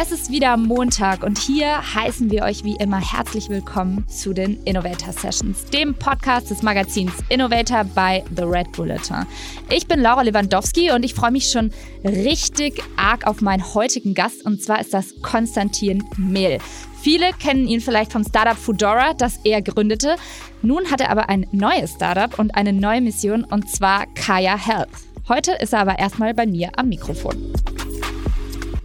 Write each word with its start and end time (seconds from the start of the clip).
Es 0.00 0.12
ist 0.12 0.30
wieder 0.30 0.56
Montag 0.56 1.24
und 1.24 1.38
hier 1.38 1.82
heißen 1.94 2.30
wir 2.30 2.44
euch 2.44 2.62
wie 2.62 2.76
immer 2.76 3.00
herzlich 3.00 3.48
willkommen 3.48 4.06
zu 4.06 4.32
den 4.32 4.62
Innovator 4.62 5.12
Sessions, 5.12 5.64
dem 5.64 5.92
Podcast 5.92 6.52
des 6.52 6.62
Magazins 6.62 7.10
Innovator 7.28 7.82
bei 7.82 8.22
The 8.36 8.44
Red 8.44 8.70
Bulletin. 8.70 9.26
Ich 9.70 9.88
bin 9.88 9.98
Laura 9.98 10.22
Lewandowski 10.22 10.92
und 10.92 11.04
ich 11.04 11.14
freue 11.14 11.32
mich 11.32 11.50
schon 11.50 11.72
richtig 12.04 12.80
arg 12.96 13.26
auf 13.26 13.40
meinen 13.40 13.74
heutigen 13.74 14.14
Gast 14.14 14.46
und 14.46 14.62
zwar 14.62 14.80
ist 14.80 14.94
das 14.94 15.20
Konstantin 15.20 16.04
Mehl. 16.16 16.58
Viele 17.00 17.32
kennen 17.32 17.66
ihn 17.66 17.80
vielleicht 17.80 18.12
vom 18.12 18.22
Startup 18.22 18.56
Foodora, 18.56 19.14
das 19.14 19.40
er 19.42 19.62
gründete. 19.62 20.14
Nun 20.62 20.92
hat 20.92 21.00
er 21.00 21.10
aber 21.10 21.28
ein 21.28 21.44
neues 21.50 21.94
Startup 21.94 22.38
und 22.38 22.54
eine 22.54 22.72
neue 22.72 23.00
Mission 23.00 23.42
und 23.42 23.68
zwar 23.68 24.06
Kaya 24.14 24.56
Health. 24.56 24.90
Heute 25.28 25.54
ist 25.54 25.72
er 25.72 25.80
aber 25.80 25.98
erstmal 25.98 26.34
bei 26.34 26.46
mir 26.46 26.70
am 26.76 26.88
Mikrofon. 26.88 27.52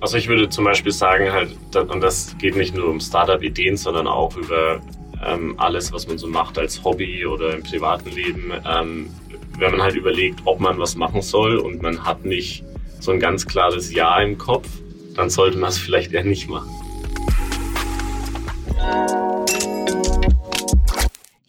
Also 0.03 0.17
ich 0.17 0.27
würde 0.27 0.49
zum 0.49 0.65
Beispiel 0.65 0.91
sagen, 0.91 1.31
halt, 1.31 1.55
und 1.77 2.01
das 2.01 2.35
geht 2.37 2.57
nicht 2.57 2.75
nur 2.75 2.89
um 2.89 2.99
Startup-Ideen, 2.99 3.77
sondern 3.77 4.05
auch 4.05 4.35
über 4.35 4.81
ähm, 5.25 5.57
alles, 5.57 5.93
was 5.93 6.09
man 6.09 6.17
so 6.17 6.27
macht 6.27 6.57
als 6.59 6.83
Hobby 6.83 7.25
oder 7.25 7.53
im 7.53 7.63
privaten 7.63 8.09
Leben. 8.09 8.51
Ähm, 8.69 9.09
wenn 9.57 9.71
man 9.71 9.81
halt 9.81 9.95
überlegt, 9.95 10.41
ob 10.43 10.59
man 10.59 10.77
was 10.77 10.97
machen 10.97 11.21
soll 11.21 11.55
und 11.55 11.81
man 11.81 12.03
hat 12.03 12.25
nicht 12.25 12.65
so 12.99 13.11
ein 13.11 13.21
ganz 13.21 13.45
klares 13.45 13.93
Ja 13.93 14.19
im 14.19 14.37
Kopf, 14.37 14.67
dann 15.15 15.29
sollte 15.29 15.57
man 15.57 15.69
es 15.69 15.77
vielleicht 15.77 16.11
eher 16.11 16.25
nicht 16.25 16.49
machen. 16.49 16.69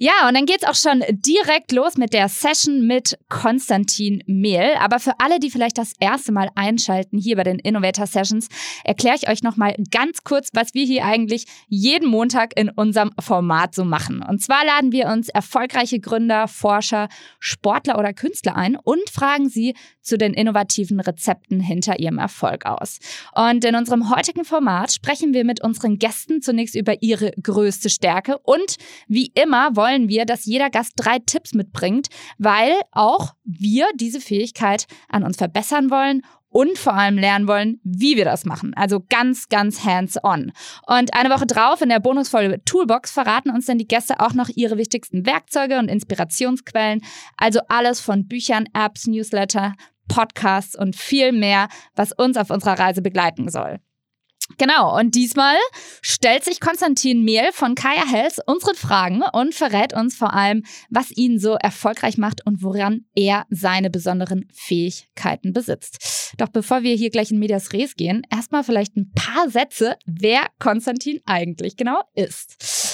Ja, 0.05 0.29
und 0.29 0.35
dann 0.35 0.45
geht's 0.45 0.65
auch 0.65 0.75
schon 0.75 1.03
direkt 1.09 1.73
los 1.73 1.97
mit 1.97 2.13
der 2.13 2.29
Session 2.29 2.87
mit 2.87 3.17
Konstantin 3.31 4.23
Mehl. 4.27 4.75
Aber 4.79 4.99
für 4.99 5.19
alle, 5.19 5.41
die 5.41 5.49
vielleicht 5.49 5.79
das 5.79 5.95
erste 5.99 6.31
Mal 6.31 6.51
einschalten 6.57 7.17
hier 7.17 7.37
bei 7.37 7.43
den 7.43 7.59
Innovator 7.59 8.07
Sessions, 8.07 8.49
erkläre 8.85 9.17
ich 9.17 9.31
euch 9.31 9.43
nochmal 9.43 9.75
ganz 9.91 10.23
kurz, 10.23 10.51
was 10.53 10.75
wir 10.75 10.85
hier 10.85 11.07
eigentlich 11.07 11.47
jeden 11.69 12.07
Montag 12.07 12.53
in 12.55 12.69
unserem 12.69 13.13
Format 13.19 13.75
so 13.75 13.87
machen. 13.87 14.23
Und 14.23 14.43
zwar 14.43 14.67
laden 14.67 14.93
wir 14.93 15.07
uns 15.07 15.31
erfolgreiche 15.31 16.01
Gründer, 16.01 16.49
Forscher, 16.49 17.09
Sportler 17.39 17.99
oder 17.99 18.13
Künstler 18.13 18.57
ein 18.57 18.77
und 18.77 19.09
fragen 19.09 19.49
sie 19.49 19.75
zu 20.03 20.19
den 20.19 20.35
innovativen 20.35 21.01
Rezepten 21.01 21.61
hinter 21.61 21.99
ihrem 21.99 22.19
Erfolg 22.19 22.67
aus. 22.67 22.99
Und 23.35 23.65
in 23.65 23.75
unserem 23.75 24.15
heutigen 24.15 24.45
Format 24.45 24.93
sprechen 24.93 25.33
wir 25.33 25.45
mit 25.45 25.65
unseren 25.65 25.99
Gästen 25.99 26.43
zunächst 26.43 26.75
über 26.75 27.03
ihre 27.03 27.33
größte 27.43 27.89
Stärke 27.89 28.37
und 28.43 28.77
wie 29.09 29.33
immer 29.35 29.75
wollen 29.75 29.94
wollen 29.95 30.09
wir, 30.09 30.25
dass 30.25 30.45
jeder 30.45 30.71
Gast 30.71 30.93
drei 30.97 31.19
Tipps 31.21 31.55
mitbringt, 31.55 32.09
weil 32.39 32.73
auch 32.91 33.35
wir 33.45 33.87
diese 33.95 34.21
Fähigkeit 34.21 34.87
an 35.09 35.23
uns 35.23 35.37
verbessern 35.37 35.91
wollen 35.91 36.23
und 36.49 36.79
vor 36.79 36.95
allem 36.95 37.17
lernen 37.17 37.47
wollen, 37.47 37.81
wie 37.85 38.17
wir 38.17 38.25
das 38.25 38.45
machen. 38.45 38.75
Also 38.75 39.05
ganz, 39.09 39.49
ganz 39.49 39.85
hands-on. 39.85 40.53
Und 40.87 41.15
eine 41.15 41.31
Woche 41.31 41.47
drauf 41.47 41.81
in 41.81 41.89
der 41.89 42.01
bonusfolge 42.01 42.63
Toolbox 42.65 43.13
verraten 43.13 43.51
uns 43.51 43.67
dann 43.67 43.79
die 43.79 43.89
Gäste 43.89 44.21
auch 44.21 44.35
noch 44.35 44.49
ihre 44.55 44.79
wichtigsten 44.79 45.27
Werkzeuge 45.27 45.79
und 45.79 45.89
Inspirationsquellen. 45.89 47.03
Also 47.37 47.61
alles 47.69 48.01
von 48.01 48.27
Büchern, 48.27 48.67
Apps, 48.73 49.07
Newsletter, 49.07 49.75
Podcasts 50.09 50.77
und 50.77 50.97
viel 50.97 51.33
mehr, 51.33 51.69
was 51.95 52.13
uns 52.13 52.37
auf 52.37 52.51
unserer 52.51 52.79
Reise 52.79 53.03
begleiten 53.03 53.49
soll. 53.49 53.79
Genau, 54.59 54.99
und 54.99 55.15
diesmal 55.15 55.57
stellt 56.03 56.45
sich 56.45 56.61
Konstantin 56.61 57.25
Mehl 57.25 57.51
von 57.53 57.75
Kaya 57.75 58.07
Health 58.07 58.41
unsere 58.47 58.75
Fragen 58.75 59.23
und 59.33 59.55
verrät 59.55 59.95
uns 59.95 60.15
vor 60.17 60.35
allem, 60.35 60.65
was 60.91 61.11
ihn 61.11 61.39
so 61.39 61.55
erfolgreich 61.55 62.19
macht 62.19 62.47
und 62.47 62.63
woran 62.63 63.07
er 63.15 63.47
seine 63.49 63.89
besonderen 63.91 64.47
Fähigkeiten 64.53 65.53
besitzt. 65.53 66.35
Doch 66.37 66.49
bevor 66.49 66.83
wir 66.83 66.95
hier 66.95 67.11
gleich 67.11 67.31
in 67.31 67.39
Medias 67.39 67.73
Res 67.73 67.97
gehen, 67.97 68.23
erstmal 68.31 68.65
vielleicht 68.65 68.97
ein 68.97 69.13
paar 69.15 69.49
Sätze, 69.49 69.97
wer 70.05 70.47
Konstantin 70.59 71.21
eigentlich 71.25 71.77
genau 71.77 72.03
ist. 72.15 72.94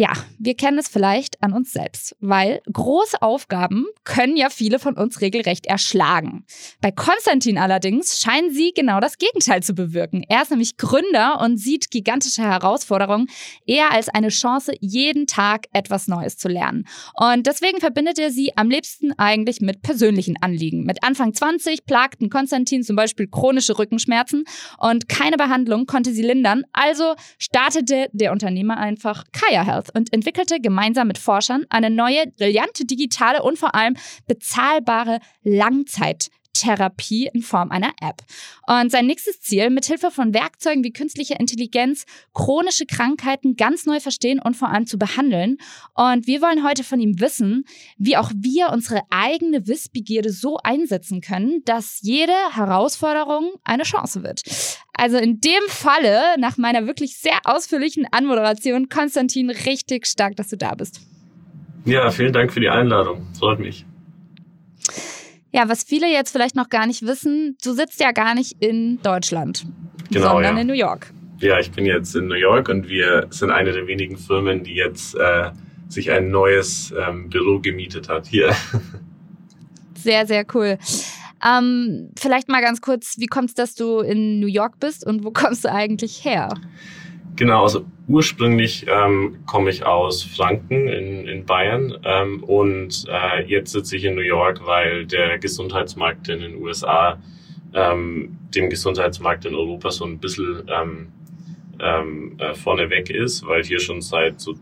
Ja, 0.00 0.14
wir 0.38 0.54
kennen 0.54 0.78
es 0.78 0.88
vielleicht 0.88 1.42
an 1.42 1.52
uns 1.52 1.74
selbst, 1.74 2.16
weil 2.20 2.62
große 2.72 3.20
Aufgaben 3.20 3.84
können 4.04 4.34
ja 4.34 4.48
viele 4.48 4.78
von 4.78 4.96
uns 4.96 5.20
regelrecht 5.20 5.66
erschlagen. 5.66 6.46
Bei 6.80 6.90
Konstantin 6.90 7.58
allerdings 7.58 8.18
scheinen 8.18 8.50
sie 8.50 8.72
genau 8.74 9.00
das 9.00 9.18
Gegenteil 9.18 9.62
zu 9.62 9.74
bewirken. 9.74 10.24
Er 10.26 10.40
ist 10.40 10.52
nämlich 10.52 10.78
Gründer 10.78 11.42
und 11.42 11.58
sieht 11.58 11.90
gigantische 11.90 12.40
Herausforderungen 12.40 13.26
eher 13.66 13.92
als 13.92 14.08
eine 14.08 14.28
Chance, 14.28 14.72
jeden 14.80 15.26
Tag 15.26 15.66
etwas 15.74 16.08
Neues 16.08 16.38
zu 16.38 16.48
lernen. 16.48 16.86
Und 17.12 17.46
deswegen 17.46 17.78
verbindet 17.78 18.18
er 18.18 18.30
sie 18.30 18.56
am 18.56 18.70
liebsten 18.70 19.12
eigentlich 19.18 19.60
mit 19.60 19.82
persönlichen 19.82 20.36
Anliegen. 20.40 20.84
Mit 20.84 21.04
Anfang 21.04 21.34
20 21.34 21.84
plagten 21.84 22.30
Konstantin 22.30 22.82
zum 22.82 22.96
Beispiel 22.96 23.26
chronische 23.26 23.78
Rückenschmerzen 23.78 24.44
und 24.78 25.10
keine 25.10 25.36
Behandlung 25.36 25.84
konnte 25.84 26.14
sie 26.14 26.22
lindern. 26.22 26.62
Also 26.72 27.16
startete 27.36 28.08
der 28.14 28.32
Unternehmer 28.32 28.78
einfach 28.78 29.24
Kaya 29.32 29.62
Health 29.62 29.89
und 29.94 30.12
entwickelte 30.12 30.60
gemeinsam 30.60 31.08
mit 31.08 31.18
Forschern 31.18 31.64
eine 31.70 31.90
neue, 31.90 32.26
brillante 32.36 32.84
digitale 32.84 33.42
und 33.42 33.58
vor 33.58 33.74
allem 33.74 33.96
bezahlbare 34.26 35.20
Langzeit- 35.42 36.30
Therapie 36.52 37.30
in 37.32 37.42
Form 37.42 37.70
einer 37.70 37.92
App. 38.00 38.22
Und 38.66 38.90
sein 38.90 39.06
nächstes 39.06 39.40
Ziel, 39.40 39.70
mithilfe 39.70 40.10
von 40.10 40.34
Werkzeugen 40.34 40.84
wie 40.84 40.92
künstliche 40.92 41.34
Intelligenz 41.34 42.04
chronische 42.34 42.86
Krankheiten 42.86 43.56
ganz 43.56 43.86
neu 43.86 44.00
verstehen 44.00 44.40
und 44.40 44.56
vor 44.56 44.68
allem 44.68 44.86
zu 44.86 44.98
behandeln. 44.98 45.58
Und 45.94 46.26
wir 46.26 46.42
wollen 46.42 46.64
heute 46.64 46.84
von 46.84 47.00
ihm 47.00 47.20
wissen, 47.20 47.64
wie 47.98 48.16
auch 48.16 48.30
wir 48.34 48.70
unsere 48.70 49.02
eigene 49.10 49.66
Wissbegierde 49.66 50.30
so 50.30 50.58
einsetzen 50.62 51.20
können, 51.20 51.62
dass 51.64 52.00
jede 52.02 52.34
Herausforderung 52.52 53.52
eine 53.64 53.84
Chance 53.84 54.22
wird. 54.22 54.42
Also 54.92 55.16
in 55.16 55.40
dem 55.40 55.62
Falle, 55.68 56.38
nach 56.38 56.58
meiner 56.58 56.86
wirklich 56.86 57.16
sehr 57.16 57.38
ausführlichen 57.44 58.06
Anmoderation, 58.10 58.88
Konstantin, 58.88 59.50
richtig 59.50 60.06
stark, 60.06 60.36
dass 60.36 60.48
du 60.48 60.56
da 60.56 60.74
bist. 60.74 61.00
Ja, 61.86 62.10
vielen 62.10 62.32
Dank 62.32 62.52
für 62.52 62.60
die 62.60 62.68
Einladung. 62.68 63.26
Freut 63.38 63.58
mich. 63.58 63.86
Ja, 65.52 65.68
was 65.68 65.82
viele 65.82 66.08
jetzt 66.08 66.30
vielleicht 66.30 66.54
noch 66.54 66.68
gar 66.68 66.86
nicht 66.86 67.02
wissen, 67.02 67.56
du 67.62 67.72
sitzt 67.72 68.00
ja 68.00 68.12
gar 68.12 68.34
nicht 68.34 68.56
in 68.60 69.00
Deutschland, 69.02 69.66
genau, 70.10 70.34
sondern 70.34 70.56
ja. 70.56 70.60
in 70.60 70.66
New 70.66 70.74
York. 70.74 71.12
Ja, 71.40 71.58
ich 71.58 71.70
bin 71.72 71.86
jetzt 71.86 72.14
in 72.14 72.26
New 72.26 72.34
York 72.34 72.68
und 72.68 72.88
wir 72.88 73.26
sind 73.30 73.50
eine 73.50 73.72
der 73.72 73.86
wenigen 73.86 74.16
Firmen, 74.16 74.62
die 74.62 74.74
jetzt 74.74 75.14
äh, 75.14 75.50
sich 75.88 76.10
ein 76.10 76.30
neues 76.30 76.92
ähm, 76.92 77.30
Büro 77.30 77.58
gemietet 77.60 78.08
hat 78.08 78.26
hier. 78.26 78.54
Sehr, 79.94 80.26
sehr 80.26 80.46
cool. 80.54 80.78
Ähm, 81.46 82.10
vielleicht 82.18 82.48
mal 82.48 82.62
ganz 82.62 82.80
kurz, 82.80 83.16
wie 83.18 83.26
kommt 83.26 83.50
es, 83.50 83.54
dass 83.54 83.74
du 83.74 84.00
in 84.00 84.40
New 84.40 84.46
York 84.46 84.80
bist 84.80 85.06
und 85.06 85.24
wo 85.24 85.30
kommst 85.32 85.64
du 85.64 85.70
eigentlich 85.70 86.24
her? 86.24 86.54
Genau, 87.36 87.62
also 87.62 87.84
ursprünglich 88.06 88.86
ähm, 88.88 89.38
komme 89.46 89.70
ich 89.70 89.84
aus 89.84 90.22
Franken 90.22 90.88
in, 90.88 91.26
in 91.26 91.46
Bayern 91.46 91.96
ähm, 92.04 92.42
und 92.42 93.06
äh, 93.08 93.44
jetzt 93.46 93.72
sitze 93.72 93.96
ich 93.96 94.04
in 94.04 94.14
New 94.14 94.20
York, 94.20 94.66
weil 94.66 95.06
der 95.06 95.38
Gesundheitsmarkt 95.38 96.28
in 96.28 96.40
den 96.40 96.56
USA 96.56 97.18
ähm, 97.72 98.36
dem 98.54 98.68
Gesundheitsmarkt 98.68 99.44
in 99.44 99.54
Europa 99.54 99.90
so 99.90 100.04
ein 100.04 100.18
bisschen 100.18 100.64
ähm, 100.68 101.08
ähm, 101.78 102.34
äh, 102.38 102.54
vorneweg 102.54 103.10
ist, 103.10 103.46
weil 103.46 103.64
hier 103.64 103.80
schon 103.80 104.02
seit 104.02 104.40
so, 104.40 104.54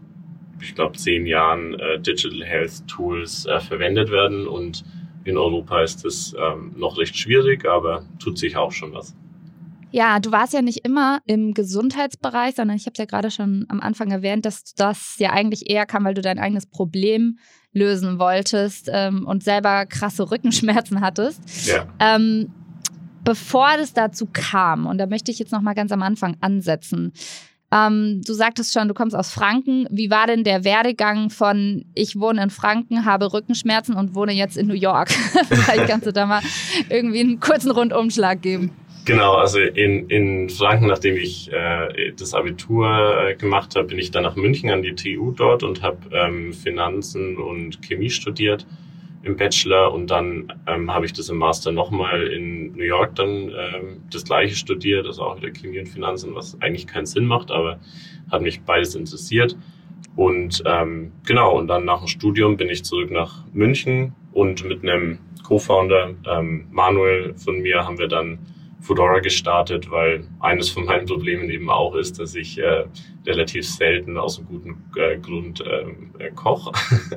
ich 0.60 0.74
glaube, 0.74 0.96
zehn 0.96 1.26
Jahren 1.26 1.74
äh, 1.74 1.98
Digital 1.98 2.44
Health 2.44 2.86
Tools 2.86 3.46
äh, 3.46 3.60
verwendet 3.60 4.10
werden 4.10 4.46
und 4.46 4.84
in 5.24 5.36
Europa 5.36 5.82
ist 5.82 6.04
es 6.04 6.34
ähm, 6.38 6.72
noch 6.76 6.98
recht 6.98 7.16
schwierig, 7.16 7.66
aber 7.66 8.04
tut 8.18 8.38
sich 8.38 8.56
auch 8.56 8.72
schon 8.72 8.92
was. 8.92 9.14
Ja, 9.90 10.20
du 10.20 10.30
warst 10.32 10.52
ja 10.52 10.62
nicht 10.62 10.84
immer 10.84 11.20
im 11.24 11.54
Gesundheitsbereich, 11.54 12.56
sondern 12.56 12.76
ich 12.76 12.84
habe 12.84 12.92
es 12.92 12.98
ja 12.98 13.06
gerade 13.06 13.30
schon 13.30 13.64
am 13.68 13.80
Anfang 13.80 14.10
erwähnt, 14.10 14.44
dass 14.44 14.74
das 14.74 15.16
ja 15.18 15.30
eigentlich 15.30 15.70
eher 15.70 15.86
kam, 15.86 16.04
weil 16.04 16.14
du 16.14 16.20
dein 16.20 16.38
eigenes 16.38 16.66
Problem 16.66 17.38
lösen 17.72 18.18
wolltest 18.18 18.90
ähm, 18.92 19.26
und 19.26 19.42
selber 19.42 19.86
krasse 19.86 20.30
Rückenschmerzen 20.30 21.00
hattest. 21.00 21.66
Ja. 21.66 21.86
Ähm, 22.00 22.52
bevor 23.24 23.76
das 23.78 23.94
dazu 23.94 24.28
kam, 24.32 24.86
und 24.86 24.98
da 24.98 25.06
möchte 25.06 25.30
ich 25.30 25.38
jetzt 25.38 25.52
noch 25.52 25.60
mal 25.60 25.74
ganz 25.74 25.92
am 25.92 26.02
Anfang 26.02 26.36
ansetzen. 26.40 27.12
Ähm, 27.70 28.22
du 28.26 28.32
sagtest 28.32 28.72
schon, 28.72 28.88
du 28.88 28.94
kommst 28.94 29.14
aus 29.14 29.30
Franken. 29.30 29.86
Wie 29.90 30.10
war 30.10 30.26
denn 30.26 30.44
der 30.44 30.64
Werdegang 30.64 31.28
von 31.28 31.84
ich 31.94 32.18
wohne 32.18 32.42
in 32.42 32.50
Franken, 32.50 33.04
habe 33.04 33.32
Rückenschmerzen 33.32 33.94
und 33.94 34.14
wohne 34.14 34.32
jetzt 34.32 34.56
in 34.56 34.66
New 34.66 34.74
York? 34.74 35.10
Vielleicht 35.48 35.86
kannst 35.86 36.06
du 36.06 36.12
da 36.12 36.24
mal 36.24 36.42
irgendwie 36.88 37.20
einen 37.20 37.40
kurzen 37.40 37.70
Rundumschlag 37.70 38.40
geben. 38.40 38.70
Genau, 39.08 39.36
also 39.36 39.58
in, 39.58 40.10
in 40.10 40.50
Franken, 40.50 40.86
nachdem 40.86 41.16
ich 41.16 41.50
äh, 41.50 42.12
das 42.12 42.34
Abitur 42.34 43.26
äh, 43.26 43.34
gemacht 43.36 43.74
habe, 43.74 43.88
bin 43.88 43.98
ich 43.98 44.10
dann 44.10 44.24
nach 44.24 44.36
München 44.36 44.68
an 44.68 44.82
die 44.82 44.94
TU 44.94 45.32
dort 45.32 45.62
und 45.62 45.80
habe 45.80 45.96
ähm, 46.12 46.52
Finanzen 46.52 47.38
und 47.38 47.80
Chemie 47.80 48.10
studiert 48.10 48.66
im 49.22 49.38
Bachelor 49.38 49.94
und 49.94 50.10
dann 50.10 50.52
ähm, 50.66 50.92
habe 50.92 51.06
ich 51.06 51.14
das 51.14 51.30
im 51.30 51.38
Master 51.38 51.72
nochmal 51.72 52.26
in 52.26 52.72
New 52.72 52.84
York 52.84 53.14
dann 53.14 53.48
ähm, 53.48 54.02
das 54.12 54.24
gleiche 54.24 54.54
studiert, 54.54 55.06
also 55.06 55.22
auch 55.22 55.38
wieder 55.38 55.52
Chemie 55.52 55.78
und 55.78 55.88
Finanzen, 55.88 56.34
was 56.34 56.60
eigentlich 56.60 56.86
keinen 56.86 57.06
Sinn 57.06 57.24
macht, 57.24 57.50
aber 57.50 57.80
hat 58.30 58.42
mich 58.42 58.60
beides 58.60 58.94
interessiert. 58.94 59.56
Und 60.16 60.62
ähm, 60.66 61.12
genau, 61.24 61.56
und 61.56 61.68
dann 61.68 61.86
nach 61.86 62.00
dem 62.00 62.08
Studium 62.08 62.58
bin 62.58 62.68
ich 62.68 62.84
zurück 62.84 63.10
nach 63.10 63.42
München 63.54 64.12
und 64.32 64.66
mit 64.66 64.82
einem 64.82 65.18
Co-Founder, 65.44 66.14
ähm, 66.26 66.66
Manuel 66.70 67.32
von 67.38 67.62
mir, 67.62 67.86
haben 67.86 67.98
wir 67.98 68.08
dann 68.08 68.38
Fedora 68.80 69.18
gestartet, 69.18 69.90
weil 69.90 70.24
eines 70.40 70.68
von 70.68 70.84
meinen 70.84 71.06
Problemen 71.06 71.50
eben 71.50 71.68
auch 71.68 71.94
ist, 71.94 72.18
dass 72.18 72.34
ich 72.34 72.58
äh, 72.58 72.84
relativ 73.26 73.68
selten 73.68 74.16
aus 74.16 74.38
einem 74.38 74.48
guten 74.48 74.84
äh, 74.96 75.18
Grund 75.18 75.62
ähm, 75.66 76.10
äh, 76.18 76.30
koche 76.30 76.72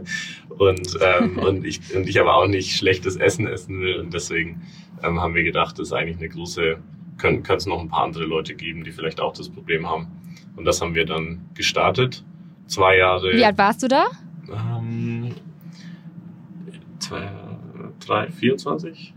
und, 0.50 0.98
ähm, 1.02 1.38
und, 1.46 1.66
ich, 1.66 1.96
und 1.96 2.08
ich 2.08 2.20
aber 2.20 2.36
auch 2.36 2.48
nicht 2.48 2.76
schlechtes 2.76 3.16
Essen 3.16 3.48
essen 3.48 3.80
will. 3.80 4.00
Und 4.00 4.14
deswegen 4.14 4.62
ähm, 5.04 5.22
haben 5.22 5.36
wir 5.36 5.44
gedacht, 5.44 5.78
das 5.78 5.90
ist 5.90 5.94
eigentlich 5.94 6.18
eine 6.18 6.30
große, 6.30 6.78
können 7.18 7.44
es 7.48 7.66
noch 7.68 7.80
ein 7.80 7.90
paar 7.90 8.04
andere 8.04 8.26
Leute 8.26 8.56
geben, 8.56 8.84
die 8.84 8.92
vielleicht 8.92 9.22
auch 9.22 9.34
das 9.34 9.50
Problem 9.50 9.88
haben. 9.88 10.08
Und 10.56 10.66
das 10.66 10.82
haben 10.82 10.96
wir 10.96 11.06
dann 11.06 11.46
gestartet. 11.54 12.24
Zwei 12.66 12.98
Jahre. 12.98 13.34
Wie 13.34 13.46
alt 13.46 13.58
warst 13.58 13.84
du 13.84 13.88
da? 13.88 14.06
Ähm, 14.50 15.36
zwei, 17.00 17.30
drei, 18.00 18.32
24, 18.32 19.14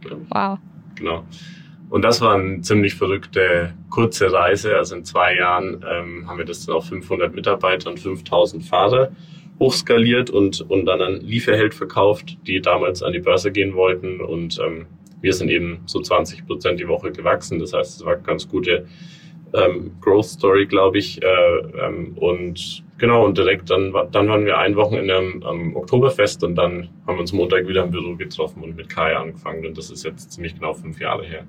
glaube 0.00 0.22
ich. 0.22 0.30
Wow. 0.30 0.58
Genau. 0.94 1.24
Und 1.90 2.02
das 2.02 2.20
war 2.20 2.34
eine 2.34 2.60
ziemlich 2.60 2.94
verrückte, 2.94 3.74
kurze 3.90 4.32
Reise. 4.32 4.76
Also 4.76 4.96
in 4.96 5.04
zwei 5.04 5.36
Jahren 5.36 5.84
ähm, 5.88 6.28
haben 6.28 6.38
wir 6.38 6.44
das 6.44 6.66
dann 6.66 6.76
auf 6.76 6.86
500 6.86 7.34
Mitarbeiter 7.34 7.90
und 7.90 7.98
5000 7.98 8.64
Fahrer 8.64 9.10
hochskaliert 9.58 10.30
und, 10.30 10.60
und 10.70 10.86
dann 10.86 11.00
an 11.00 11.20
Lieferheld 11.20 11.74
verkauft, 11.74 12.38
die 12.46 12.60
damals 12.60 13.02
an 13.02 13.12
die 13.12 13.18
Börse 13.20 13.50
gehen 13.50 13.74
wollten. 13.74 14.20
Und 14.20 14.58
ähm, 14.64 14.86
wir 15.20 15.32
sind 15.32 15.50
eben 15.50 15.80
so 15.86 16.00
20 16.00 16.46
Prozent 16.46 16.78
die 16.78 16.88
Woche 16.88 17.10
gewachsen. 17.10 17.58
Das 17.58 17.72
heißt, 17.72 17.96
es 17.96 18.04
war 18.04 18.14
eine 18.14 18.22
ganz 18.22 18.48
gute 18.48 18.86
ähm, 19.54 19.92
Growth 20.00 20.26
Story, 20.26 20.66
glaube 20.66 20.98
ich. 20.98 21.22
Äh, 21.22 21.26
ähm, 21.26 22.16
und 22.16 22.84
genau, 22.98 23.24
und 23.24 23.36
direkt 23.36 23.70
dann, 23.70 23.92
dann 24.12 24.28
waren 24.28 24.44
wir 24.44 24.58
ein 24.58 24.76
Wochenende 24.76 25.16
am, 25.16 25.42
am 25.42 25.76
Oktoberfest 25.76 26.44
und 26.44 26.54
dann 26.54 26.90
haben 27.06 27.16
wir 27.16 27.20
uns 27.20 27.32
Montag 27.32 27.66
wieder 27.66 27.84
im 27.84 27.90
Büro 27.90 28.14
getroffen 28.14 28.62
und 28.62 28.76
mit 28.76 28.88
Kai 28.88 29.16
angefangen. 29.16 29.66
Und 29.66 29.78
das 29.78 29.90
ist 29.90 30.04
jetzt 30.04 30.32
ziemlich 30.32 30.54
genau 30.54 30.74
fünf 30.74 31.00
Jahre 31.00 31.24
her. 31.24 31.46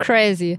Crazy. 0.00 0.58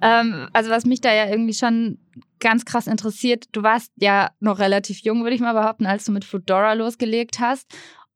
Ähm, 0.00 0.48
also 0.52 0.70
was 0.70 0.84
mich 0.86 1.00
da 1.00 1.12
ja 1.12 1.28
irgendwie 1.28 1.54
schon 1.54 1.98
ganz 2.40 2.64
krass 2.64 2.86
interessiert, 2.86 3.44
du 3.52 3.62
warst 3.62 3.92
ja 3.96 4.30
noch 4.40 4.58
relativ 4.58 5.00
jung, 5.00 5.22
würde 5.22 5.34
ich 5.34 5.40
mal 5.40 5.52
behaupten, 5.52 5.86
als 5.86 6.04
du 6.04 6.12
mit 6.12 6.24
Foodora 6.24 6.72
losgelegt 6.74 7.40
hast. 7.40 7.66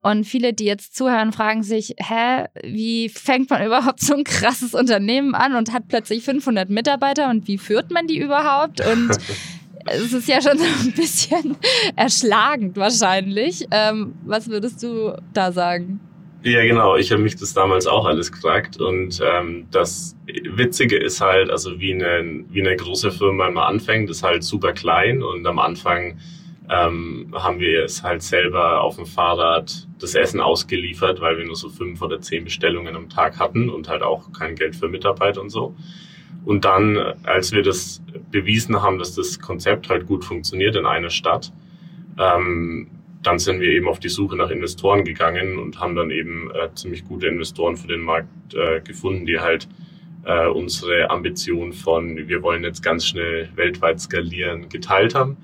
Und 0.02 0.25
viele, 0.25 0.55
die 0.55 0.64
jetzt 0.64 0.96
zuhören, 0.96 1.32
fragen 1.32 1.62
sich, 1.62 1.94
hä, 1.99 2.46
wie 2.62 3.11
fängt 3.11 3.50
man 3.50 3.62
überhaupt 3.67 4.00
so 4.00 4.14
ein 4.14 4.25
krasses 4.25 4.75
Unternehmen 4.75 5.34
an 5.34 5.55
und 5.55 5.72
hat 5.72 5.88
plötzlich 5.88 6.25
500 6.25 6.70
Mitarbeiter 6.70 7.28
und 7.28 7.46
wie 7.46 7.58
führt 7.58 7.90
man 7.90 8.06
die 8.06 8.19
überhaupt? 8.19 8.81
Und 8.81 9.11
es 9.87 10.12
ist 10.12 10.28
ja 10.28 10.40
schon 10.40 10.58
so 10.58 10.64
ein 10.64 10.93
bisschen 10.93 11.56
erschlagend 11.96 12.76
wahrscheinlich. 12.76 13.67
Ähm, 13.70 14.14
was 14.25 14.49
würdest 14.49 14.82
du 14.82 15.17
da 15.34 15.52
sagen? 15.52 16.00
Ja, 16.43 16.63
genau. 16.63 16.97
Ich 16.97 17.13
habe 17.13 17.23
mich 17.23 17.37
das 17.37 17.53
damals 17.53 17.87
auch 17.87 18.07
alles 18.07 18.33
gefragt. 18.33 18.81
Und 18.81 19.21
ähm, 19.23 19.67
das 19.71 20.17
Witzige 20.27 20.97
ist 20.97 21.21
halt, 21.21 21.51
also 21.51 21.79
wie 21.81 21.93
eine, 21.93 22.45
wie 22.49 22.61
eine 22.61 22.77
große 22.77 23.11
Firma 23.11 23.49
immer 23.49 23.67
anfängt, 23.67 24.09
ist 24.09 24.23
halt 24.23 24.43
super 24.43 24.73
klein. 24.73 25.23
Und 25.23 25.47
am 25.47 25.59
Anfang 25.59 26.19
ähm, 26.71 27.27
haben 27.35 27.61
wir 27.61 27.85
es 27.85 28.03
halt 28.03 28.23
selber 28.23 28.81
auf 28.81 28.97
dem 28.97 29.05
Fahrrad 29.05 29.87
das 29.99 30.15
Essen 30.15 30.41
ausgeliefert, 30.41 31.21
weil 31.21 31.37
wir 31.37 31.45
nur 31.45 31.57
so 31.57 31.69
fünf 31.69 32.01
oder 32.01 32.21
zehn 32.21 32.45
Bestellungen 32.45 32.97
am 32.97 33.11
Tag 33.11 33.39
hatten 33.39 33.69
und 33.69 33.89
halt 33.89 34.03
auch 34.03 34.33
kein 34.33 34.55
Geld 34.55 34.77
für 34.77 34.89
Mitarbeiter 34.89 35.43
und 35.43 35.51
so. 35.51 35.75
Und 36.47 36.65
dann, 36.65 36.97
als 37.25 37.53
wir 37.53 37.63
das 37.63 38.03
bewiesen 38.31 38.81
haben, 38.81 38.99
dass 38.99 39.15
das 39.15 39.41
Konzept 39.41 39.91
halt 39.91 40.07
gut 40.07 40.25
funktioniert 40.25 40.75
in 40.75 40.87
einer 40.87 41.11
Stadt, 41.11 41.53
ähm, 42.19 42.89
dann 43.22 43.38
sind 43.38 43.61
wir 43.61 43.69
eben 43.69 43.88
auf 43.88 44.00
die 44.00 44.08
Suche 44.08 44.37
nach 44.37 44.50
Investoren 44.50 45.05
gegangen 45.05 45.58
und 45.58 45.78
haben 45.78 45.94
dann 45.94 46.11
eben 46.11 46.50
äh, 46.50 46.75
ziemlich 46.75 47.05
gute 47.05 47.26
Investoren 47.26 47.76
für 47.76 47.88
den 47.88 48.00
Markt 48.00 48.55
äh, 48.55 48.81
gefunden, 48.81 49.26
die 49.26 49.38
halt 49.38 49.69
äh, 50.25 50.46
unsere 50.49 51.11
Ambition 51.11 51.72
von, 51.72 52.17
wir 52.17 52.43
wollen 52.43 52.64
jetzt 52.64 52.82
ganz 52.82 53.06
schnell 53.06 53.49
weltweit 53.56 54.00
skalieren, 54.00 54.69
geteilt 54.69 55.14
haben. 55.14 55.37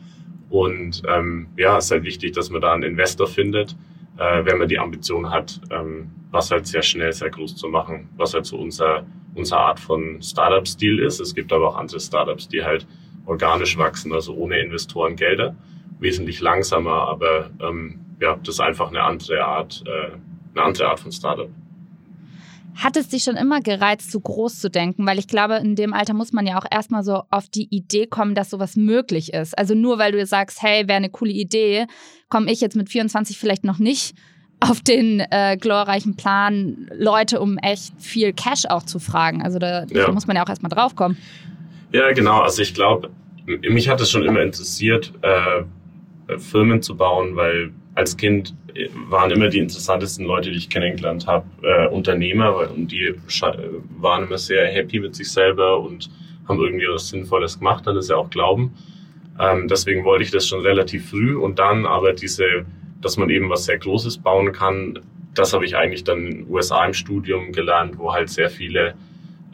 Und 0.49 1.03
ähm, 1.09 1.49
ja, 1.57 1.77
es 1.77 1.87
ist 1.87 1.91
halt 1.91 2.05
wichtig, 2.05 2.33
dass 2.33 2.51
man 2.51 2.61
da 2.61 2.73
einen 2.73 2.83
Investor 2.83 3.27
findet, 3.27 3.77
äh, 4.17 4.45
wenn 4.45 4.59
man 4.59 4.69
die 4.69 4.79
Ambition 4.79 5.31
hat, 5.31 5.61
ähm, 5.71 6.11
was 6.31 6.51
halt 6.51 6.67
sehr 6.67 6.83
schnell, 6.83 7.13
sehr 7.13 7.31
groß 7.31 7.57
zu 7.57 7.69
machen, 7.69 8.09
was 8.17 8.33
halt 8.33 8.47
so 8.47 8.57
unser, 8.57 9.05
unsere 9.35 9.61
Art 9.61 9.81
von 9.81 10.23
Startup-Stil 10.23 10.99
ist. 11.01 11.21
Es 11.21 11.35
gibt 11.35 11.53
aber 11.53 11.69
auch 11.69 11.77
andere 11.77 12.01
Startups, 12.01 12.49
die 12.49 12.63
halt 12.63 12.87
organisch 13.27 13.77
wachsen, 13.77 14.13
also 14.13 14.35
ohne 14.35 14.61
Investoren 14.61 15.17
Gelder 15.17 15.57
wesentlich 15.99 16.41
langsamer, 16.41 17.09
aber 17.09 17.51
ähm, 17.61 18.01
ja, 18.21 18.37
das 18.37 18.57
ist 18.57 18.61
einfach 18.61 18.89
eine 18.89 19.03
andere 19.03 19.45
Art, 19.45 19.83
äh, 19.87 20.13
eine 20.55 20.65
andere 20.65 20.89
Art 20.89 21.01
von 21.01 21.13
Startup. 21.13 21.49
Hat 22.77 22.97
es 22.99 23.09
dich 23.09 23.23
schon 23.23 23.37
immer 23.37 23.61
gereizt, 23.61 24.11
zu 24.11 24.21
groß 24.21 24.61
zu 24.61 24.69
denken? 24.71 25.07
Weil 25.07 25.19
ich 25.19 25.29
glaube, 25.29 25.55
in 25.57 25.77
dem 25.77 25.95
Alter 25.95 26.13
muss 26.13 26.35
man 26.35 26.47
ja 26.47 26.59
auch 26.59 26.67
erstmal 26.71 27.03
so 27.03 27.23
auf 27.31 27.49
die 27.49 27.69
Idee 27.75 28.07
kommen, 28.07 28.35
dass 28.35 28.51
sowas 28.51 28.77
möglich 28.77 29.33
ist. 29.33 29.57
Also 29.57 29.75
nur 29.75 29.99
weil 29.99 30.13
du 30.13 30.25
sagst, 30.27 30.63
hey, 30.63 30.87
wäre 30.87 30.99
eine 30.99 31.09
coole 31.09 31.33
Idee, 31.33 31.87
komme 32.29 32.53
ich 32.53 32.61
jetzt 32.61 32.77
mit 32.77 32.91
24 32.91 33.39
vielleicht 33.39 33.65
noch 33.65 33.79
nicht 33.79 34.15
auf 34.61 34.81
den 34.83 35.21
äh, 35.21 35.57
glorreichen 35.59 36.17
Plan, 36.17 36.89
Leute 36.95 37.41
um 37.41 37.57
echt 37.59 37.95
viel 37.99 38.33
Cash 38.35 38.67
auch 38.67 38.83
zu 38.83 38.99
fragen. 38.99 39.43
Also 39.43 39.59
da, 39.59 39.85
ja. 39.85 40.07
da 40.07 40.13
muss 40.13 40.27
man 40.27 40.37
ja 40.37 40.45
auch 40.45 40.49
erstmal 40.49 40.71
drauf 40.71 40.97
kommen. 40.97 41.17
Ja, 41.93 42.13
genau. 42.13 42.41
Also 42.41 42.61
ich 42.61 42.75
glaube, 42.75 43.11
mich 43.47 43.89
hat 43.89 44.01
es 44.01 44.11
schon 44.11 44.25
immer 44.25 44.43
interessiert, 44.43 45.13
äh, 45.23 45.29
äh, 45.29 45.65
Firmen 46.39 46.83
zu 46.83 46.97
bauen, 46.97 47.37
weil 47.37 47.71
als 47.95 48.17
Kind 48.17 48.55
äh, 48.75 48.89
waren 49.09 49.31
immer 49.31 49.49
die 49.49 49.59
interessantesten 49.59 50.27
Leute, 50.27 50.51
die 50.51 50.57
ich 50.57 50.71
kennengelernt 50.71 51.27
habe, 51.27 51.47
äh, 51.63 51.89
Unternehmer 51.89 52.71
und 52.71 52.91
die 52.91 53.15
waren 53.99 54.27
immer 54.27 54.39
sehr 54.39 54.67
happy 54.69 55.01
mit 55.01 55.15
sich 55.15 55.31
selber 55.31 55.81
und 55.81 56.11
haben 56.49 56.61
irgendwie 56.61 56.87
was 56.89 57.09
Sinnvolles 57.09 57.59
gemacht, 57.59 57.87
dann 57.87 57.97
ist 57.97 58.11
ja 58.11 58.17
auch 58.17 58.31
Glauben. 58.31 58.75
Ähm, 59.39 59.69
deswegen 59.69 60.05
wollte 60.05 60.25
ich 60.25 60.31
das 60.31 60.47
schon 60.47 60.61
relativ 60.61 61.11
früh 61.11 61.37
und 61.37 61.59
dann 61.59 61.87
aber 61.87 62.13
diese, 62.13 62.65
dass 63.01 63.17
man 63.17 63.31
eben 63.31 63.51
was 63.51 63.65
sehr 63.65 63.79
Großes 63.79 64.19
bauen 64.19 64.53
kann, 64.53 65.01
das 65.35 65.53
habe 65.53 65.65
ich 65.65 65.77
eigentlich 65.77 66.05
dann 66.05 66.27
in 66.27 66.31
den 66.31 66.51
USA 66.51 66.85
im 66.87 66.95
Studium 66.95 67.53
gelernt, 67.53 67.99
wo 67.99 68.13
halt 68.13 68.31
sehr 68.31 68.49
viele 68.49 68.95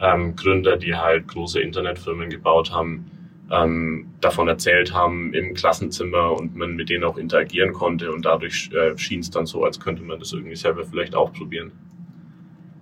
ähm, 0.01 0.35
Gründer, 0.35 0.77
die 0.77 0.95
halt 0.95 1.27
große 1.27 1.59
Internetfirmen 1.59 2.29
gebaut 2.29 2.71
haben, 2.71 3.05
ähm, 3.51 4.07
davon 4.21 4.47
erzählt 4.47 4.93
haben 4.93 5.33
im 5.33 5.53
Klassenzimmer 5.53 6.31
und 6.31 6.55
man 6.55 6.75
mit 6.75 6.89
denen 6.89 7.03
auch 7.03 7.17
interagieren 7.17 7.73
konnte 7.73 8.11
und 8.11 8.25
dadurch 8.25 8.69
äh, 8.73 8.97
schien 8.97 9.19
es 9.19 9.29
dann 9.29 9.45
so, 9.45 9.63
als 9.63 9.79
könnte 9.79 10.03
man 10.03 10.19
das 10.19 10.33
irgendwie 10.33 10.55
selber 10.55 10.85
vielleicht 10.85 11.15
auch 11.15 11.33
probieren. 11.33 11.71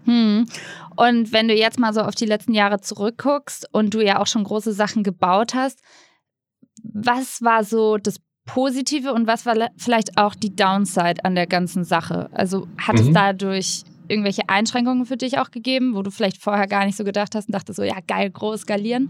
Hm. 0.06 0.46
Und 0.96 1.32
wenn 1.32 1.48
du 1.48 1.54
jetzt 1.54 1.80
mal 1.80 1.94
so 1.94 2.02
auf 2.02 2.16
die 2.16 2.26
letzten 2.26 2.54
Jahre 2.54 2.82
zurückguckst 2.82 3.70
und 3.72 3.94
du 3.94 4.02
ja 4.02 4.20
auch 4.20 4.28
schon 4.28 4.44
große 4.44 4.74
Sachen 4.74 5.04
gebaut 5.04 5.54
hast, 5.54 5.82
was 6.84 7.42
war 7.42 7.64
so 7.64 7.98
das 7.98 8.20
Positive 8.46 9.14
und 9.14 9.28
was 9.28 9.46
war 9.46 9.56
vielleicht 9.78 10.18
auch 10.18 10.36
die 10.36 10.56
Downside 10.56 11.24
an 11.24 11.36
der 11.36 11.48
ganzen 11.48 11.84
Sache? 11.84 12.30
Also 12.34 12.68
hat 12.78 12.96
mhm. 12.96 13.02
es 13.02 13.12
dadurch 13.14 13.84
irgendwelche 14.12 14.48
Einschränkungen 14.48 15.06
für 15.06 15.18
dich 15.18 15.40
auch 15.40 15.52
gegeben, 15.52 15.96
wo 15.96 16.02
du 16.02 16.12
vielleicht 16.12 16.38
vorher 16.38 16.68
gar 16.68 16.86
nicht 16.86 16.98
so 16.98 17.04
gedacht 17.04 17.34
hast 17.34 17.48
und 17.48 17.56
dachtest 17.56 17.78
so, 17.78 17.84
ja 17.84 17.98
geil, 18.06 18.30
groß 18.30 18.62
skalieren? 18.62 19.10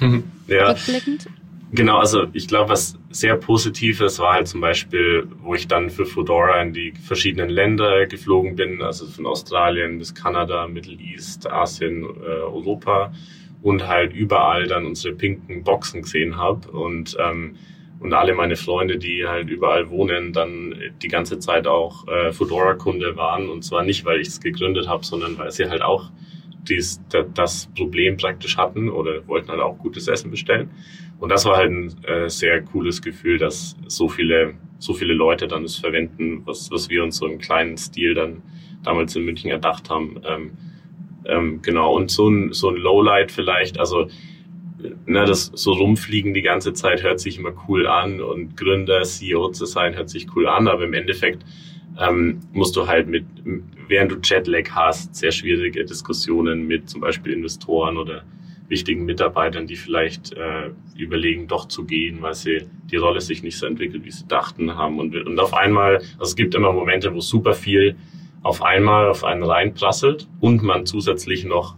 ja. 0.48 0.70
Rückblickend? 0.70 1.28
Genau, 1.70 1.98
also 1.98 2.28
ich 2.32 2.48
glaube, 2.48 2.70
was 2.70 2.98
sehr 3.10 3.36
Positives 3.36 4.18
war 4.18 4.34
halt 4.34 4.48
zum 4.48 4.62
Beispiel, 4.62 5.28
wo 5.42 5.54
ich 5.54 5.68
dann 5.68 5.90
für 5.90 6.06
Fedora 6.06 6.62
in 6.62 6.72
die 6.72 6.92
verschiedenen 6.92 7.50
Länder 7.50 8.06
geflogen 8.06 8.56
bin, 8.56 8.80
also 8.80 9.06
von 9.06 9.26
Australien 9.26 9.98
bis 9.98 10.14
Kanada, 10.14 10.66
Middle 10.66 10.96
East, 10.98 11.46
Asien, 11.50 12.04
äh, 12.04 12.26
Europa 12.26 13.12
und 13.60 13.86
halt 13.86 14.14
überall 14.14 14.66
dann 14.66 14.86
unsere 14.86 15.14
pinken 15.14 15.62
Boxen 15.62 16.02
gesehen 16.02 16.38
habe 16.38 16.70
und 16.70 17.16
ähm, 17.20 17.56
und 18.00 18.12
alle 18.12 18.34
meine 18.34 18.56
Freunde, 18.56 18.96
die 18.96 19.26
halt 19.26 19.50
überall 19.50 19.90
wohnen, 19.90 20.32
dann 20.32 20.74
die 21.02 21.08
ganze 21.08 21.38
Zeit 21.38 21.66
auch 21.66 22.06
äh, 22.06 22.32
Fedora-Kunde 22.32 23.16
waren 23.16 23.48
und 23.48 23.64
zwar 23.64 23.82
nicht, 23.82 24.04
weil 24.04 24.20
ich 24.20 24.28
es 24.28 24.40
gegründet 24.40 24.88
habe, 24.88 25.04
sondern 25.04 25.36
weil 25.36 25.50
sie 25.50 25.68
halt 25.68 25.82
auch 25.82 26.10
dies, 26.68 27.00
das 27.34 27.68
Problem 27.76 28.16
praktisch 28.16 28.56
hatten 28.56 28.88
oder 28.88 29.26
wollten 29.26 29.48
halt 29.48 29.60
auch 29.60 29.78
gutes 29.78 30.06
Essen 30.06 30.30
bestellen. 30.30 30.70
Und 31.18 31.30
das 31.30 31.44
war 31.44 31.56
halt 31.56 31.70
ein 31.70 32.04
äh, 32.04 32.28
sehr 32.28 32.62
cooles 32.62 33.02
Gefühl, 33.02 33.38
dass 33.38 33.76
so 33.88 34.08
viele, 34.08 34.54
so 34.78 34.94
viele 34.94 35.14
Leute 35.14 35.48
dann 35.48 35.64
es 35.64 35.76
verwenden, 35.76 36.42
was, 36.44 36.70
was 36.70 36.88
wir 36.90 37.02
uns 37.02 37.16
so 37.16 37.26
im 37.26 37.38
kleinen 37.38 37.76
Stil 37.76 38.14
dann 38.14 38.42
damals 38.84 39.16
in 39.16 39.24
München 39.24 39.50
erdacht 39.50 39.90
haben. 39.90 40.20
Ähm, 40.24 40.50
ähm, 41.24 41.62
genau. 41.62 41.94
Und 41.94 42.10
so 42.10 42.28
ein, 42.28 42.52
so 42.52 42.68
ein 42.68 42.76
Lowlight 42.76 43.32
vielleicht, 43.32 43.80
also, 43.80 44.08
na, 45.06 45.24
das 45.24 45.50
so 45.54 45.72
rumfliegen 45.72 46.34
die 46.34 46.42
ganze 46.42 46.72
Zeit 46.72 47.02
hört 47.02 47.20
sich 47.20 47.38
immer 47.38 47.52
cool 47.68 47.86
an 47.86 48.20
und 48.20 48.56
Gründer, 48.56 49.02
CEO 49.02 49.50
zu 49.50 49.66
sein 49.66 49.96
hört 49.96 50.08
sich 50.08 50.26
cool 50.36 50.46
an, 50.46 50.68
aber 50.68 50.84
im 50.84 50.94
Endeffekt 50.94 51.44
ähm, 51.98 52.40
musst 52.52 52.76
du 52.76 52.86
halt 52.86 53.08
mit, 53.08 53.24
während 53.88 54.12
du 54.12 54.16
Jetlag 54.22 54.70
hast, 54.70 55.14
sehr 55.14 55.32
schwierige 55.32 55.84
Diskussionen 55.84 56.66
mit 56.66 56.88
zum 56.88 57.00
Beispiel 57.00 57.32
Investoren 57.32 57.96
oder 57.96 58.22
wichtigen 58.68 59.04
Mitarbeitern, 59.04 59.66
die 59.66 59.76
vielleicht 59.76 60.32
äh, 60.34 60.70
überlegen, 60.96 61.48
doch 61.48 61.68
zu 61.68 61.84
gehen, 61.84 62.20
weil 62.20 62.34
sie 62.34 62.66
die 62.90 62.96
Rolle 62.96 63.20
sich 63.20 63.42
nicht 63.42 63.56
so 63.56 63.66
entwickelt, 63.66 64.04
wie 64.04 64.10
sie 64.10 64.28
dachten 64.28 64.76
haben. 64.76 64.98
Und, 64.98 65.16
und 65.16 65.40
auf 65.40 65.54
einmal, 65.54 65.96
also 65.96 66.24
es 66.24 66.36
gibt 66.36 66.54
immer 66.54 66.72
Momente, 66.72 67.14
wo 67.14 67.20
super 67.20 67.54
viel 67.54 67.96
auf 68.42 68.62
einmal 68.62 69.08
auf 69.08 69.24
einen 69.24 69.42
reinprasselt 69.42 70.28
und 70.40 70.62
man 70.62 70.86
zusätzlich 70.86 71.44
noch 71.44 71.76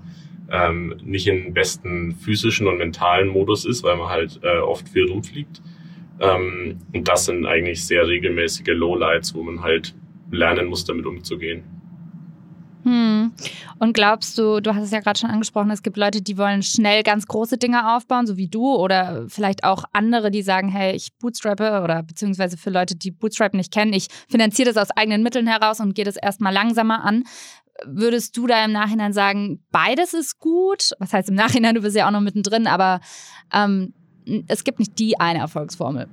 ähm, 0.51 0.97
nicht 1.05 1.27
im 1.27 1.55
besten 1.55 2.15
physischen 2.17 2.67
und 2.67 2.79
mentalen 2.79 3.29
Modus 3.29 3.65
ist, 3.65 3.83
weil 3.83 3.97
man 3.97 4.09
halt 4.09 4.41
äh, 4.43 4.59
oft 4.59 4.89
viel 4.89 5.09
rumfliegt. 5.11 5.63
Ähm, 6.21 6.79
und 6.93 7.09
das 7.09 7.27
sind 7.27 7.47
eigentlich 7.47 7.87
sehr 7.87 8.07
regelmäßige 8.07 8.69
Lowlights, 8.69 9.35
wo 9.35 9.43
man 9.43 9.63
halt 9.63 9.95
lernen 10.31 10.67
muss, 10.67 10.85
damit 10.85 11.07
umzugehen. 11.07 11.65
Hm. 12.85 13.33
Und 13.79 13.93
glaubst 13.93 14.39
du, 14.39 14.61
du 14.61 14.75
hast 14.75 14.85
es 14.85 14.91
ja 14.91 15.01
gerade 15.01 15.19
schon 15.19 15.31
angesprochen, 15.31 15.71
es 15.71 15.83
gibt 15.83 15.97
Leute, 15.97 16.23
die 16.23 16.39
wollen 16.39 16.63
schnell 16.63 17.03
ganz 17.03 17.27
große 17.27 17.59
Dinge 17.59 17.95
aufbauen, 17.95 18.27
so 18.27 18.37
wie 18.37 18.49
du, 18.49 18.75
oder 18.75 19.27
vielleicht 19.29 19.65
auch 19.65 19.85
andere, 19.93 20.31
die 20.31 20.43
sagen, 20.43 20.69
hey, 20.69 20.95
ich 20.95 21.13
bootstrappe 21.19 21.83
oder 21.83 22.03
beziehungsweise 22.03 22.57
für 22.57 22.71
Leute, 22.71 22.97
die 22.97 23.11
Bootstrap 23.11 23.55
nicht 23.55 23.73
kennen, 23.73 23.93
ich 23.93 24.09
finanziere 24.29 24.73
das 24.73 24.83
aus 24.83 24.97
eigenen 24.97 25.23
Mitteln 25.23 25.47
heraus 25.47 25.81
und 25.81 25.95
gehe 25.95 26.05
das 26.05 26.17
erstmal 26.17 26.55
langsamer 26.55 27.05
an. 27.05 27.25
Würdest 27.87 28.37
du 28.37 28.47
da 28.47 28.65
im 28.65 28.73
Nachhinein 28.73 29.13
sagen, 29.13 29.63
beides 29.71 30.15
ist 30.15 30.39
gut? 30.39 30.91
Was 30.99 31.13
heißt 31.13 31.29
im 31.29 31.35
Nachhinein, 31.35 31.75
du 31.75 31.83
bist 31.83 31.97
ja 31.97 32.07
auch 32.07 32.13
noch 32.13 32.21
mittendrin, 32.21 32.67
aber 32.67 33.01
ähm, 33.53 33.95
es 34.49 34.65
gibt 34.65 34.79
nicht 34.79 34.99
die 34.99 35.19
eine 35.19 35.41
Erfolgsformel. 35.41 36.09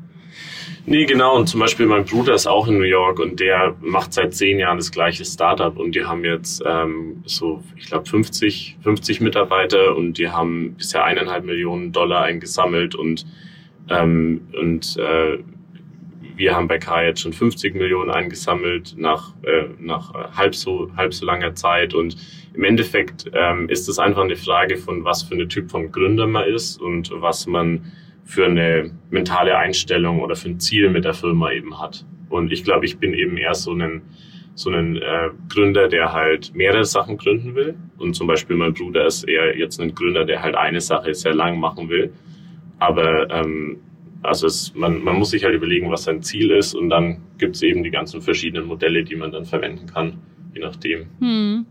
Nee, 0.85 1.05
genau. 1.05 1.35
Und 1.35 1.47
zum 1.47 1.59
Beispiel 1.59 1.85
mein 1.85 2.05
Bruder 2.05 2.33
ist 2.33 2.47
auch 2.47 2.67
in 2.67 2.77
New 2.77 2.83
York 2.83 3.19
und 3.19 3.39
der 3.39 3.75
macht 3.81 4.13
seit 4.13 4.33
zehn 4.33 4.59
Jahren 4.59 4.77
das 4.77 4.91
gleiche 4.91 5.25
Startup 5.25 5.77
und 5.77 5.95
die 5.95 6.05
haben 6.05 6.23
jetzt 6.23 6.63
ähm, 6.65 7.23
so, 7.25 7.63
ich 7.75 7.87
glaube, 7.87 8.07
50, 8.07 8.77
50 8.83 9.21
Mitarbeiter 9.21 9.95
und 9.95 10.17
die 10.17 10.29
haben 10.29 10.75
bisher 10.75 11.03
eineinhalb 11.03 11.43
Millionen 11.45 11.91
Dollar 11.91 12.23
eingesammelt 12.23 12.95
und, 12.95 13.25
ähm, 13.89 14.47
und 14.59 14.97
äh, 14.97 15.39
wir 16.37 16.55
haben 16.55 16.67
bei 16.67 16.77
K 16.77 17.03
jetzt 17.03 17.21
schon 17.21 17.33
50 17.33 17.75
Millionen 17.75 18.11
eingesammelt 18.11 18.95
nach, 18.97 19.33
äh, 19.43 19.65
nach 19.79 20.13
halb, 20.37 20.55
so, 20.55 20.91
halb 20.95 21.13
so 21.13 21.25
langer 21.25 21.55
Zeit. 21.55 21.93
Und 21.93 22.15
im 22.53 22.63
Endeffekt 22.63 23.29
ähm, 23.33 23.67
ist 23.69 23.89
es 23.89 23.97
einfach 23.99 24.21
eine 24.21 24.35
Frage 24.35 24.77
von, 24.77 25.03
was 25.03 25.23
für 25.23 25.33
eine 25.33 25.47
Typ 25.47 25.71
von 25.71 25.91
Gründer 25.91 26.27
man 26.27 26.47
ist 26.47 26.79
und 26.79 27.11
was 27.13 27.47
man 27.47 27.91
für 28.23 28.45
eine 28.45 28.91
mentale 29.09 29.57
Einstellung 29.57 30.21
oder 30.21 30.35
für 30.35 30.49
ein 30.49 30.59
Ziel 30.59 30.89
mit 30.89 31.05
der 31.05 31.13
Firma 31.13 31.51
eben 31.51 31.79
hat. 31.79 32.05
Und 32.29 32.51
ich 32.51 32.63
glaube, 32.63 32.85
ich 32.85 32.97
bin 32.99 33.13
eben 33.13 33.37
eher 33.37 33.55
so 33.55 33.73
ein, 33.73 34.01
so 34.53 34.69
ein 34.69 34.97
äh, 34.97 35.29
Gründer, 35.49 35.87
der 35.87 36.13
halt 36.13 36.53
mehrere 36.53 36.85
Sachen 36.85 37.17
gründen 37.17 37.55
will. 37.55 37.75
Und 37.97 38.15
zum 38.15 38.27
Beispiel 38.27 38.57
mein 38.57 38.73
Bruder 38.73 39.07
ist 39.07 39.23
eher 39.23 39.57
jetzt 39.57 39.79
ein 39.79 39.95
Gründer, 39.95 40.25
der 40.25 40.43
halt 40.43 40.55
eine 40.55 40.81
Sache 40.81 41.13
sehr 41.15 41.33
lang 41.33 41.59
machen 41.59 41.89
will. 41.89 42.11
Aber 42.79 43.29
ähm, 43.31 43.77
also 44.23 44.47
es, 44.47 44.73
man, 44.75 45.03
man 45.03 45.17
muss 45.17 45.31
sich 45.31 45.43
halt 45.43 45.55
überlegen, 45.55 45.91
was 45.91 46.03
sein 46.03 46.21
Ziel 46.21 46.51
ist 46.51 46.73
und 46.73 46.89
dann 46.89 47.21
gibt 47.37 47.55
es 47.55 47.61
eben 47.61 47.83
die 47.83 47.91
ganzen 47.91 48.21
verschiedenen 48.21 48.67
Modelle, 48.67 49.03
die 49.03 49.15
man 49.15 49.31
dann 49.31 49.45
verwenden 49.45 49.85
kann, 49.87 50.19
je 50.53 50.61
nachdem. 50.61 51.07
Hm. 51.19 51.65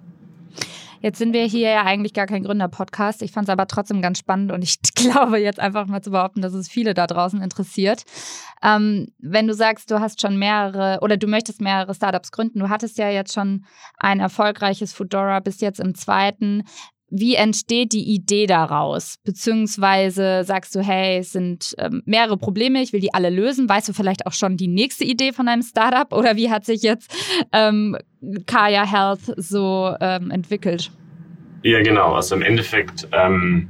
Jetzt 1.03 1.19
sind 1.19 1.35
wir 1.35 1.45
hier 1.45 1.71
ja 1.71 1.85
eigentlich 1.85 2.15
gar 2.15 2.27
kein 2.27 2.43
Gründer-Podcast. 2.43 3.23
Ich 3.23 3.31
fand 3.31 3.49
es 3.49 3.53
aber 3.53 3.67
trotzdem 3.67 4.03
ganz 4.03 4.19
spannend 4.19 4.51
und 4.51 4.63
ich 4.63 4.81
glaube 4.95 5.39
jetzt 5.39 5.61
einfach 5.61 5.87
mal 5.87 6.03
zu 6.03 6.11
behaupten, 6.11 6.43
dass 6.43 6.55
es 6.55 6.69
viele 6.69 6.95
da 6.95 7.07
draußen 7.07 7.41
interessiert. 7.43 8.03
Ähm, 8.63 9.09
wenn 9.19 9.47
du 9.47 9.55
sagst, 9.55 9.91
du 9.91 10.01
hast 10.01 10.21
schon 10.21 10.39
mehrere 10.39 10.99
oder 11.03 11.17
du 11.17 11.27
möchtest 11.27 11.61
mehrere 11.61 11.95
Startups 11.95 12.33
gründen, 12.33 12.61
du 12.61 12.69
hattest 12.69 12.99
ja 12.99 13.11
jetzt 13.11 13.35
schon 13.35 13.65
ein 13.99 14.21
erfolgreiches 14.21 14.93
Foodora 14.93 15.41
bis 15.41 15.61
jetzt 15.61 15.81
im 15.81 15.95
zweiten 15.95 16.65
wie 17.09 17.37
entsteht 17.37 17.93
die 17.93 18.03
Idee 18.03 18.47
daraus? 18.47 19.19
Beziehungsweise 19.25 20.43
sagst 20.45 20.75
du, 20.75 20.81
hey, 20.81 21.19
es 21.19 21.33
sind 21.33 21.75
ähm, 21.79 22.03
mehrere 22.05 22.37
Probleme, 22.37 22.83
ich 22.83 22.93
will 22.93 23.01
die 23.01 23.15
alle 23.15 23.31
lösen. 23.31 23.69
Weißt 23.69 23.89
du 23.89 23.93
vielleicht 23.93 24.27
auch 24.27 24.33
schon 24.33 24.57
die 24.57 24.69
nächste 24.69 25.05
Idee 25.05 25.33
von 25.33 25.49
einem 25.49 25.63
Startup? 25.63 26.13
Oder 26.13 26.37
wie 26.37 26.51
hat 26.51 26.65
sich 26.65 26.83
jetzt 26.83 27.13
ähm, 27.53 27.97
Kaya 28.47 28.85
Health 28.85 29.35
so 29.37 29.95
ähm, 30.01 30.31
entwickelt? 30.31 30.91
Ja, 31.63 31.81
genau. 31.83 32.15
Also 32.15 32.35
im 32.35 32.43
Endeffekt, 32.43 33.09
ähm, 33.13 33.69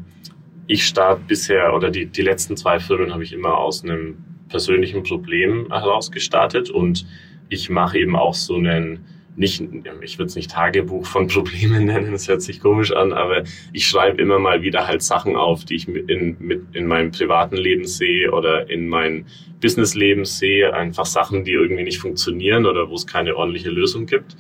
ich 0.66 0.86
starte 0.86 1.22
bisher 1.26 1.74
oder 1.74 1.90
die, 1.90 2.06
die 2.06 2.22
letzten 2.22 2.56
zwei 2.56 2.78
Firmen 2.78 3.12
habe 3.12 3.22
ich 3.22 3.32
immer 3.32 3.56
aus 3.58 3.84
einem 3.84 4.16
persönlichen 4.48 5.02
Problem 5.02 5.66
heraus 5.70 6.10
gestartet 6.10 6.70
und 6.70 7.06
ich 7.48 7.68
mache 7.68 7.98
eben 7.98 8.16
auch 8.16 8.34
so 8.34 8.56
einen 8.56 9.04
nicht, 9.36 9.62
ich 10.00 10.18
würde 10.18 10.26
es 10.26 10.36
nicht 10.36 10.50
Tagebuch 10.50 11.06
von 11.06 11.26
Problemen 11.28 11.86
nennen, 11.86 12.12
das 12.12 12.28
hört 12.28 12.42
sich 12.42 12.60
komisch 12.60 12.92
an, 12.92 13.12
aber 13.12 13.44
ich 13.72 13.86
schreibe 13.86 14.20
immer 14.20 14.38
mal 14.38 14.62
wieder 14.62 14.86
halt 14.86 15.02
Sachen 15.02 15.36
auf, 15.36 15.64
die 15.64 15.76
ich 15.76 15.88
in, 15.88 16.36
mit, 16.40 16.62
in 16.74 16.86
meinem 16.86 17.10
privaten 17.10 17.56
Leben 17.56 17.86
sehe 17.86 18.32
oder 18.32 18.68
in 18.70 18.88
meinem 18.88 19.26
Businessleben 19.60 20.24
sehe, 20.24 20.72
einfach 20.74 21.06
Sachen, 21.06 21.44
die 21.44 21.52
irgendwie 21.52 21.84
nicht 21.84 21.98
funktionieren 21.98 22.66
oder 22.66 22.88
wo 22.90 22.94
es 22.94 23.06
keine 23.06 23.36
ordentliche 23.36 23.70
Lösung 23.70 24.06
gibt. 24.06 24.36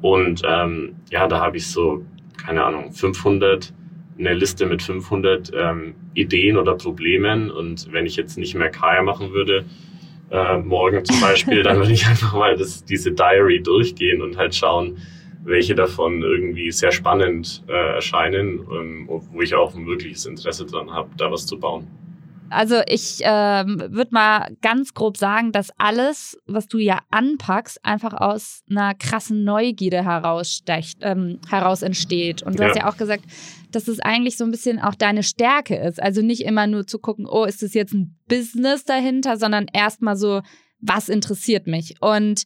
Und 0.00 0.42
ähm, 0.46 0.96
ja, 1.10 1.28
da 1.28 1.40
habe 1.40 1.56
ich 1.58 1.66
so, 1.68 2.04
keine 2.36 2.64
Ahnung, 2.64 2.92
500, 2.92 3.72
eine 4.18 4.34
Liste 4.34 4.66
mit 4.66 4.82
500 4.82 5.52
ähm, 5.54 5.94
Ideen 6.14 6.56
oder 6.56 6.74
Problemen 6.74 7.50
und 7.50 7.92
wenn 7.92 8.06
ich 8.06 8.16
jetzt 8.16 8.36
nicht 8.36 8.54
mehr 8.54 8.68
Kaya 8.68 9.02
machen 9.02 9.32
würde, 9.32 9.64
äh, 10.32 10.58
morgen 10.58 11.04
zum 11.04 11.20
Beispiel, 11.20 11.62
dann 11.62 11.76
würde 11.76 11.92
ich 11.92 12.06
einfach 12.06 12.34
mal 12.34 12.56
das, 12.56 12.84
diese 12.84 13.12
Diary 13.12 13.62
durchgehen 13.62 14.22
und 14.22 14.36
halt 14.38 14.54
schauen, 14.54 14.98
welche 15.44 15.74
davon 15.74 16.22
irgendwie 16.22 16.70
sehr 16.70 16.92
spannend 16.92 17.62
äh, 17.68 17.94
erscheinen, 17.94 18.60
ähm, 18.60 19.08
wo 19.08 19.42
ich 19.42 19.54
auch 19.54 19.74
ein 19.74 19.86
wirkliches 19.86 20.24
Interesse 20.24 20.64
dran 20.66 20.90
habe, 20.90 21.10
da 21.16 21.30
was 21.30 21.46
zu 21.46 21.58
bauen. 21.58 21.86
Also 22.48 22.82
ich 22.86 23.20
ähm, 23.22 23.82
würde 23.88 24.10
mal 24.12 24.54
ganz 24.60 24.92
grob 24.92 25.16
sagen, 25.16 25.52
dass 25.52 25.70
alles, 25.78 26.38
was 26.46 26.68
du 26.68 26.78
ja 26.78 26.98
anpackst, 27.10 27.82
einfach 27.82 28.12
aus 28.12 28.62
einer 28.70 28.94
krassen 28.94 29.42
Neugierde 29.42 30.04
herausstecht, 30.04 30.98
ähm, 31.00 31.40
heraus 31.48 31.82
entsteht. 31.82 32.42
Und 32.42 32.58
du 32.58 32.62
ja. 32.62 32.68
hast 32.68 32.76
ja 32.76 32.88
auch 32.90 32.96
gesagt, 32.98 33.24
dass 33.74 33.88
es 33.88 34.00
eigentlich 34.00 34.36
so 34.36 34.44
ein 34.44 34.50
bisschen 34.50 34.78
auch 34.80 34.94
deine 34.94 35.22
Stärke 35.22 35.76
ist. 35.76 36.02
Also 36.02 36.22
nicht 36.22 36.44
immer 36.44 36.66
nur 36.66 36.86
zu 36.86 36.98
gucken, 36.98 37.26
oh, 37.26 37.44
ist 37.44 37.62
das 37.62 37.74
jetzt 37.74 37.92
ein 37.92 38.18
Business 38.28 38.84
dahinter, 38.84 39.36
sondern 39.36 39.66
erstmal 39.72 40.16
so, 40.16 40.42
was 40.82 41.08
interessiert 41.08 41.66
mich? 41.66 41.94
Und 42.00 42.44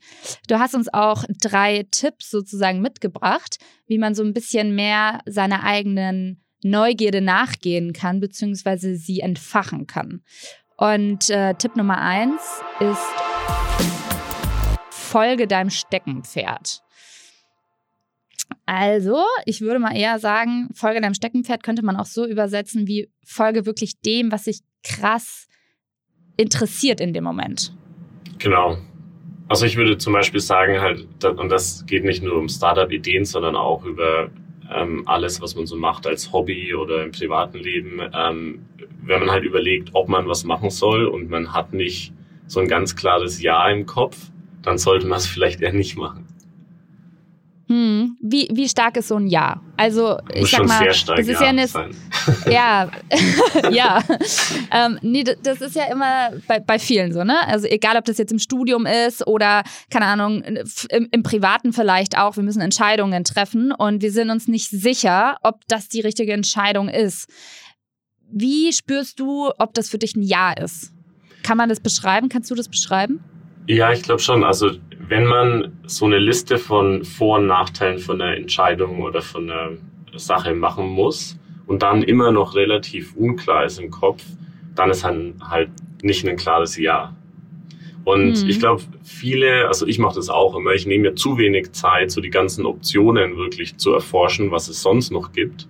du 0.49 0.59
hast 0.59 0.75
uns 0.75 0.92
auch 0.92 1.25
drei 1.40 1.87
Tipps 1.90 2.30
sozusagen 2.30 2.80
mitgebracht, 2.80 3.59
wie 3.87 3.99
man 3.99 4.14
so 4.14 4.23
ein 4.23 4.35
bisschen 4.35 4.75
mehr 4.75 5.21
seiner 5.26 5.64
eigenen 5.64 6.42
Neugierde 6.62 7.21
nachgehen 7.21 7.92
kann, 7.92 8.21
beziehungsweise 8.21 8.97
sie 8.97 9.21
entfachen 9.21 9.87
kann. 9.87 10.23
Und 10.76 11.30
äh, 11.30 11.54
Tipp 11.54 11.76
Nummer 11.76 11.99
eins 11.99 12.42
ist, 12.80 13.00
folge 14.90 15.47
deinem 15.47 15.71
Steckenpferd. 15.71 16.83
Also, 18.64 19.22
ich 19.44 19.60
würde 19.60 19.78
mal 19.78 19.96
eher 19.96 20.18
sagen, 20.18 20.68
folge 20.74 21.00
deinem 21.00 21.14
Steckenpferd 21.14 21.62
könnte 21.62 21.84
man 21.84 21.96
auch 21.96 22.06
so 22.06 22.26
übersetzen 22.26 22.86
wie 22.86 23.08
folge 23.24 23.66
wirklich 23.66 24.00
dem, 24.00 24.32
was 24.32 24.44
sich 24.44 24.60
krass 24.82 25.46
interessiert 26.36 27.00
in 27.00 27.12
dem 27.12 27.24
Moment. 27.24 27.72
Genau. 28.38 28.78
Also 29.48 29.64
ich 29.64 29.76
würde 29.76 29.96
zum 29.98 30.12
Beispiel 30.12 30.40
sagen, 30.40 30.80
halt, 30.80 31.06
und 31.24 31.48
das 31.48 31.86
geht 31.86 32.04
nicht 32.04 32.22
nur 32.22 32.36
um 32.36 32.48
Startup-Ideen, 32.48 33.24
sondern 33.24 33.54
auch 33.54 33.84
über 33.84 34.30
ähm, 34.74 35.04
alles, 35.06 35.40
was 35.40 35.54
man 35.54 35.66
so 35.66 35.76
macht 35.76 36.06
als 36.06 36.32
Hobby 36.32 36.74
oder 36.74 37.04
im 37.04 37.12
privaten 37.12 37.58
Leben, 37.58 38.00
ähm, 38.12 38.66
wenn 39.02 39.20
man 39.20 39.30
halt 39.30 39.44
überlegt, 39.44 39.90
ob 39.92 40.08
man 40.08 40.28
was 40.28 40.42
machen 40.44 40.70
soll 40.70 41.06
und 41.06 41.30
man 41.30 41.52
hat 41.52 41.72
nicht 41.72 42.12
so 42.48 42.58
ein 42.60 42.66
ganz 42.66 42.96
klares 42.96 43.40
Ja 43.40 43.68
im 43.68 43.86
Kopf, 43.86 44.30
dann 44.62 44.78
sollte 44.78 45.06
man 45.06 45.18
es 45.18 45.26
vielleicht 45.26 45.60
eher 45.60 45.72
nicht 45.72 45.96
machen. 45.96 46.25
Hm. 47.68 48.16
Wie, 48.20 48.49
wie 48.52 48.68
stark 48.68 48.96
ist 48.96 49.08
so 49.08 49.16
ein 49.16 49.26
Ja? 49.26 49.61
Also, 49.76 50.18
ich 50.32 50.42
Muss 50.42 50.50
sag 50.52 50.66
mal, 50.66 50.87
das 50.87 50.96
ist 51.02 51.28
ja, 51.28 51.40
ja 51.42 51.49
eine. 51.49 51.66
Sein. 51.66 51.90
Ja, 52.50 52.90
ja. 53.70 54.02
Ähm, 54.70 54.99
nee, 55.02 55.25
das 55.25 55.61
ist 55.61 55.75
ja 55.75 55.85
immer 55.90 56.30
bei, 56.46 56.61
bei 56.61 56.78
vielen 56.78 57.12
so, 57.12 57.25
ne? 57.25 57.37
Also, 57.46 57.66
egal, 57.66 57.96
ob 57.96 58.04
das 58.04 58.18
jetzt 58.18 58.30
im 58.30 58.38
Studium 58.38 58.87
ist 58.87 59.26
oder, 59.26 59.64
keine 59.90 60.06
Ahnung, 60.06 60.42
im, 60.42 61.08
im 61.11 61.23
Privaten 61.25 61.73
vielleicht 61.73 62.16
auch. 62.16 62.37
Wir 62.37 62.44
müssen 62.44 62.61
Entscheidungen 62.61 63.25
treffen 63.25 63.73
und 63.73 64.00
wir 64.00 64.12
sind 64.12 64.30
uns 64.30 64.46
nicht 64.46 64.70
sicher, 64.70 65.37
ob 65.42 65.66
das 65.66 65.88
die 65.88 66.00
richtige 66.00 66.32
Entscheidung 66.32 66.88
ist. 66.88 67.28
Wie 68.30 68.73
spürst 68.73 69.18
du, 69.18 69.50
ob 69.58 69.75
das 69.75 69.88
für 69.88 69.99
dich 69.99 70.14
ein 70.14 70.23
Ja 70.23 70.52
ist? 70.52 70.92
Kann 71.42 71.56
man 71.56 71.68
das 71.68 71.80
beschreiben? 71.80 72.28
Kannst 72.28 72.50
du 72.50 72.54
das 72.54 72.68
beschreiben? 72.68 73.20
Ja, 73.68 73.92
ich 73.92 74.02
glaube 74.02 74.20
schon. 74.20 74.44
Also 74.44 74.70
wenn 75.08 75.25
man 75.25 75.78
so 75.86 76.06
eine 76.06 76.18
Liste 76.18 76.58
von 76.58 77.04
Vor- 77.04 77.38
und 77.38 77.46
Nachteilen 77.46 77.98
von 77.98 78.20
einer 78.20 78.36
Entscheidung 78.36 79.02
oder 79.02 79.22
von 79.22 79.50
einer 79.50 79.70
Sache 80.16 80.54
machen 80.54 80.86
muss 80.86 81.38
und 81.66 81.82
dann 81.82 82.02
immer 82.02 82.32
noch 82.32 82.54
relativ 82.54 83.14
unklar 83.14 83.64
ist 83.64 83.78
im 83.78 83.90
Kopf, 83.90 84.25
dann 84.75 84.90
ist 84.90 85.04
halt 85.04 85.70
nicht 86.02 86.26
ein 86.26 86.36
klares 86.36 86.76
Ja. 86.76 87.14
Und 88.04 88.42
mhm. 88.42 88.48
ich 88.48 88.60
glaube, 88.60 88.82
viele, 89.02 89.66
also 89.66 89.86
ich 89.86 89.98
mache 89.98 90.14
das 90.14 90.28
auch 90.28 90.56
immer, 90.56 90.72
ich 90.72 90.86
nehme 90.86 91.10
mir 91.10 91.14
zu 91.16 91.38
wenig 91.38 91.72
Zeit, 91.72 92.10
so 92.12 92.20
die 92.20 92.30
ganzen 92.30 92.64
Optionen 92.64 93.36
wirklich 93.36 93.78
zu 93.78 93.92
erforschen, 93.92 94.52
was 94.52 94.68
es 94.68 94.80
sonst 94.80 95.10
noch 95.10 95.32
gibt. 95.32 95.68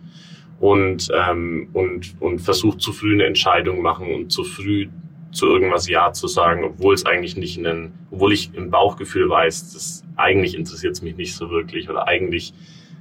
Und, 0.60 1.10
ähm, 1.14 1.68
und, 1.74 2.14
und 2.20 2.38
versuche 2.40 2.78
zu 2.78 2.92
früh 2.92 3.12
eine 3.12 3.24
Entscheidung 3.24 3.82
machen 3.82 4.12
und 4.14 4.32
zu 4.32 4.42
früh 4.42 4.88
zu 5.36 5.46
irgendwas 5.46 5.86
Ja 5.86 6.12
zu 6.12 6.28
sagen, 6.28 6.64
obwohl 6.64 6.94
es 6.94 7.04
eigentlich 7.04 7.36
nicht 7.36 7.58
einen, 7.58 7.92
obwohl 8.10 8.32
ich 8.32 8.54
im 8.54 8.70
Bauchgefühl 8.70 9.28
weiß, 9.28 9.74
das 9.74 10.02
eigentlich 10.16 10.56
interessiert 10.56 10.94
es 10.94 11.02
mich 11.02 11.16
nicht 11.16 11.34
so 11.34 11.50
wirklich 11.50 11.90
oder 11.90 12.08
eigentlich 12.08 12.54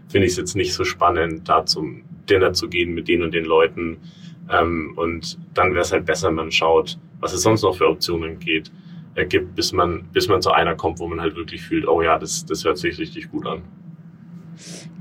finde 0.09 0.27
ich 0.27 0.33
es 0.33 0.37
jetzt 0.37 0.55
nicht 0.55 0.73
so 0.73 0.83
spannend, 0.83 1.47
da 1.47 1.65
zum, 1.65 2.03
Dinner 2.29 2.53
zu 2.53 2.67
gehen 2.67 2.93
mit 2.93 3.07
den 3.07 3.23
und 3.23 3.33
den 3.33 3.45
Leuten. 3.45 3.97
Ähm, 4.49 4.93
und 4.95 5.37
dann 5.53 5.71
wäre 5.71 5.81
es 5.81 5.91
halt 5.91 6.05
besser, 6.05 6.31
man 6.31 6.51
schaut, 6.51 6.97
was 7.19 7.33
es 7.33 7.41
sonst 7.41 7.63
noch 7.63 7.77
für 7.77 7.87
Optionen 7.87 8.39
geht, 8.39 8.71
äh, 9.15 9.25
gibt, 9.25 9.55
bis 9.55 9.71
man, 9.71 10.03
bis 10.11 10.27
man 10.27 10.41
zu 10.41 10.51
einer 10.51 10.75
kommt, 10.75 10.99
wo 10.99 11.07
man 11.07 11.21
halt 11.21 11.35
wirklich 11.35 11.61
fühlt, 11.61 11.87
oh 11.87 12.01
ja, 12.01 12.19
das, 12.19 12.45
das 12.45 12.65
hört 12.65 12.77
sich 12.77 12.99
richtig 12.99 13.31
gut 13.31 13.47
an. 13.47 13.63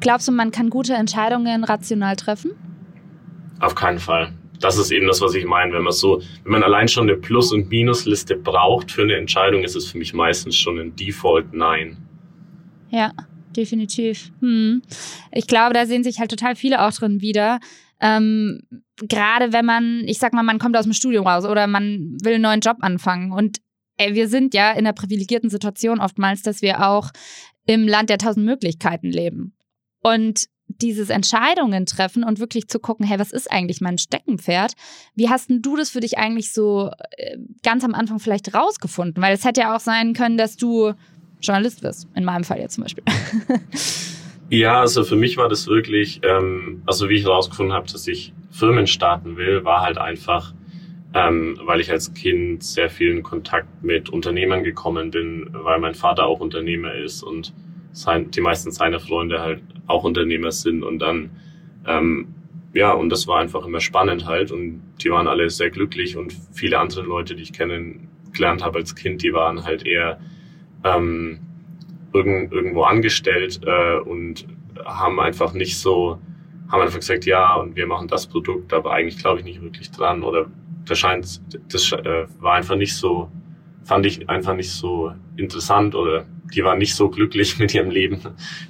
Glaubst 0.01 0.29
du, 0.29 0.33
man 0.33 0.51
kann 0.51 0.71
gute 0.71 0.95
Entscheidungen 0.95 1.65
rational 1.65 2.17
treffen? 2.17 2.53
Auf 3.61 3.75
keinen 3.75 3.99
Fall. 3.99 4.33
Das 4.65 4.79
ist 4.79 4.91
eben 4.91 5.07
das, 5.07 5.21
was 5.21 5.35
ich 5.35 5.45
meine. 5.45 5.75
Wenn 5.75 5.83
man 5.83 5.93
so, 5.93 6.23
wenn 6.43 6.53
man 6.53 6.63
allein 6.63 6.89
schon 6.89 7.07
eine 7.07 7.19
Plus- 7.19 7.53
und 7.53 7.69
Minusliste 7.69 8.35
braucht 8.35 8.91
für 8.91 9.03
eine 9.03 9.15
Entscheidung, 9.15 9.63
ist 9.63 9.77
es 9.77 9.91
für 9.91 9.99
mich 9.99 10.15
meistens 10.15 10.57
schon 10.57 10.79
ein 10.79 10.97
Default 10.97 11.53
Nein. 11.53 11.99
Ja, 12.89 13.13
definitiv. 13.55 14.33
Hm. 14.41 14.81
Ich 15.33 15.47
glaube, 15.49 15.75
da 15.75 15.85
sehen 15.85 16.03
sich 16.03 16.19
halt 16.19 16.31
total 16.31 16.57
viele 16.57 16.83
auch 16.83 16.93
drin 16.93 17.21
wieder. 17.21 17.61
Ähm, 18.01 18.63
Gerade 19.03 19.53
wenn 19.53 19.67
man, 19.67 20.05
ich 20.07 20.19
sag 20.19 20.33
mal, 20.33 20.43
man 20.43 20.59
kommt 20.59 20.79
aus 20.79 20.85
dem 20.85 20.95
Studium 20.95 21.27
raus 21.27 21.45
oder 21.45 21.67
man 21.67 22.17
will 22.23 22.35
einen 22.35 22.43
neuen 22.43 22.61
Job 22.61 22.79
anfangen 22.81 23.33
und 23.33 23.59
ey, 23.99 24.15
wir 24.15 24.29
sind 24.29 24.55
ja 24.55 24.71
in 24.71 24.79
einer 24.79 24.95
privilegierten 24.95 25.51
Situation 25.51 26.01
oftmals, 26.01 26.41
dass 26.41 26.63
wir 26.63 26.89
auch 26.89 27.11
im 27.67 27.87
Land 27.87 28.09
der 28.09 28.17
tausend 28.17 28.47
Möglichkeiten 28.47 29.11
leben. 29.11 29.55
Und 30.01 30.47
dieses 30.81 31.11
Entscheidungen 31.11 31.87
treffen 31.87 32.25
und 32.25 32.39
wirklich 32.39 32.69
zu 32.69 32.79
gucken, 32.79 33.07
hey, 33.07 33.19
was 33.19 33.33
ist 33.33 33.51
eigentlich 33.51 33.81
mein 33.81 33.99
Steckenpferd? 33.99 34.75
Wie 35.15 35.29
hast 35.29 35.51
denn 35.51 35.63
du 35.63 35.77
das 35.77 35.91
für 35.91 36.01
dich 36.01 36.19
eigentlich 36.19 36.53
so 36.53 36.91
äh, 37.17 37.37
ganz 37.63 37.85
am 37.85 37.95
Anfang 37.95 38.19
vielleicht 38.19 38.55
rausgefunden? 38.55 39.23
Weil 39.23 39.35
es 39.35 39.45
hätte 39.45 39.63
ja 39.63 39.77
auch 39.77 39.81
sein 39.81 40.13
können, 40.13 40.37
dass 40.39 40.57
du 40.57 40.95
Journalist 41.41 41.83
wirst, 41.83 42.09
in 42.15 42.25
meinem 42.25 42.45
Fall 42.45 42.59
jetzt 42.59 42.75
zum 42.75 42.85
Beispiel. 42.85 43.05
ja, 44.51 44.81
also 44.81 45.05
für 45.05 45.17
mich 45.17 45.37
war 45.37 45.49
das 45.49 45.67
wirklich, 45.67 46.21
ähm, 46.23 46.83
also 46.87 47.09
wie 47.09 47.15
ich 47.15 47.25
herausgefunden 47.25 47.75
habe, 47.75 47.87
dass 47.91 48.07
ich 48.07 48.33
Firmen 48.51 48.87
starten 48.87 49.37
will, 49.37 49.65
war 49.65 49.83
halt 49.83 49.99
einfach, 49.99 50.55
ähm, 51.13 51.59
weil 51.65 51.81
ich 51.81 51.91
als 51.91 52.15
Kind 52.15 52.63
sehr 52.63 52.89
viel 52.89 53.11
in 53.11 53.23
Kontakt 53.23 53.85
mit 53.85 54.09
Unternehmern 54.09 54.65
gekommen 54.65 55.11
bin, 55.11 55.49
weil 55.53 55.79
mein 55.79 55.95
Vater 55.95 56.27
auch 56.27 56.41
Unternehmer 56.41 56.95
ist 56.95 57.23
und 57.23 57.53
sein, 57.95 58.31
die 58.31 58.41
meisten 58.41 58.71
seiner 58.73 59.01
Freunde 59.01 59.41
halt 59.41 59.63
auch 59.87 60.05
Unternehmer 60.05 60.51
sind 60.51 60.83
und 60.83 60.99
dann 60.99 61.31
ähm, 61.87 62.35
ja, 62.75 62.93
und 62.93 63.09
das 63.09 63.27
war 63.29 63.39
einfach 63.39 63.65
immer 63.65 63.81
spannend 63.81 64.27
halt 64.27 64.51
und 64.51 64.83
die 65.03 65.11
waren 65.11 65.29
alle 65.29 65.49
sehr 65.49 65.71
glücklich 65.71 66.17
und 66.17 66.37
viele 66.53 66.79
andere 66.79 67.03
Leute, 67.03 67.37
die 67.37 67.43
ich 67.43 67.53
kennengelernt 67.53 68.65
habe 68.65 68.81
als 68.81 68.95
Kind, 68.97 69.23
die 69.23 69.33
waren 69.33 69.65
halt 69.65 69.87
eher 69.87 70.19
ähm, 70.83 71.39
irgend, 72.13 72.53
irgendwo 72.53 72.83
angestellt 72.83 73.61
äh, 73.65 73.99
und 73.99 74.47
haben 74.85 75.21
einfach 75.21 75.53
nicht 75.53 75.79
so, 75.79 76.19
haben 76.69 76.83
einfach 76.83 76.99
gesagt, 76.99 77.27
ja, 77.27 77.55
und 77.55 77.77
wir 77.77 77.87
machen 77.87 78.09
das 78.09 78.27
Produkt, 78.27 78.73
aber 78.73 78.93
eigentlich 78.93 79.19
glaube 79.19 79.39
ich 79.39 79.45
nicht 79.45 79.63
wirklich 79.63 79.93
dran 79.93 80.25
oder 80.25 80.47
das 80.85 80.99
scheint, 80.99 81.41
das 81.73 81.93
äh, 81.93 82.27
war 82.41 82.55
einfach 82.55 82.77
nicht 82.77 82.97
so, 82.97 83.31
fand 83.85 84.07
ich 84.07 84.29
einfach 84.29 84.55
nicht 84.55 84.71
so 84.71 85.13
interessant 85.37 85.95
oder 85.95 86.27
die 86.55 86.65
waren 86.65 86.79
nicht 86.79 86.95
so 86.95 87.09
glücklich 87.09 87.59
mit 87.59 87.75
ihrem 87.75 87.91
Leben 87.91 88.21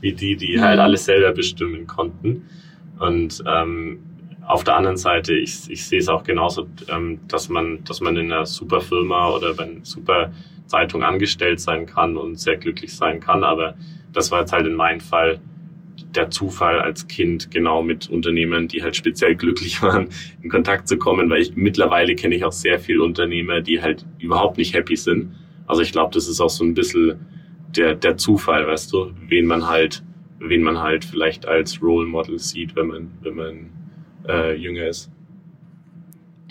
wie 0.00 0.12
die, 0.12 0.37
die 0.37 0.61
halt 0.61 0.78
mhm. 0.78 0.83
alles 0.85 1.04
selber 1.04 1.33
bestimmen 1.33 1.87
konnten. 1.87 2.47
Und 2.99 3.42
ähm, 3.47 3.99
auf 4.47 4.64
der 4.64 4.76
anderen 4.76 4.97
Seite, 4.97 5.35
ich, 5.35 5.71
ich 5.71 5.87
sehe 5.87 5.99
es 5.99 6.09
auch 6.09 6.23
genauso, 6.23 6.66
ähm, 6.88 7.21
dass 7.28 7.49
man, 7.49 7.83
dass 7.85 8.00
man 8.00 8.16
in 8.16 8.30
einer 8.30 8.47
super 8.47 8.80
Firma 8.80 9.31
oder 9.31 9.55
bei 9.55 9.64
einer 9.64 9.85
super 9.85 10.33
Zeitung 10.66 11.03
angestellt 11.03 11.61
sein 11.61 11.87
kann 11.87 12.16
und 12.16 12.38
sehr 12.38 12.57
glücklich 12.57 12.94
sein 12.94 13.20
kann. 13.20 13.44
Aber 13.44 13.74
das 14.12 14.31
war 14.31 14.40
jetzt 14.40 14.53
halt 14.53 14.66
in 14.66 14.74
meinem 14.74 15.00
Fall 15.00 15.40
der 16.16 16.31
Zufall 16.31 16.81
als 16.81 17.07
Kind 17.09 17.50
genau 17.50 17.83
mit 17.83 18.09
Unternehmern, 18.09 18.68
die 18.68 18.83
halt 18.83 18.96
speziell 18.96 19.35
glücklich 19.35 19.83
waren, 19.83 20.09
in 20.42 20.50
Kontakt 20.50 20.88
zu 20.88 20.96
kommen, 20.96 21.31
weil 21.31 21.42
ich 21.42 21.57
mittlerweile 21.57 22.14
kenne 22.14 22.35
ich 22.35 22.44
auch 22.44 22.53
sehr 22.53 22.79
viele 22.79 23.03
Unternehmer, 23.03 23.61
die 23.61 23.83
halt 23.83 24.05
überhaupt 24.18 24.59
nicht 24.59 24.74
happy 24.74 24.96
sind. 24.96 25.35
Also 25.66 25.83
ich 25.83 25.92
glaube, 25.92 26.12
das 26.14 26.29
ist 26.29 26.40
auch 26.40 26.50
so 26.50 26.64
ein 26.64 26.74
bisschen 26.74 27.18
der, 27.77 27.94
der 27.94 28.16
Zufall, 28.16 28.66
weißt 28.66 28.92
du, 28.92 29.12
wen 29.29 29.46
man 29.46 29.66
halt, 29.66 30.03
wen 30.38 30.62
man 30.62 30.79
halt 30.79 31.05
vielleicht 31.05 31.46
als 31.46 31.83
Role 31.83 32.07
Model 32.07 32.38
sieht, 32.38 32.77
wenn 32.77 32.87
man, 32.87 33.11
wenn 33.22 33.35
man 33.35 33.70
äh, 34.29 34.55
jünger 34.55 34.87
ist. 34.87 35.11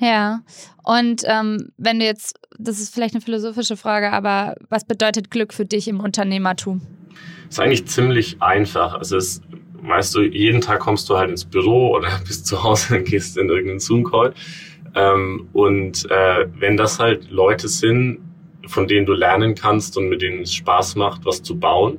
Ja, 0.02 0.42
und 0.84 1.24
ähm, 1.26 1.70
wenn 1.78 2.00
du 2.00 2.06
jetzt, 2.06 2.40
das 2.58 2.82
ist 2.82 2.94
vielleicht 2.94 3.14
eine 3.14 3.22
philosophische 3.22 3.78
Frage, 3.78 4.12
aber 4.12 4.56
was 4.70 4.86
bedeutet 4.86 5.32
Glück 5.32 5.54
für 5.54 5.66
dich 5.66 5.88
im 5.88 6.00
Unternehmertum? 6.00 6.82
Ist 7.50 7.60
eigentlich 7.60 7.86
ziemlich 7.86 8.42
einfach. 8.42 8.96
Also 8.96 9.18
es, 9.18 9.42
weißt 9.82 10.16
du, 10.16 10.22
jeden 10.22 10.62
Tag 10.62 10.80
kommst 10.80 11.10
du 11.10 11.18
halt 11.18 11.30
ins 11.30 11.46
Büro 11.46 11.96
oder 11.96 12.10
bist 12.28 12.48
zu 12.48 12.64
Hause 12.64 12.98
und 12.98 13.06
gehst 13.06 13.38
in 13.38 13.50
irgendeinen 13.50 13.80
Zoom-Call. 13.80 14.34
Ähm, 14.96 15.48
und 15.54 16.10
äh, 16.10 16.48
wenn 16.60 16.78
das 16.78 17.00
halt 17.00 17.30
Leute 17.32 17.68
sind, 17.68 18.20
von 18.68 18.88
denen 18.88 19.06
du 19.06 19.14
lernen 19.14 19.56
kannst 19.56 19.98
und 19.98 20.10
mit 20.10 20.22
denen 20.22 20.42
es 20.42 20.54
Spaß 20.54 20.96
macht, 20.96 21.26
was 21.26 21.44
zu 21.44 21.60
bauen, 21.60 21.98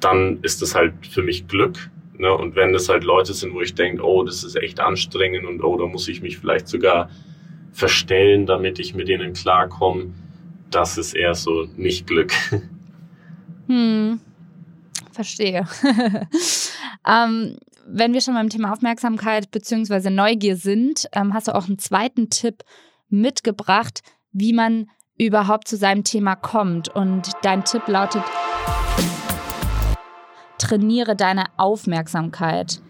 dann 0.00 0.38
ist 0.42 0.62
das 0.62 0.74
halt 0.74 0.94
für 1.06 1.22
mich 1.22 1.46
Glück. 1.46 1.90
Ne? 2.18 2.32
Und 2.32 2.56
wenn 2.56 2.72
das 2.72 2.88
halt 2.88 3.04
Leute 3.04 3.34
sind, 3.34 3.54
wo 3.54 3.60
ich 3.60 3.74
denke, 3.74 4.02
oh, 4.02 4.24
das 4.24 4.44
ist 4.44 4.56
echt 4.56 4.80
anstrengend 4.80 5.46
und 5.46 5.62
oh, 5.62 5.78
da 5.78 5.86
muss 5.86 6.08
ich 6.08 6.22
mich 6.22 6.38
vielleicht 6.38 6.68
sogar 6.68 7.10
verstellen, 7.72 8.46
damit 8.46 8.78
ich 8.78 8.94
mit 8.94 9.08
denen 9.08 9.32
klarkomme, 9.32 10.12
das 10.70 10.98
ist 10.98 11.14
eher 11.14 11.34
so 11.34 11.66
nicht 11.76 12.06
Glück. 12.06 12.32
Hm, 13.70 14.20
verstehe. 15.12 15.64
ähm, 17.06 17.56
wenn 17.86 18.12
wir 18.12 18.20
schon 18.20 18.34
beim 18.34 18.48
Thema 18.48 18.72
Aufmerksamkeit 18.72 19.52
bzw. 19.52 20.10
Neugier 20.10 20.56
sind, 20.56 21.06
ähm, 21.12 21.32
hast 21.34 21.46
du 21.46 21.54
auch 21.54 21.68
einen 21.68 21.78
zweiten 21.78 22.30
Tipp 22.30 22.64
mitgebracht, 23.10 24.00
wie 24.32 24.52
man 24.52 24.90
überhaupt 25.16 25.68
zu 25.68 25.76
seinem 25.76 26.02
Thema 26.02 26.34
kommt. 26.34 26.88
Und 26.88 27.30
dein 27.42 27.64
Tipp 27.64 27.86
lautet, 27.86 28.24
trainiere 30.58 31.14
deine 31.14 31.44
Aufmerksamkeit. 31.56 32.80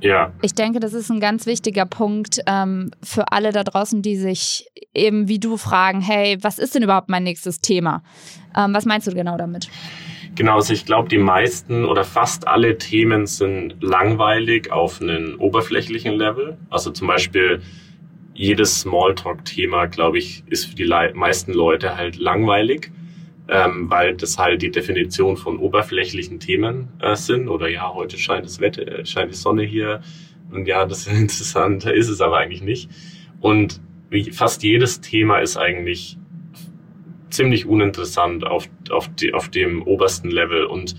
Ja. 0.00 0.32
Ich 0.42 0.54
denke, 0.54 0.80
das 0.80 0.92
ist 0.92 1.10
ein 1.10 1.20
ganz 1.20 1.46
wichtiger 1.46 1.86
Punkt 1.86 2.40
ähm, 2.46 2.90
für 3.02 3.32
alle 3.32 3.52
da 3.52 3.64
draußen, 3.64 4.02
die 4.02 4.16
sich 4.16 4.68
eben 4.94 5.28
wie 5.28 5.38
du 5.38 5.56
fragen, 5.56 6.00
hey, 6.00 6.38
was 6.40 6.58
ist 6.58 6.74
denn 6.74 6.82
überhaupt 6.82 7.08
mein 7.08 7.24
nächstes 7.24 7.60
Thema? 7.60 8.02
Ähm, 8.56 8.74
was 8.74 8.84
meinst 8.84 9.06
du 9.06 9.12
genau 9.12 9.36
damit? 9.36 9.68
Genau, 10.34 10.56
also 10.56 10.72
ich 10.72 10.84
glaube, 10.84 11.08
die 11.08 11.18
meisten 11.18 11.84
oder 11.84 12.04
fast 12.04 12.46
alle 12.46 12.78
Themen 12.78 13.26
sind 13.26 13.76
langweilig 13.80 14.70
auf 14.70 15.00
einem 15.00 15.34
oberflächlichen 15.40 16.14
Level. 16.14 16.56
Also 16.70 16.90
zum 16.92 17.08
Beispiel 17.08 17.60
jedes 18.34 18.82
Smalltalk-Thema, 18.82 19.86
glaube 19.86 20.18
ich, 20.18 20.44
ist 20.46 20.66
für 20.66 20.76
die 20.76 20.88
meisten 21.14 21.52
Leute 21.52 21.96
halt 21.96 22.16
langweilig, 22.18 22.92
ähm, 23.48 23.90
weil 23.90 24.14
das 24.14 24.38
halt 24.38 24.62
die 24.62 24.70
Definition 24.70 25.36
von 25.36 25.58
oberflächlichen 25.58 26.38
Themen 26.38 26.88
äh, 27.00 27.16
sind. 27.16 27.48
Oder 27.48 27.68
ja, 27.68 27.92
heute 27.94 28.18
scheint 28.18 28.44
das 28.44 28.60
Wetter, 28.60 28.86
äh, 28.86 29.06
scheint 29.06 29.30
die 29.30 29.36
Sonne 29.36 29.62
hier. 29.62 30.02
Und 30.50 30.66
ja, 30.66 30.84
das 30.84 31.06
ist 31.06 31.12
interessant, 31.18 31.84
ist 31.86 32.08
es 32.08 32.20
aber 32.20 32.38
eigentlich 32.38 32.62
nicht. 32.62 32.90
Und 33.40 33.80
wie 34.10 34.30
fast 34.30 34.62
jedes 34.62 35.00
Thema 35.00 35.38
ist 35.38 35.56
eigentlich 35.56 36.18
ziemlich 37.30 37.66
uninteressant 37.66 38.46
auf, 38.46 38.68
auf, 38.90 39.08
die, 39.14 39.34
auf 39.34 39.48
dem 39.48 39.82
obersten 39.82 40.30
Level. 40.30 40.64
Und 40.64 40.96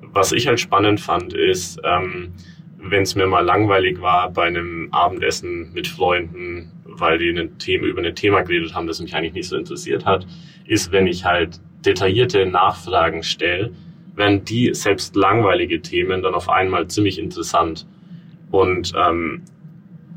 was 0.00 0.32
ich 0.32 0.46
halt 0.46 0.60
spannend 0.60 1.00
fand, 1.00 1.34
ist, 1.34 1.80
ähm, 1.84 2.32
wenn 2.78 3.02
es 3.02 3.14
mir 3.14 3.26
mal 3.26 3.44
langweilig 3.44 4.00
war 4.00 4.30
bei 4.30 4.44
einem 4.44 4.88
Abendessen 4.92 5.72
mit 5.72 5.88
Freunden, 5.88 6.72
weil 6.84 7.18
die 7.18 7.30
ein 7.30 7.58
Thema, 7.58 7.86
über 7.86 8.02
ein 8.02 8.14
Thema 8.14 8.42
geredet 8.42 8.74
haben, 8.74 8.86
das 8.86 9.00
mich 9.00 9.14
eigentlich 9.14 9.34
nicht 9.34 9.48
so 9.48 9.56
interessiert 9.56 10.04
hat, 10.04 10.26
ist, 10.66 10.92
wenn 10.92 11.06
ich 11.06 11.24
halt 11.24 11.60
detaillierte 11.84 12.46
Nachfragen 12.46 13.22
stelle, 13.22 13.72
werden 14.14 14.44
die 14.44 14.74
selbst 14.74 15.14
langweilige 15.14 15.80
Themen 15.80 16.22
dann 16.22 16.34
auf 16.34 16.48
einmal 16.48 16.88
ziemlich 16.88 17.18
interessant. 17.18 17.86
Und 18.50 18.92
ähm, 18.96 19.42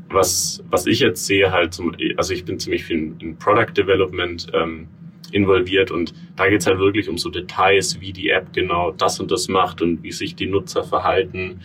was, 0.08 0.62
was 0.70 0.86
ich 0.86 1.00
jetzt 1.00 1.24
sehe, 1.26 1.52
halt, 1.52 1.74
zum, 1.74 1.94
also 2.16 2.34
ich 2.34 2.44
bin 2.44 2.58
ziemlich 2.58 2.84
viel 2.84 2.98
in, 2.98 3.20
in 3.20 3.36
Product 3.38 3.72
Development 3.76 4.46
ähm, 4.52 4.88
involviert 5.30 5.90
und 5.90 6.12
da 6.36 6.48
geht's 6.48 6.66
halt 6.66 6.78
wirklich 6.78 7.08
um 7.08 7.16
so 7.16 7.30
Details, 7.30 8.00
wie 8.00 8.12
die 8.12 8.30
App 8.30 8.52
genau 8.52 8.90
das 8.90 9.20
und 9.20 9.30
das 9.30 9.48
macht 9.48 9.80
und 9.80 10.02
wie 10.02 10.12
sich 10.12 10.34
die 10.34 10.46
Nutzer 10.46 10.82
verhalten 10.82 11.60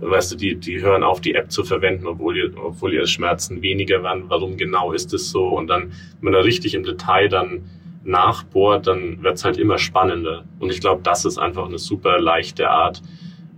weißt 0.00 0.32
du, 0.32 0.36
die, 0.36 0.56
die 0.56 0.80
hören 0.80 1.02
auf, 1.02 1.20
die 1.20 1.34
App 1.34 1.50
zu 1.50 1.62
verwenden, 1.62 2.06
obwohl, 2.06 2.36
ihr, 2.36 2.52
obwohl 2.56 2.94
ihre 2.94 3.06
Schmerzen 3.06 3.62
weniger 3.62 4.02
werden. 4.02 4.24
Warum 4.28 4.56
genau 4.56 4.92
ist 4.92 5.12
es 5.12 5.30
so? 5.30 5.48
Und 5.48 5.68
dann, 5.68 5.90
wenn 5.90 5.92
man 6.20 6.32
da 6.32 6.40
richtig 6.40 6.74
im 6.74 6.84
Detail 6.84 7.28
dann 7.28 7.62
nachbohrt, 8.02 8.86
dann 8.86 9.22
wird's 9.22 9.44
halt 9.44 9.58
immer 9.58 9.78
spannender. 9.78 10.44
Und 10.58 10.70
ich 10.70 10.80
glaube, 10.80 11.02
das 11.02 11.24
ist 11.24 11.38
einfach 11.38 11.66
eine 11.66 11.78
super 11.78 12.18
leichte 12.18 12.70
Art, 12.70 13.02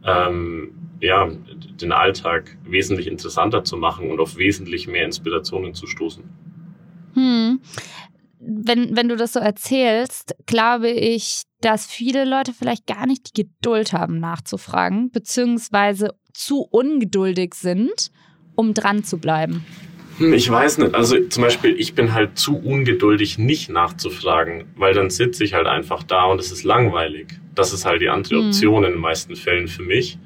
ähm, 0.05 0.73
ja, 1.01 1.29
den 1.81 1.93
Alltag 1.93 2.57
wesentlich 2.65 3.07
interessanter 3.07 3.65
zu 3.65 3.77
machen 3.77 4.11
und 4.11 4.21
auf 4.21 4.37
wesentlich 4.37 4.87
mehr 4.87 5.05
Inspirationen 5.05 5.75
zu 5.75 5.87
stoßen. 5.87 6.25
Hm. 7.15 7.61
wenn, 8.39 8.97
wenn 8.97 9.09
du 9.09 9.17
das 9.17 9.35
so 9.35 9.41
erzählst, 9.41 10.35
glaube 10.47 10.89
ich, 10.89 11.43
dass 11.61 11.87
viele 11.87 12.25
Leute 12.25 12.55
vielleicht 12.55 12.87
gar 12.87 13.07
nicht 13.07 13.37
die 13.37 13.43
Geduld 13.45 13.93
haben, 13.93 14.19
nachzufragen, 14.19 15.11
beziehungsweise 15.11 16.15
zu 16.33 16.67
ungeduldig 16.71 17.55
sind, 17.55 18.11
um 18.57 18.75
dran 18.75 19.05
zu 19.05 19.19
bleiben. 19.19 19.65
Hm, 20.19 20.33
ich 20.33 20.51
weiß 20.51 20.79
nicht. 20.79 20.95
Also 20.95 21.17
zum 21.29 21.43
Beispiel, 21.43 21.75
ich 21.79 21.95
bin 21.95 22.13
halt 22.13 22.39
zu 22.39 22.57
ungeduldig, 22.57 23.39
nicht 23.39 23.71
nachzufragen, 23.71 24.65
weil 24.77 24.95
dann 24.95 25.11
sitze 25.11 25.45
ich 25.45 25.55
halt 25.55 25.67
einfach 25.67 26.03
da 26.03 26.25
und 26.25 26.41
es 26.41 26.53
ist 26.53 26.65
langweilig. 26.65 27.29
Das 27.55 27.73
ist 27.73 27.85
halt 27.85 28.01
die 28.01 28.09
andere 28.09 28.37
mhm. 28.37 28.49
Option 28.49 28.81
mhm. 28.81 28.87
in 28.87 28.93
den 28.93 29.01
meisten 29.01 29.37
Fällen 29.37 29.69
für 29.69 29.83
mich. 29.83 30.19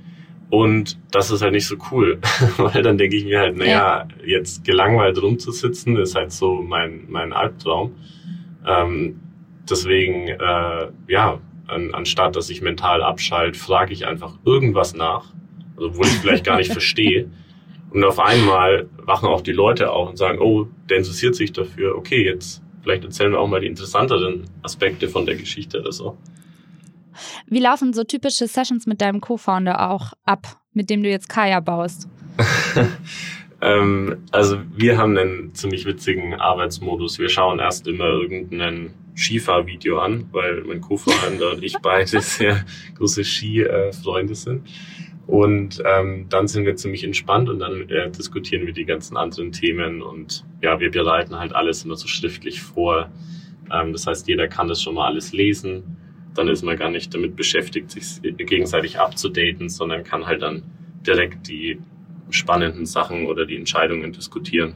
Und 0.49 0.99
das 1.11 1.31
ist 1.31 1.43
halt 1.43 1.53
nicht 1.53 1.67
so 1.67 1.77
cool, 1.91 2.21
weil 2.57 2.83
dann 2.83 2.99
denke 2.99 3.17
ich 3.17 3.25
mir 3.25 3.41
halt, 3.41 3.57
naja, 3.57 4.07
ja. 4.21 4.25
jetzt 4.25 4.65
gelangweilt 4.65 5.21
rumzusitzen, 5.21 5.97
ist 5.97 6.15
halt 6.15 6.31
so 6.31 6.63
mein, 6.63 7.05
mein 7.09 7.33
Albtraum. 7.33 7.93
Ähm, 8.65 9.21
deswegen, 9.69 10.29
äh, 10.29 10.89
ja, 11.09 11.41
an, 11.67 11.93
anstatt 11.95 12.37
dass 12.37 12.49
ich 12.49 12.63
mental 12.63 13.03
abschalte, 13.03 13.59
frage 13.59 13.93
ich 13.93 14.07
einfach 14.07 14.39
irgendwas 14.45 14.95
nach, 14.95 15.33
also, 15.77 15.89
obwohl 15.89 16.07
ich 16.07 16.13
vielleicht 16.13 16.45
gar 16.45 16.59
nicht 16.59 16.73
verstehe. 16.73 17.29
Und 17.91 18.05
auf 18.05 18.19
einmal 18.19 18.89
wachen 18.99 19.29
auch 19.29 19.41
die 19.41 19.53
Leute 19.53 19.91
auf 19.91 20.09
und 20.11 20.17
sagen, 20.17 20.39
oh, 20.41 20.67
der 20.89 20.99
interessiert 20.99 21.35
sich 21.35 21.53
dafür, 21.53 21.97
okay, 21.97 22.25
jetzt 22.25 22.63
vielleicht 22.83 23.05
erzählen 23.05 23.33
wir 23.33 23.41
auch 23.41 23.49
mal 23.49 23.61
die 23.61 23.67
interessanteren 23.67 24.45
Aspekte 24.63 25.09
von 25.09 25.27
der 25.27 25.37
Geschichte 25.37 25.81
oder 25.81 25.93
so. 25.93 26.17
Wie 27.47 27.59
laufen 27.59 27.93
so 27.93 28.05
typische 28.05 28.47
Sessions 28.47 28.87
mit 28.87 29.01
deinem 29.01 29.21
Co-Founder 29.21 29.91
auch 29.91 30.13
ab, 30.25 30.61
mit 30.73 30.91
dem 30.91 31.03
du 31.03 31.09
jetzt 31.09 31.29
Kaya 31.29 31.61
baust? 31.61 32.09
ähm, 33.61 34.19
also 34.31 34.59
wir 34.75 34.99
haben 34.99 35.17
einen 35.17 35.55
ziemlich 35.55 35.87
witzigen 35.87 36.35
Arbeitsmodus. 36.35 37.19
Wir 37.19 37.29
schauen 37.29 37.59
erst 37.59 37.87
immer 37.87 38.07
irgendein 38.07 38.93
Skifahrvideo 39.17 39.99
an, 39.99 40.29
weil 40.33 40.63
mein 40.65 40.81
Co-Founder 40.81 41.53
und 41.53 41.65
ich 41.65 41.77
beide 41.83 42.07
sehr 42.21 42.65
große 42.97 43.25
Ski-Freunde 43.25 44.35
sind. 44.35 44.69
Und 45.27 45.83
ähm, 45.85 46.27
dann 46.29 46.47
sind 46.47 46.67
wir 46.67 46.77
ziemlich 46.77 47.03
entspannt 47.03 47.49
und 47.49 47.59
dann 47.59 47.89
äh, 47.91 48.11
diskutieren 48.11 48.65
wir 48.65 48.73
die 48.73 48.85
ganzen 48.85 49.17
anderen 49.17 49.51
Themen 49.51 50.01
und 50.01 50.45
ja, 50.63 50.79
wir 50.79 50.91
bereiten 50.91 51.37
halt 51.37 51.53
alles 51.53 51.85
immer 51.85 51.97
so 51.97 52.07
schriftlich 52.07 52.63
vor. 52.63 53.11
Ähm, 53.73 53.93
das 53.93 54.07
heißt, 54.07 54.29
jeder 54.29 54.47
kann 54.47 54.69
das 54.69 54.81
schon 54.81 54.95
mal 54.95 55.07
alles 55.07 55.33
lesen 55.33 55.97
dann 56.37 56.49
ist 56.49 56.63
man 56.63 56.77
gar 56.77 56.91
nicht 56.91 57.13
damit 57.15 57.37
beschäftigt, 57.37 57.91
sich 57.91 58.21
gegenseitig 58.23 58.99
abzudaten, 58.99 59.69
sondern 59.69 60.05
kann 60.05 60.27
halt 60.27 60.43
dann 60.43 60.63
direkt 61.07 61.49
die 61.49 61.81
spannenden 62.31 62.87
Sachen 62.87 63.27
oder 63.27 63.47
die 63.47 63.57
Entscheidungen 63.57 64.13
diskutieren. 64.13 64.75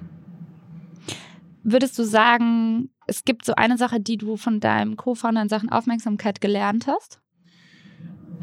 Würdest 1.63 1.99
du 1.99 2.05
sagen, 2.05 2.91
es 3.07 3.25
gibt 3.25 3.45
so 3.45 3.55
eine 3.55 3.77
Sache, 3.77 4.01
die 4.01 4.17
du 4.17 4.37
von 4.37 4.61
deinem 4.61 4.97
Co-Founder 4.97 5.43
in 5.43 5.49
Sachen 5.49 5.69
Aufmerksamkeit 5.69 6.41
gelernt 6.41 6.87
hast? 6.87 7.21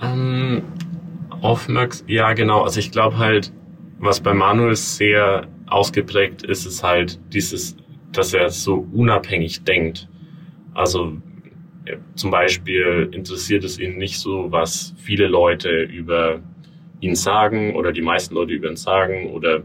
Ähm, 0.01 0.61
Aufmerks 1.41 2.03
ja, 2.07 2.33
genau. 2.33 2.63
Also 2.63 2.79
ich 2.79 2.91
glaube 2.91 3.17
halt, 3.17 3.51
was 3.99 4.19
bei 4.19 4.33
Manuel 4.33 4.75
sehr 4.75 5.47
ausgeprägt 5.67 6.43
ist, 6.43 6.65
ist 6.65 6.83
halt 6.83 7.19
dieses, 7.33 7.75
dass 8.11 8.33
er 8.33 8.49
so 8.49 8.87
unabhängig 8.93 9.63
denkt. 9.63 10.07
Also 10.73 11.17
zum 12.15 12.31
Beispiel 12.31 13.09
interessiert 13.11 13.63
es 13.63 13.79
ihn 13.79 13.97
nicht 13.97 14.19
so, 14.19 14.51
was 14.51 14.93
viele 14.97 15.27
Leute 15.27 15.83
über 15.83 16.41
ihn 16.99 17.15
sagen 17.15 17.75
oder 17.75 17.91
die 17.91 18.01
meisten 18.01 18.35
Leute 18.35 18.53
über 18.53 18.69
ihn 18.69 18.75
sagen 18.75 19.29
oder 19.31 19.63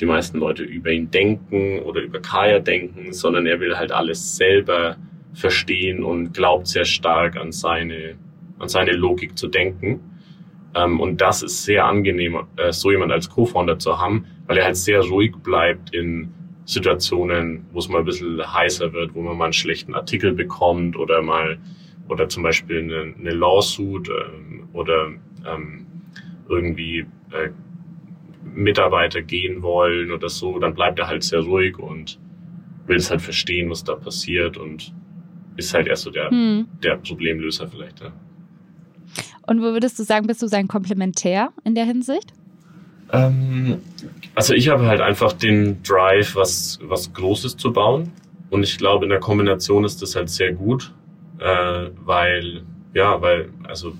die 0.00 0.06
meisten 0.06 0.38
Leute 0.38 0.62
über 0.62 0.90
ihn 0.90 1.10
denken 1.10 1.80
oder 1.80 2.00
über 2.00 2.20
Kaya 2.20 2.58
denken, 2.58 3.12
sondern 3.12 3.46
er 3.46 3.60
will 3.60 3.76
halt 3.76 3.92
alles 3.92 4.36
selber 4.36 4.96
verstehen 5.34 6.02
und 6.02 6.32
glaubt 6.32 6.66
sehr 6.66 6.84
stark 6.84 7.36
an 7.36 7.52
seine, 7.52 8.16
an 8.58 8.68
seine 8.68 8.92
Logik 8.92 9.36
zu 9.36 9.48
denken. 9.48 10.00
Ähm, 10.74 11.00
und 11.00 11.20
das 11.20 11.42
ist 11.42 11.64
sehr 11.64 11.86
angenehm, 11.86 12.38
äh, 12.56 12.72
so 12.72 12.90
jemand 12.90 13.12
als 13.12 13.30
Co-Founder 13.30 13.78
zu 13.78 13.98
haben, 13.98 14.26
weil 14.46 14.58
er 14.58 14.64
halt 14.64 14.76
sehr 14.76 15.00
ruhig 15.02 15.34
bleibt 15.42 15.94
in 15.94 16.32
Situationen, 16.66 17.66
wo 17.72 17.78
es 17.78 17.88
mal 17.88 17.98
ein 17.98 18.04
bisschen 18.04 18.40
heißer 18.40 18.92
wird, 18.92 19.14
wo 19.14 19.22
man 19.22 19.36
mal 19.36 19.44
einen 19.44 19.52
schlechten 19.52 19.94
Artikel 19.94 20.32
bekommt 20.32 20.96
oder 20.96 21.22
mal 21.22 21.58
oder 22.08 22.28
zum 22.28 22.42
Beispiel 22.42 22.80
eine, 22.80 23.14
eine 23.18 23.30
Lawsuit 23.30 24.08
ähm, 24.08 24.68
oder 24.72 25.12
ähm, 25.46 25.86
irgendwie 26.48 27.00
äh, 27.32 27.50
Mitarbeiter 28.54 29.22
gehen 29.22 29.62
wollen 29.62 30.12
oder 30.12 30.28
so, 30.28 30.58
dann 30.58 30.74
bleibt 30.74 30.98
er 30.98 31.08
halt 31.08 31.22
sehr 31.22 31.40
ruhig 31.40 31.78
und 31.78 32.18
will 32.86 32.96
es 32.96 33.10
halt 33.10 33.22
verstehen, 33.22 33.70
was 33.70 33.84
da 33.84 33.94
passiert 33.94 34.56
und 34.56 34.94
ist 35.56 35.72
halt 35.72 35.86
erst 35.86 36.02
so 36.02 36.10
der, 36.10 36.30
hm. 36.30 36.66
der 36.82 36.96
Problemlöser 36.96 37.68
vielleicht. 37.68 38.00
Ja. 38.00 38.12
Und 39.46 39.60
wo 39.60 39.72
würdest 39.72 39.98
du 39.98 40.04
sagen, 40.04 40.26
bist 40.26 40.42
du 40.42 40.46
sein 40.46 40.68
Komplementär 40.68 41.50
in 41.64 41.74
der 41.74 41.84
Hinsicht? 41.84 42.32
Ähm, 43.12 43.78
also 44.34 44.54
ich 44.54 44.68
habe 44.68 44.86
halt 44.86 45.00
einfach 45.00 45.32
den 45.32 45.82
Drive, 45.82 46.34
was, 46.34 46.78
was 46.82 47.12
Großes 47.12 47.56
zu 47.56 47.72
bauen. 47.72 48.10
Und 48.50 48.62
ich 48.62 48.78
glaube, 48.78 49.04
in 49.04 49.10
der 49.10 49.20
Kombination 49.20 49.84
ist 49.84 50.00
das 50.02 50.16
halt 50.16 50.28
sehr 50.28 50.52
gut, 50.52 50.92
äh, 51.38 51.90
weil, 52.04 52.62
ja, 52.92 53.20
weil, 53.20 53.50
also 53.64 53.94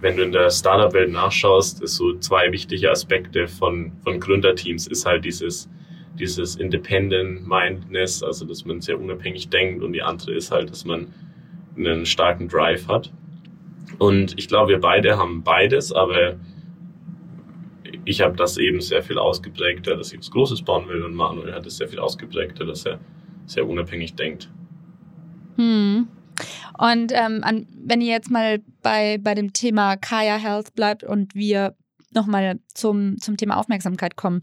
wenn 0.00 0.16
du 0.16 0.22
in 0.22 0.30
der 0.30 0.50
Startup-Welt 0.50 1.10
nachschaust, 1.10 1.82
ist 1.82 1.96
so 1.96 2.16
zwei 2.18 2.52
wichtige 2.52 2.90
Aspekte 2.90 3.48
von, 3.48 3.92
von 4.04 4.20
Gründerteams, 4.20 4.86
ist 4.86 5.04
halt 5.04 5.24
dieses, 5.24 5.68
dieses 6.18 6.56
Independent 6.56 7.46
Mindness, 7.46 8.22
also 8.22 8.44
dass 8.44 8.64
man 8.64 8.80
sehr 8.80 9.00
unabhängig 9.00 9.48
denkt 9.48 9.82
und 9.82 9.92
die 9.92 10.02
andere 10.02 10.34
ist 10.34 10.52
halt, 10.52 10.70
dass 10.70 10.84
man 10.84 11.08
einen 11.76 12.06
starken 12.06 12.46
Drive 12.48 12.86
hat. 12.86 13.12
Und 13.98 14.38
ich 14.38 14.48
glaube, 14.48 14.72
wir 14.72 14.80
beide 14.80 15.18
haben 15.18 15.42
beides, 15.42 15.92
aber 15.92 16.36
ich 18.04 18.20
habe 18.20 18.36
das 18.36 18.58
eben 18.58 18.80
sehr 18.80 19.02
viel 19.02 19.18
ausgeprägter, 19.18 19.96
dass 19.96 20.12
ich 20.12 20.18
was 20.18 20.30
Großes 20.30 20.62
bauen 20.62 20.88
will 20.88 21.02
und 21.02 21.14
Manuel 21.14 21.54
hat 21.54 21.66
es 21.66 21.76
sehr 21.76 21.88
viel 21.88 21.98
ausgeprägter, 21.98 22.64
dass 22.64 22.84
er 22.84 22.98
sehr 23.46 23.68
unabhängig 23.68 24.14
denkt. 24.14 24.50
Hm. 25.56 26.08
Und 26.78 27.12
ähm, 27.12 27.40
an, 27.42 27.66
wenn 27.72 28.00
ihr 28.00 28.12
jetzt 28.12 28.30
mal 28.30 28.60
bei, 28.82 29.18
bei 29.18 29.34
dem 29.34 29.52
Thema 29.52 29.96
Kaya 29.96 30.36
Health 30.36 30.74
bleibt 30.74 31.04
und 31.04 31.34
wir 31.34 31.76
nochmal 32.14 32.58
zum, 32.72 33.18
zum 33.18 33.36
Thema 33.36 33.56
Aufmerksamkeit 33.56 34.16
kommen. 34.16 34.40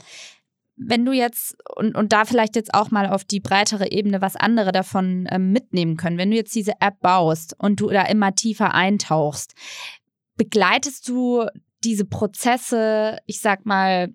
Wenn 0.75 1.05
du 1.05 1.11
jetzt 1.11 1.55
und, 1.75 1.95
und 1.95 2.11
da 2.13 2.25
vielleicht 2.25 2.55
jetzt 2.55 2.73
auch 2.73 2.91
mal 2.91 3.07
auf 3.07 3.23
die 3.23 3.39
breitere 3.39 3.91
Ebene 3.91 4.21
was 4.21 4.35
andere 4.35 4.71
davon 4.71 5.27
ähm, 5.29 5.51
mitnehmen 5.51 5.97
können, 5.97 6.17
wenn 6.17 6.31
du 6.31 6.37
jetzt 6.37 6.55
diese 6.55 6.73
App 6.79 6.99
baust 7.01 7.55
und 7.57 7.79
du 7.79 7.89
da 7.89 8.03
immer 8.03 8.33
tiefer 8.33 8.73
eintauchst, 8.73 9.53
begleitest 10.37 11.07
du 11.07 11.45
diese 11.83 12.05
Prozesse, 12.05 13.17
ich 13.25 13.41
sag 13.41 13.65
mal, 13.65 14.13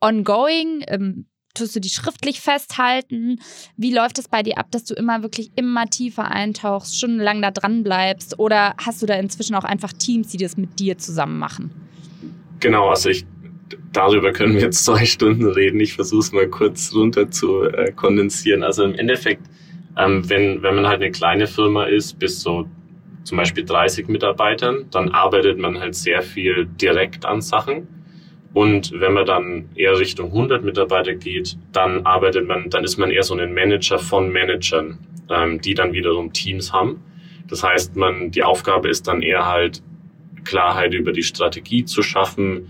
ongoing? 0.00 0.84
Ähm, 0.86 1.26
tust 1.54 1.74
du 1.74 1.80
die 1.80 1.90
schriftlich 1.90 2.40
festhalten? 2.40 3.40
Wie 3.76 3.92
läuft 3.92 4.18
es 4.18 4.28
bei 4.28 4.42
dir 4.42 4.58
ab, 4.58 4.70
dass 4.70 4.84
du 4.84 4.94
immer 4.94 5.22
wirklich 5.22 5.50
immer 5.56 5.86
tiefer 5.86 6.30
eintauchst, 6.30 6.96
stundenlang 6.96 7.42
da 7.42 7.50
dran 7.50 7.82
bleibst? 7.82 8.38
Oder 8.38 8.74
hast 8.78 9.02
du 9.02 9.06
da 9.06 9.14
inzwischen 9.14 9.54
auch 9.54 9.64
einfach 9.64 9.92
Teams, 9.92 10.28
die 10.28 10.38
das 10.38 10.56
mit 10.56 10.78
dir 10.78 10.98
zusammen 10.98 11.38
machen? 11.38 11.70
Genau, 12.60 12.88
also 12.88 13.08
ich 13.08 13.26
darüber 13.92 14.32
können 14.32 14.54
wir 14.54 14.62
jetzt 14.62 14.84
zwei 14.84 15.04
Stunden 15.04 15.46
reden. 15.46 15.80
Ich 15.80 15.94
versuche 15.94 16.20
es 16.20 16.32
mal 16.32 16.48
kurz 16.48 16.94
runter 16.94 17.30
zu 17.30 17.64
äh, 17.64 17.92
kondensieren. 17.92 18.62
Also 18.62 18.84
im 18.84 18.94
Endeffekt, 18.94 19.42
ähm, 19.96 20.28
wenn, 20.28 20.62
wenn 20.62 20.74
man 20.74 20.86
halt 20.86 21.02
eine 21.02 21.10
kleine 21.10 21.46
Firma 21.46 21.84
ist, 21.84 22.18
bis 22.18 22.40
so 22.40 22.66
zum 23.24 23.36
Beispiel 23.36 23.64
30 23.64 24.08
Mitarbeitern, 24.08 24.86
dann 24.90 25.10
arbeitet 25.10 25.58
man 25.58 25.78
halt 25.78 25.94
sehr 25.94 26.22
viel 26.22 26.66
direkt 26.66 27.26
an 27.26 27.40
Sachen. 27.40 27.86
Und 28.52 28.92
wenn 28.98 29.12
man 29.12 29.26
dann 29.26 29.68
eher 29.76 29.98
Richtung 29.98 30.28
100 30.28 30.64
Mitarbeiter 30.64 31.14
geht, 31.14 31.56
dann 31.72 32.04
arbeitet 32.04 32.48
man, 32.48 32.68
dann 32.70 32.82
ist 32.82 32.96
man 32.96 33.10
eher 33.10 33.22
so 33.22 33.34
ein 33.36 33.54
Manager 33.54 33.98
von 33.98 34.32
Managern, 34.32 34.98
ähm, 35.28 35.60
die 35.60 35.74
dann 35.74 35.92
wiederum 35.92 36.32
Teams 36.32 36.72
haben. 36.72 37.02
Das 37.46 37.62
heißt, 37.62 37.94
man, 37.94 38.30
die 38.30 38.42
Aufgabe 38.42 38.88
ist 38.88 39.06
dann 39.06 39.22
eher 39.22 39.46
halt 39.46 39.82
Klarheit 40.44 40.94
über 40.94 41.12
die 41.12 41.22
Strategie 41.22 41.84
zu 41.84 42.02
schaffen 42.02 42.66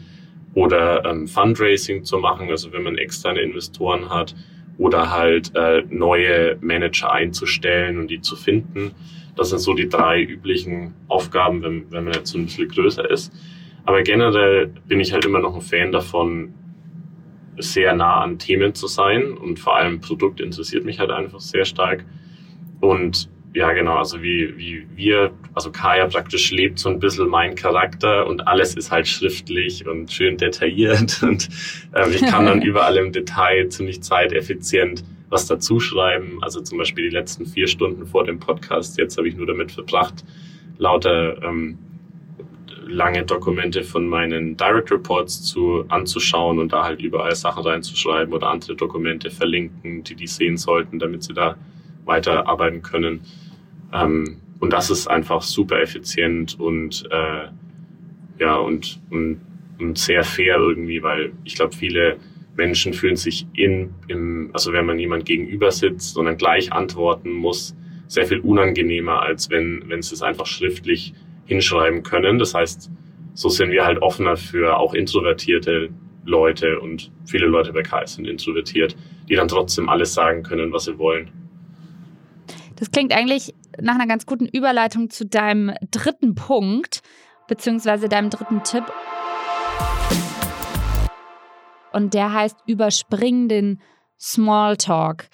oder 0.55 1.05
ähm, 1.05 1.29
Fundraising 1.29 2.05
zu 2.05 2.19
machen, 2.19 2.49
also 2.51 2.73
wenn 2.73 2.83
man 2.83 2.99
externe 2.99 3.41
Investoren 3.41 4.11
hat 4.11 4.35
oder 4.79 5.11
halt 5.11 5.55
äh, 5.55 5.83
neue 5.91 6.57
Manager 6.61 7.13
einzustellen 7.13 7.99
und 7.99 8.09
die 8.11 8.21
zu 8.21 8.37
finden. 8.37 8.93
Das 9.37 9.51
sind 9.51 9.59
so 9.59 9.75
die 9.75 9.89
drei 9.89 10.23
üblichen 10.23 10.95
Aufgaben, 11.09 11.63
wenn, 11.63 11.91
wenn 11.91 12.05
man 12.05 12.15
jetzt 12.15 12.31
so 12.31 12.39
ein 12.39 12.47
bisschen 12.47 12.69
größer 12.69 13.09
ist. 13.11 13.33
Aber 13.85 14.03
generell 14.03 14.69
bin 14.89 15.01
ich 15.01 15.13
halt 15.13 15.25
immer 15.25 15.41
noch 15.41 15.55
ein 15.55 15.61
Fan 15.61 15.93
davon, 15.93 16.55
sehr 17.59 17.95
nah 17.95 18.21
an 18.21 18.39
Themen 18.39 18.75
zu 18.75 18.87
sein 18.87 19.33
und 19.33 19.59
vor 19.59 19.77
allem 19.77 20.01
Produkt 20.01 20.41
interessiert 20.41 20.85
mich 20.85 20.99
halt 20.99 21.11
einfach 21.11 21.41
sehr 21.41 21.65
stark. 21.65 22.05
Und 22.81 23.29
ja, 23.53 23.73
genau, 23.73 23.97
also 23.97 24.23
wie, 24.23 24.57
wie 24.57 24.87
wir, 24.95 25.33
also 25.55 25.73
Kaya 25.73 26.07
praktisch 26.07 26.53
lebt 26.53 26.79
so 26.79 26.89
ein 26.89 27.01
bisschen 27.01 27.29
mein 27.29 27.57
Charakter 27.57 28.27
und 28.27 28.47
alles 28.47 28.75
ist 28.75 28.93
halt 28.93 29.09
schriftlich 29.09 29.87
und 29.89 30.13
schön 30.13 30.37
detailliert 30.37 31.23
und 31.23 31.49
äh, 31.93 32.09
ich 32.11 32.23
kann 32.23 32.47
dann 32.47 32.63
überall 32.63 32.97
im 32.97 33.13
Detail 33.13 33.69
ziemlich 33.69 34.03
zeiteffizient 34.03 35.05
was 35.31 35.47
dazu 35.47 35.81
schreiben. 35.81 36.39
Also 36.43 36.61
zum 36.61 36.79
Beispiel 36.79 37.09
die 37.09 37.15
letzten 37.15 37.47
vier 37.47 37.69
Stunden 37.69 38.05
vor 38.05 38.25
dem 38.25 38.41
Podcast. 38.41 38.99
Jetzt 38.99 39.17
habe 39.17 39.29
ich 39.29 39.37
nur 39.37 39.47
damit 39.47 39.73
verbracht, 39.73 40.25
lauter 40.79 41.41
ähm, 41.43 41.79
lange 42.87 43.25
Dokumente 43.25 43.85
von 43.85 44.09
meinen 44.09 44.57
Direct 44.57 44.91
Reports 44.91 45.43
zu 45.45 45.85
anzuschauen 45.89 46.59
und 46.59 46.73
da 46.73 46.85
halt 46.85 47.01
überall 47.01 47.35
Sachen 47.35 47.63
reinzuschreiben 47.63 48.35
oder 48.35 48.49
andere 48.49 48.75
Dokumente 48.75 49.31
verlinken, 49.31 50.03
die 50.03 50.17
die 50.17 50.27
sehen 50.27 50.57
sollten, 50.57 50.99
damit 50.99 51.23
sie 51.23 51.33
da 51.33 51.57
weiterarbeiten 52.05 52.83
können. 52.83 53.21
Ähm, 53.93 54.39
und 54.61 54.73
das 54.73 54.91
ist 54.91 55.07
einfach 55.07 55.43
super 55.43 55.81
effizient 55.81 56.59
und 56.61 57.05
äh, 57.11 57.49
ja 58.39 58.57
und, 58.57 59.01
und, 59.11 59.41
und 59.79 59.99
sehr 59.99 60.23
fair 60.23 60.57
irgendwie, 60.57 61.03
weil 61.03 61.33
ich 61.45 61.55
glaube, 61.55 61.75
viele 61.75 62.19
Menschen 62.57 62.93
fühlen 62.93 63.17
sich 63.17 63.47
in, 63.55 63.95
im, 64.09 64.51
also 64.53 64.73
wenn 64.73 64.85
man 64.85 64.99
jemand 64.99 65.25
gegenüber 65.25 65.71
sitzt 65.71 66.19
und 66.19 66.27
dann 66.27 66.37
gleich 66.37 66.73
antworten 66.73 67.33
muss, 67.33 67.75
sehr 68.07 68.27
viel 68.27 68.41
unangenehmer, 68.41 69.23
als 69.23 69.51
wenn, 69.51 69.85
wenn 69.87 70.03
sie 70.03 70.15
es 70.15 70.23
einfach 70.23 70.47
schriftlich 70.47 71.15
hinschreiben 71.47 72.03
können. 72.03 72.39
Das 72.39 72.55
heißt, 72.55 72.91
so 73.35 73.49
sind 73.49 73.71
wir 73.71 73.85
halt 73.85 74.03
offener 74.03 74.37
für 74.37 74.77
auch 74.77 74.95
introvertierte 74.95 75.91
Leute 76.25 76.81
und 76.81 77.11
viele 77.25 77.47
Leute 77.47 77.73
bei 77.73 77.83
KS 77.83 78.15
sind 78.17 78.27
introvertiert, 78.27 78.97
die 79.29 79.37
dann 79.37 79.49
trotzdem 79.49 79.89
alles 79.89 80.13
sagen 80.13 80.43
können, 80.43 80.73
was 80.73 80.85
sie 80.85 80.99
wollen. 80.99 81.31
Das 82.81 82.91
klingt 82.91 83.13
eigentlich 83.13 83.55
nach 83.81 83.95
einer 83.95 84.07
ganz 84.07 84.27
guten 84.27 84.47
Überleitung 84.47 85.11
zu 85.11 85.27
deinem 85.27 85.73
dritten 85.91 86.35
Punkt, 86.35 87.03
beziehungsweise 87.47 88.09
deinem 88.09 88.31
dritten 88.31 88.65
Tipp 88.65 88.85
und 91.93 92.15
der 92.15 92.33
heißt 92.33 92.57
Überspringen 92.67 93.49
den 93.49 93.81
Smalltalk. 94.19 95.29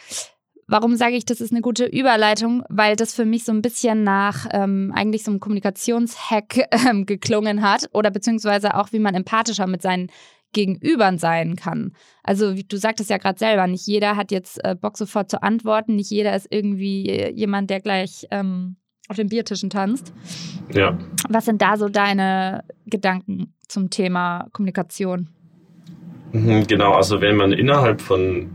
Warum 0.68 0.96
sage 0.96 1.14
ich, 1.14 1.24
das 1.24 1.40
ist 1.40 1.52
eine 1.52 1.60
gute 1.60 1.84
Überleitung? 1.84 2.64
Weil 2.68 2.96
das 2.96 3.14
für 3.14 3.24
mich 3.24 3.44
so 3.44 3.52
ein 3.52 3.62
bisschen 3.62 4.02
nach 4.02 4.46
ähm, 4.50 4.92
eigentlich 4.94 5.22
so 5.22 5.30
einem 5.30 5.38
Kommunikationshack 5.38 6.66
ähm, 6.88 7.06
geklungen 7.06 7.62
hat 7.62 7.88
oder 7.92 8.10
beziehungsweise 8.10 8.74
auch, 8.74 8.92
wie 8.92 8.98
man 8.98 9.14
empathischer 9.14 9.68
mit 9.68 9.82
seinen 9.82 10.10
Gegenübern 10.56 11.18
sein 11.18 11.54
kann. 11.54 11.92
Also 12.22 12.56
wie 12.56 12.64
du 12.64 12.78
sagtest 12.78 13.10
ja 13.10 13.18
gerade 13.18 13.38
selber, 13.38 13.66
nicht 13.66 13.86
jeder 13.86 14.16
hat 14.16 14.32
jetzt 14.32 14.64
äh, 14.64 14.74
Bock 14.74 14.96
sofort 14.96 15.30
zu 15.30 15.42
antworten, 15.42 15.96
nicht 15.96 16.10
jeder 16.10 16.34
ist 16.34 16.48
irgendwie 16.50 17.10
äh, 17.10 17.30
jemand, 17.30 17.68
der 17.68 17.80
gleich 17.80 18.26
ähm, 18.30 18.76
auf 19.08 19.16
den 19.16 19.28
Biertischen 19.28 19.68
tanzt. 19.68 20.14
Ja. 20.72 20.98
Was 21.28 21.44
sind 21.44 21.60
da 21.60 21.76
so 21.76 21.90
deine 21.90 22.64
Gedanken 22.86 23.52
zum 23.68 23.90
Thema 23.90 24.48
Kommunikation? 24.52 25.28
Mhm, 26.32 26.66
genau, 26.66 26.94
also 26.94 27.20
wenn 27.20 27.36
man 27.36 27.52
innerhalb 27.52 28.00
von 28.00 28.50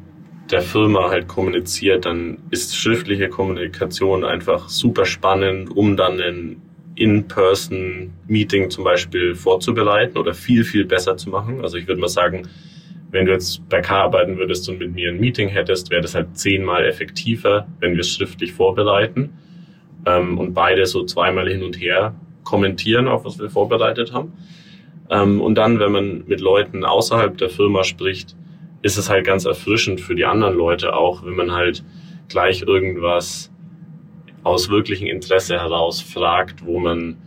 der 0.49 0.63
Firma 0.63 1.09
halt 1.09 1.27
kommuniziert, 1.27 2.05
dann 2.05 2.39
ist 2.49 2.75
schriftliche 2.75 3.29
Kommunikation 3.29 4.25
einfach 4.25 4.69
super 4.69 5.05
spannend, 5.05 5.69
um 5.69 5.95
dann 5.95 6.19
ein 6.19 6.61
In-Person-Meeting 7.01 8.69
zum 8.69 8.83
Beispiel 8.83 9.35
vorzubereiten 9.35 10.17
oder 10.17 10.33
viel, 10.33 10.63
viel 10.63 10.85
besser 10.85 11.17
zu 11.17 11.29
machen. 11.29 11.61
Also 11.61 11.77
ich 11.77 11.87
würde 11.87 11.99
mal 11.99 12.07
sagen, 12.07 12.43
wenn 13.11 13.25
du 13.25 13.31
jetzt 13.31 13.67
bei 13.67 13.81
K 13.81 14.03
arbeiten 14.03 14.37
würdest 14.37 14.69
und 14.69 14.79
mit 14.79 14.93
mir 14.93 15.09
ein 15.09 15.19
Meeting 15.19 15.49
hättest, 15.49 15.89
wäre 15.89 16.01
das 16.01 16.15
halt 16.15 16.37
zehnmal 16.37 16.85
effektiver, 16.85 17.67
wenn 17.79 17.93
wir 17.93 18.01
es 18.01 18.09
schriftlich 18.09 18.53
vorbereiten 18.53 19.31
ähm, 20.05 20.37
und 20.37 20.53
beide 20.53 20.85
so 20.85 21.03
zweimal 21.03 21.49
hin 21.49 21.63
und 21.63 21.79
her 21.79 22.15
kommentieren, 22.43 23.07
auf 23.07 23.25
was 23.25 23.37
wir 23.39 23.49
vorbereitet 23.49 24.13
haben. 24.13 24.33
Ähm, 25.09 25.41
und 25.41 25.55
dann, 25.55 25.79
wenn 25.79 25.91
man 25.91 26.23
mit 26.27 26.39
Leuten 26.39 26.85
außerhalb 26.85 27.37
der 27.37 27.49
Firma 27.49 27.83
spricht, 27.83 28.35
ist 28.81 28.97
es 28.97 29.09
halt 29.09 29.25
ganz 29.25 29.45
erfrischend 29.45 30.01
für 30.01 30.15
die 30.15 30.25
anderen 30.25 30.55
Leute 30.55 30.95
auch, 30.95 31.25
wenn 31.25 31.35
man 31.35 31.51
halt 31.51 31.83
gleich 32.29 32.61
irgendwas 32.61 33.51
aus 34.43 34.69
wirklichem 34.69 35.07
Interesse 35.07 35.55
heraus 35.59 36.01
fragt, 36.01 36.65
wo 36.65 36.79
man, 36.79 37.17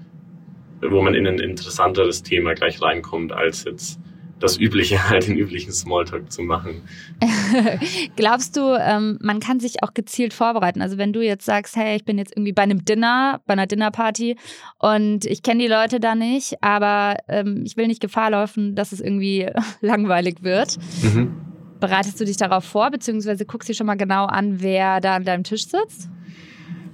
wo 0.82 1.02
man 1.02 1.14
in 1.14 1.26
ein 1.26 1.38
interessanteres 1.38 2.22
Thema 2.22 2.54
gleich 2.54 2.80
reinkommt, 2.82 3.32
als 3.32 3.64
jetzt 3.64 4.00
das 4.40 4.58
Übliche, 4.58 5.02
halt 5.08 5.26
den 5.26 5.36
üblichen 5.36 5.72
Smalltalk 5.72 6.30
zu 6.30 6.42
machen. 6.42 6.82
Glaubst 8.16 8.56
du, 8.56 8.76
ähm, 8.78 9.18
man 9.20 9.40
kann 9.40 9.60
sich 9.60 9.82
auch 9.82 9.94
gezielt 9.94 10.34
vorbereiten? 10.34 10.82
Also 10.82 10.98
wenn 10.98 11.12
du 11.12 11.22
jetzt 11.22 11.44
sagst, 11.44 11.76
hey, 11.76 11.96
ich 11.96 12.04
bin 12.04 12.18
jetzt 12.18 12.32
irgendwie 12.36 12.52
bei 12.52 12.62
einem 12.62 12.84
Dinner, 12.84 13.40
bei 13.46 13.52
einer 13.52 13.66
Dinnerparty 13.66 14.36
und 14.78 15.24
ich 15.24 15.42
kenne 15.42 15.62
die 15.62 15.68
Leute 15.68 16.00
da 16.00 16.14
nicht, 16.14 16.62
aber 16.62 17.16
ähm, 17.28 17.62
ich 17.64 17.76
will 17.76 17.86
nicht 17.86 18.00
Gefahr 18.00 18.30
laufen, 18.30 18.74
dass 18.74 18.92
es 18.92 19.00
irgendwie 19.00 19.48
langweilig 19.80 20.42
wird. 20.42 20.78
Mhm. 21.02 21.40
Bereitest 21.80 22.20
du 22.20 22.24
dich 22.24 22.36
darauf 22.36 22.64
vor, 22.64 22.90
beziehungsweise 22.90 23.44
guckst 23.44 23.68
du 23.68 23.74
schon 23.74 23.86
mal 23.86 23.96
genau 23.96 24.24
an, 24.26 24.62
wer 24.62 25.00
da 25.00 25.16
an 25.16 25.24
deinem 25.24 25.44
Tisch 25.44 25.66
sitzt? 25.66 26.08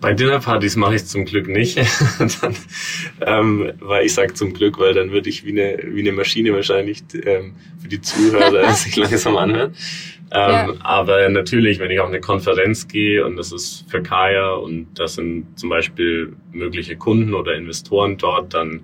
Bei 0.00 0.14
Dinnerpartys 0.14 0.76
mache 0.76 0.94
ich 0.94 1.02
es 1.02 1.08
zum 1.08 1.24
Glück 1.26 1.48
nicht. 1.48 1.76
dann, 2.40 2.56
ähm, 3.20 3.72
weil 3.80 4.06
ich 4.06 4.14
sage 4.14 4.34
zum 4.34 4.54
Glück, 4.54 4.78
weil 4.78 4.94
dann 4.94 5.10
würde 5.10 5.28
ich 5.28 5.44
wie 5.44 5.50
eine, 5.50 5.78
wie 5.84 6.00
eine 6.00 6.12
Maschine 6.12 6.54
wahrscheinlich 6.54 7.02
ähm, 7.24 7.54
für 7.80 7.88
die 7.88 8.00
Zuhörer 8.00 8.70
sich 8.72 8.96
langsam 8.96 9.36
anhören. 9.36 9.74
Ähm, 10.32 10.50
ja. 10.50 10.74
Aber 10.80 11.28
natürlich, 11.28 11.80
wenn 11.80 11.90
ich 11.90 12.00
auf 12.00 12.08
eine 12.08 12.20
Konferenz 12.20 12.88
gehe 12.88 13.26
und 13.26 13.36
das 13.36 13.52
ist 13.52 13.84
für 13.90 14.02
Kaya 14.02 14.52
und 14.52 14.86
das 14.94 15.14
sind 15.16 15.58
zum 15.58 15.68
Beispiel 15.68 16.34
mögliche 16.52 16.96
Kunden 16.96 17.34
oder 17.34 17.54
Investoren 17.54 18.16
dort, 18.16 18.54
dann 18.54 18.80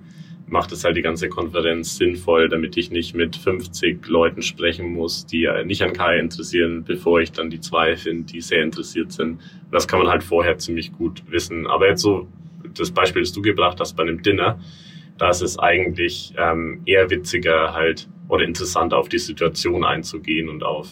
macht 0.47 0.71
es 0.71 0.83
halt 0.83 0.95
die 0.95 1.01
ganze 1.01 1.27
Konferenz 1.27 1.97
sinnvoll, 1.97 2.47
damit 2.47 2.77
ich 2.77 2.89
nicht 2.89 3.13
mit 3.13 3.35
50 3.35 4.07
Leuten 4.07 4.41
sprechen 4.41 4.93
muss, 4.93 5.25
die 5.25 5.47
nicht 5.65 5.81
an 5.83 5.93
KI 5.93 6.19
interessieren, 6.19 6.83
bevor 6.85 7.19
ich 7.19 7.33
dann 7.33 7.49
die 7.49 7.59
zwei 7.59 7.97
finde, 7.97 8.31
die 8.31 8.41
sehr 8.41 8.63
interessiert 8.63 9.11
sind. 9.11 9.41
Das 9.71 9.87
kann 9.87 9.99
man 9.99 10.07
halt 10.07 10.23
vorher 10.23 10.57
ziemlich 10.57 10.93
gut 10.93 11.23
wissen. 11.29 11.67
Aber 11.67 11.87
jetzt 11.89 12.01
so 12.01 12.27
das 12.75 12.91
Beispiel, 12.91 13.21
das 13.21 13.33
du 13.33 13.41
gebracht 13.41 13.79
hast 13.79 13.95
bei 13.95 14.03
einem 14.03 14.21
Dinner, 14.21 14.59
da 15.17 15.29
ist 15.29 15.41
es 15.41 15.59
eigentlich 15.59 16.33
ähm, 16.37 16.81
eher 16.85 17.09
witziger 17.09 17.73
halt 17.73 18.07
oder 18.29 18.43
interessanter 18.45 18.97
auf 18.97 19.09
die 19.09 19.17
Situation 19.17 19.83
einzugehen 19.83 20.47
und 20.49 20.63
auf 20.63 20.89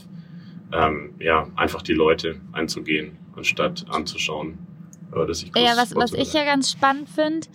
ähm, 0.74 1.12
ja 1.20 1.48
einfach 1.56 1.82
die 1.82 1.94
Leute 1.94 2.42
einzugehen, 2.52 3.18
anstatt 3.36 3.86
anzuschauen. 3.90 4.58
Aber 5.16 5.26
das 5.26 5.44
ich 5.44 5.52
ja, 5.56 5.78
was, 5.78 5.96
was 5.96 6.14
ich 6.14 6.34
ja 6.34 6.44
ganz 6.44 6.72
spannend 6.72 7.10
finde, 7.10 7.48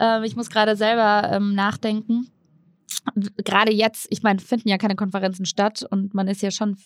äh, 0.00 0.24
ich 0.26 0.36
muss 0.36 0.50
gerade 0.50 0.76
selber 0.76 1.30
ähm, 1.32 1.54
nachdenken. 1.54 2.28
Gerade 3.44 3.72
jetzt, 3.72 4.06
ich 4.10 4.22
meine, 4.22 4.38
finden 4.38 4.68
ja 4.68 4.78
keine 4.78 4.96
Konferenzen 4.96 5.44
statt 5.44 5.84
und 5.90 6.14
man 6.14 6.28
ist 6.28 6.40
ja 6.40 6.50
schon 6.50 6.76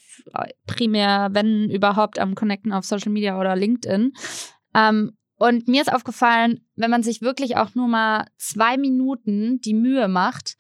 primär, 0.67 1.29
wenn 1.33 1.71
überhaupt, 1.71 2.19
am 2.19 2.35
Connecten 2.35 2.73
auf 2.73 2.85
Social 2.85 3.13
Media 3.13 3.39
oder 3.39 3.55
LinkedIn. 3.55 4.13
Ähm, 4.75 5.13
und 5.39 5.69
mir 5.69 5.83
ist 5.83 5.93
aufgefallen, 5.93 6.61
wenn 6.77 6.91
man 6.91 7.03
sich 7.03 7.21
wirklich 7.21 7.57
auch 7.57 7.75
nur 7.75 7.89
mal 7.89 8.27
zwei 8.39 8.79
Minuten 8.79 9.61
die 9.61 9.75
Mühe 9.75 10.09
macht, 10.09 10.57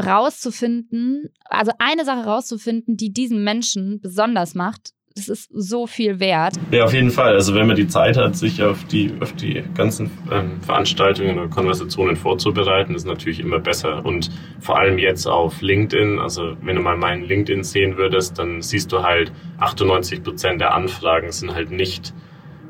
rauszufinden, 0.00 1.30
also 1.44 1.72
eine 1.78 2.04
Sache 2.04 2.24
rauszufinden, 2.24 2.96
die 2.96 3.12
diesen 3.12 3.42
Menschen 3.42 4.00
besonders 4.00 4.54
macht, 4.54 4.92
das 5.20 5.28
ist 5.28 5.50
so 5.52 5.86
viel 5.86 6.20
wert. 6.20 6.54
Ja, 6.70 6.84
auf 6.84 6.92
jeden 6.94 7.10
Fall. 7.10 7.34
Also 7.34 7.54
wenn 7.54 7.66
man 7.66 7.76
die 7.76 7.88
Zeit 7.88 8.16
hat, 8.16 8.36
sich 8.36 8.62
auf 8.62 8.84
die, 8.84 9.12
auf 9.20 9.32
die 9.34 9.62
ganzen 9.74 10.10
ähm, 10.30 10.60
Veranstaltungen 10.62 11.38
oder 11.38 11.48
Konversationen 11.48 12.16
vorzubereiten, 12.16 12.94
ist 12.94 13.06
natürlich 13.06 13.40
immer 13.40 13.58
besser. 13.58 14.04
Und 14.04 14.30
vor 14.60 14.78
allem 14.78 14.98
jetzt 14.98 15.26
auf 15.26 15.60
LinkedIn, 15.60 16.18
also 16.18 16.56
wenn 16.62 16.76
du 16.76 16.82
mal 16.82 16.96
meinen 16.96 17.24
LinkedIn 17.24 17.64
sehen 17.64 17.96
würdest, 17.96 18.38
dann 18.38 18.62
siehst 18.62 18.90
du 18.92 19.02
halt, 19.02 19.32
98 19.58 20.22
Prozent 20.22 20.60
der 20.60 20.74
Anfragen 20.74 21.30
sind 21.32 21.54
halt 21.54 21.70
nicht 21.70 22.14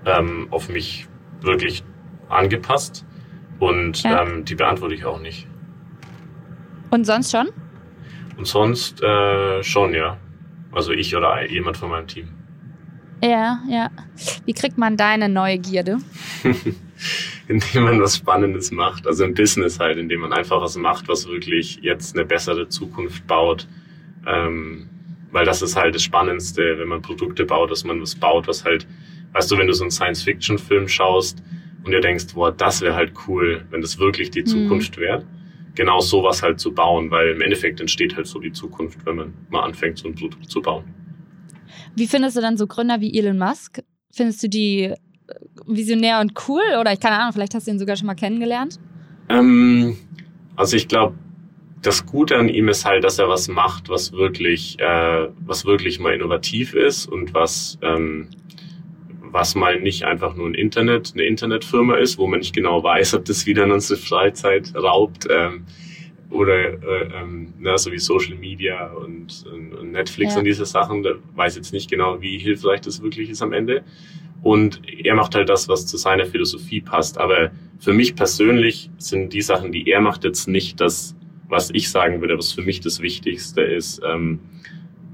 ähm, 0.06 0.48
auf 0.50 0.68
mich 0.68 1.06
wirklich 1.40 1.84
angepasst. 2.28 3.06
Und 3.58 4.02
ja. 4.02 4.22
ähm, 4.22 4.44
die 4.44 4.54
beantworte 4.54 4.94
ich 4.94 5.04
auch 5.04 5.20
nicht. 5.20 5.46
Und 6.90 7.04
sonst 7.04 7.30
schon? 7.30 7.48
Und 8.36 8.46
sonst 8.46 9.02
äh, 9.02 9.62
schon, 9.62 9.94
ja. 9.94 10.16
Also 10.72 10.92
ich 10.92 11.14
oder 11.14 11.48
jemand 11.48 11.76
von 11.76 11.90
meinem 11.90 12.06
Team. 12.06 12.28
Ja, 13.22 13.60
ja. 13.68 13.90
Wie 14.44 14.52
kriegt 14.52 14.78
man 14.78 14.96
deine 14.96 15.28
Neugierde? 15.28 15.98
indem 17.48 17.84
man 17.84 18.00
was 18.00 18.16
Spannendes 18.16 18.70
macht. 18.70 19.06
Also 19.06 19.24
im 19.24 19.34
Business 19.34 19.78
halt, 19.78 19.98
indem 19.98 20.20
man 20.20 20.32
einfach 20.32 20.60
was 20.60 20.76
macht, 20.76 21.08
was 21.08 21.28
wirklich 21.28 21.80
jetzt 21.82 22.16
eine 22.16 22.24
bessere 22.24 22.68
Zukunft 22.68 23.26
baut. 23.26 23.66
Ähm, 24.26 24.88
weil 25.32 25.44
das 25.44 25.62
ist 25.62 25.76
halt 25.76 25.94
das 25.94 26.02
Spannendste, 26.02 26.78
wenn 26.78 26.88
man 26.88 27.02
Produkte 27.02 27.44
baut, 27.44 27.70
dass 27.70 27.84
man 27.84 28.00
was 28.00 28.14
baut, 28.14 28.48
was 28.48 28.64
halt, 28.64 28.86
weißt 29.32 29.50
du, 29.50 29.58
wenn 29.58 29.66
du 29.66 29.74
so 29.74 29.84
einen 29.84 29.90
Science-Fiction-Film 29.90 30.88
schaust 30.88 31.42
und 31.84 31.92
dir 31.92 32.00
denkst, 32.00 32.34
boah, 32.34 32.52
das 32.52 32.80
wäre 32.80 32.94
halt 32.94 33.12
cool, 33.26 33.64
wenn 33.70 33.80
das 33.80 33.98
wirklich 33.98 34.30
die 34.30 34.40
mhm. 34.40 34.46
Zukunft 34.46 34.98
wäre 34.98 35.24
genau 35.74 36.00
sowas 36.00 36.42
halt 36.42 36.60
zu 36.60 36.72
bauen, 36.72 37.10
weil 37.10 37.28
im 37.30 37.40
Endeffekt 37.40 37.80
entsteht 37.80 38.16
halt 38.16 38.26
so 38.26 38.38
die 38.38 38.52
Zukunft, 38.52 39.04
wenn 39.06 39.16
man 39.16 39.34
mal 39.48 39.62
anfängt, 39.62 39.98
so 39.98 40.08
ein 40.08 40.14
Produkt 40.14 40.50
zu 40.50 40.60
bauen. 40.60 40.84
Wie 41.94 42.06
findest 42.06 42.36
du 42.36 42.40
dann 42.40 42.56
so 42.56 42.66
Gründer 42.66 43.00
wie 43.00 43.16
Elon 43.18 43.38
Musk? 43.38 43.82
Findest 44.12 44.42
du 44.42 44.48
die 44.48 44.84
äh, 44.84 44.96
visionär 45.66 46.20
und 46.20 46.32
cool? 46.48 46.62
Oder 46.80 46.92
ich 46.92 47.00
keine 47.00 47.16
Ahnung, 47.18 47.32
vielleicht 47.32 47.54
hast 47.54 47.66
du 47.66 47.70
ihn 47.70 47.78
sogar 47.78 47.96
schon 47.96 48.06
mal 48.06 48.14
kennengelernt? 48.14 48.78
Ähm, 49.28 49.96
also 50.56 50.76
ich 50.76 50.88
glaube, 50.88 51.14
das 51.82 52.04
Gute 52.04 52.36
an 52.36 52.48
ihm 52.48 52.68
ist 52.68 52.84
halt, 52.84 53.04
dass 53.04 53.18
er 53.18 53.28
was 53.28 53.48
macht, 53.48 53.88
was 53.88 54.12
wirklich, 54.12 54.78
äh, 54.80 55.28
was 55.46 55.64
wirklich 55.64 55.98
mal 55.98 56.12
innovativ 56.12 56.74
ist 56.74 57.06
und 57.06 57.32
was, 57.32 57.78
ähm, 57.82 58.28
was 59.22 59.54
mal 59.54 59.80
nicht 59.80 60.04
einfach 60.04 60.34
nur 60.34 60.48
ein 60.48 60.54
Internet, 60.54 61.12
eine 61.14 61.24
Internetfirma 61.24 61.96
ist, 61.96 62.18
wo 62.18 62.26
man 62.26 62.40
nicht 62.40 62.54
genau 62.54 62.82
weiß, 62.82 63.14
ob 63.14 63.24
das 63.24 63.46
wieder 63.46 63.64
in 63.64 63.70
unsere 63.70 63.98
Freizeit 63.98 64.74
raubt. 64.74 65.26
Ähm, 65.30 65.64
oder 66.30 66.82
äh, 66.82 67.10
ähm, 67.14 67.52
na, 67.58 67.76
so 67.76 67.90
wie 67.92 67.98
Social 67.98 68.36
Media 68.36 68.92
und, 68.92 69.44
und 69.52 69.92
Netflix 69.92 70.34
ja. 70.34 70.38
und 70.38 70.44
diese 70.44 70.64
Sachen, 70.64 71.02
da 71.02 71.10
weiß 71.34 71.56
jetzt 71.56 71.72
nicht 71.72 71.90
genau, 71.90 72.22
wie 72.22 72.38
hilfreich 72.38 72.80
das 72.80 73.02
wirklich 73.02 73.28
ist 73.30 73.42
am 73.42 73.52
Ende. 73.52 73.82
Und 74.42 74.80
er 74.88 75.14
macht 75.16 75.34
halt 75.34 75.48
das, 75.48 75.68
was 75.68 75.86
zu 75.86 75.96
seiner 75.96 76.24
Philosophie 76.24 76.80
passt. 76.80 77.18
Aber 77.18 77.50
für 77.78 77.92
mich 77.92 78.14
persönlich 78.14 78.90
sind 78.96 79.32
die 79.32 79.42
Sachen, 79.42 79.72
die 79.72 79.88
er 79.90 80.00
macht, 80.00 80.24
jetzt 80.24 80.48
nicht 80.48 80.80
das, 80.80 81.14
was 81.48 81.70
ich 81.70 81.90
sagen 81.90 82.20
würde, 82.20 82.38
was 82.38 82.52
für 82.52 82.62
mich 82.62 82.80
das 82.80 83.00
Wichtigste 83.00 83.60
ist, 83.60 84.00
ähm, 84.04 84.38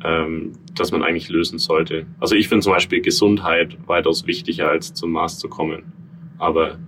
ähm, 0.04 0.52
dass 0.74 0.92
man 0.92 1.02
eigentlich 1.02 1.28
lösen 1.28 1.58
sollte. 1.58 2.06
Also 2.20 2.34
ich 2.34 2.48
finde 2.48 2.62
zum 2.62 2.74
Beispiel 2.74 3.00
Gesundheit 3.00 3.76
weitaus 3.86 4.26
wichtiger, 4.26 4.68
als 4.68 4.92
zum 4.94 5.12
Mars 5.12 5.38
zu 5.38 5.48
kommen. 5.48 5.92
Aber 6.38 6.78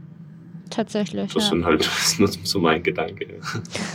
Tatsächlich. 0.70 1.33
Das 1.33 1.44
ja. 1.44 1.50
sind 1.50 1.64
halt 1.64 1.88
nur 2.18 2.28
so 2.28 2.61
mein 2.61 2.83
Gedanke. 2.83 3.40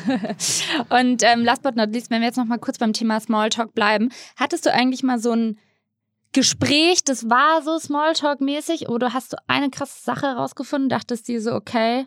Und 0.89 1.23
ähm, 1.23 1.43
last 1.43 1.63
but 1.63 1.75
not 1.75 1.91
least, 1.91 2.09
wenn 2.09 2.21
wir 2.21 2.27
jetzt 2.27 2.37
noch 2.37 2.45
mal 2.45 2.57
kurz 2.57 2.77
beim 2.77 2.93
Thema 2.93 3.19
Smalltalk 3.19 3.73
bleiben, 3.73 4.09
hattest 4.35 4.65
du 4.65 4.73
eigentlich 4.73 5.03
mal 5.03 5.19
so 5.19 5.31
ein 5.31 5.59
Gespräch, 6.33 7.03
das 7.03 7.29
war 7.29 7.61
so 7.61 7.77
Smalltalk-mäßig, 7.77 8.89
oder 8.89 9.13
hast 9.13 9.33
du 9.33 9.37
eine 9.47 9.69
krasse 9.69 10.03
Sache 10.03 10.25
herausgefunden, 10.25 10.89
dachtest 10.89 11.27
dir 11.27 11.39
so, 11.39 11.53
okay, 11.53 12.05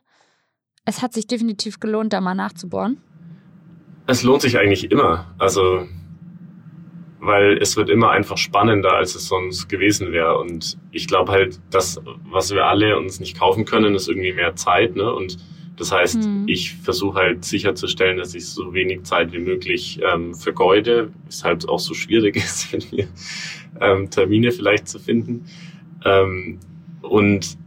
es 0.85 1.00
hat 1.00 1.12
sich 1.12 1.26
definitiv 1.26 1.79
gelohnt, 1.79 2.12
da 2.12 2.20
mal 2.20 2.35
nachzubohren? 2.35 3.00
Es 4.09 4.22
lohnt 4.22 4.42
sich 4.42 4.59
eigentlich 4.59 4.90
immer. 4.90 5.35
Also 5.38 5.87
weil 7.26 7.58
es 7.58 7.76
wird 7.76 7.90
immer 7.90 8.10
einfach 8.10 8.38
spannender, 8.38 8.92
als 8.92 9.14
es 9.14 9.26
sonst 9.26 9.68
gewesen 9.68 10.12
wäre. 10.12 10.38
Und 10.38 10.78
ich 10.92 11.08
glaube 11.08 11.32
halt, 11.32 11.60
das, 11.70 12.00
was 12.30 12.52
wir 12.52 12.66
alle 12.66 12.96
uns 12.96 13.20
nicht 13.20 13.38
kaufen 13.38 13.64
können, 13.64 13.94
ist 13.94 14.08
irgendwie 14.08 14.32
mehr 14.32 14.54
Zeit. 14.54 14.96
Ne? 14.96 15.12
Und 15.12 15.38
das 15.76 15.92
heißt, 15.92 16.24
mhm. 16.24 16.44
ich 16.46 16.74
versuche 16.74 17.18
halt 17.18 17.44
sicherzustellen, 17.44 18.16
dass 18.16 18.34
ich 18.34 18.46
so 18.46 18.72
wenig 18.72 19.02
Zeit 19.02 19.32
wie 19.32 19.38
möglich 19.38 20.00
ähm, 20.02 20.34
vergeude, 20.34 21.10
weshalb 21.26 21.68
auch 21.68 21.80
so 21.80 21.94
schwierig 21.94 22.36
ist, 22.36 22.64
für 22.64 22.78
mir 22.94 23.08
ähm, 23.80 24.08
Termine 24.08 24.52
vielleicht 24.52 24.88
zu 24.88 24.98
finden. 24.98 25.46
Ähm, 26.04 26.60
und 27.02 27.58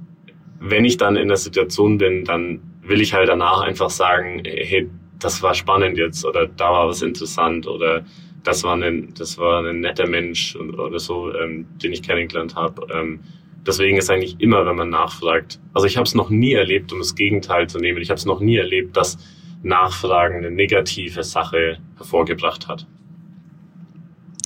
wenn 0.60 0.86
ich 0.86 0.98
dann 0.98 1.16
in 1.16 1.28
der 1.28 1.38
Situation 1.38 1.98
bin, 1.98 2.26
dann 2.26 2.62
will 2.82 3.02
ich 3.02 3.14
halt 3.14 3.30
danach 3.30 3.62
einfach 3.62 3.90
sagen, 3.90 4.42
hey, 4.44 4.90
das 5.20 5.44
war 5.44 5.54
spannend 5.54 5.98
jetzt 5.98 6.26
oder 6.26 6.48
da 6.48 6.72
war 6.72 6.88
was 6.88 7.02
interessant 7.02 7.68
oder 7.68 8.06
das 8.50 8.64
war 8.64 8.76
ein, 8.76 9.14
das 9.18 9.38
war 9.38 9.64
ein 9.64 9.82
netter 9.82 10.08
Mensch 10.08 10.56
oder 10.56 11.00
so, 11.00 11.34
ähm, 11.34 11.68
den 11.82 11.94
ich 11.94 12.02
kennengelernt 12.02 12.56
habe. 12.56 12.88
Ähm, 12.94 13.20
deswegen 13.66 13.98
ist 13.98 14.10
eigentlich 14.10 14.40
immer, 14.40 14.66
wenn 14.66 14.76
man 14.76 14.90
nachfragt, 14.90 15.60
also 15.74 15.86
ich 15.86 15.98
habe 15.98 16.06
es 16.06 16.16
noch 16.16 16.30
nie 16.30 16.54
erlebt, 16.54 16.92
um 16.92 17.00
das 17.00 17.16
Gegenteil 17.16 17.68
zu 17.68 17.78
nehmen, 17.78 18.02
ich 18.02 18.10
habe 18.10 18.18
es 18.18 18.26
noch 18.26 18.40
nie 18.40 18.58
erlebt, 18.58 18.98
dass 18.98 19.18
Nachfragen 19.62 20.38
eine 20.38 20.52
negative 20.52 21.24
Sache 21.24 21.78
hervorgebracht 21.98 22.68
hat. 22.68 22.88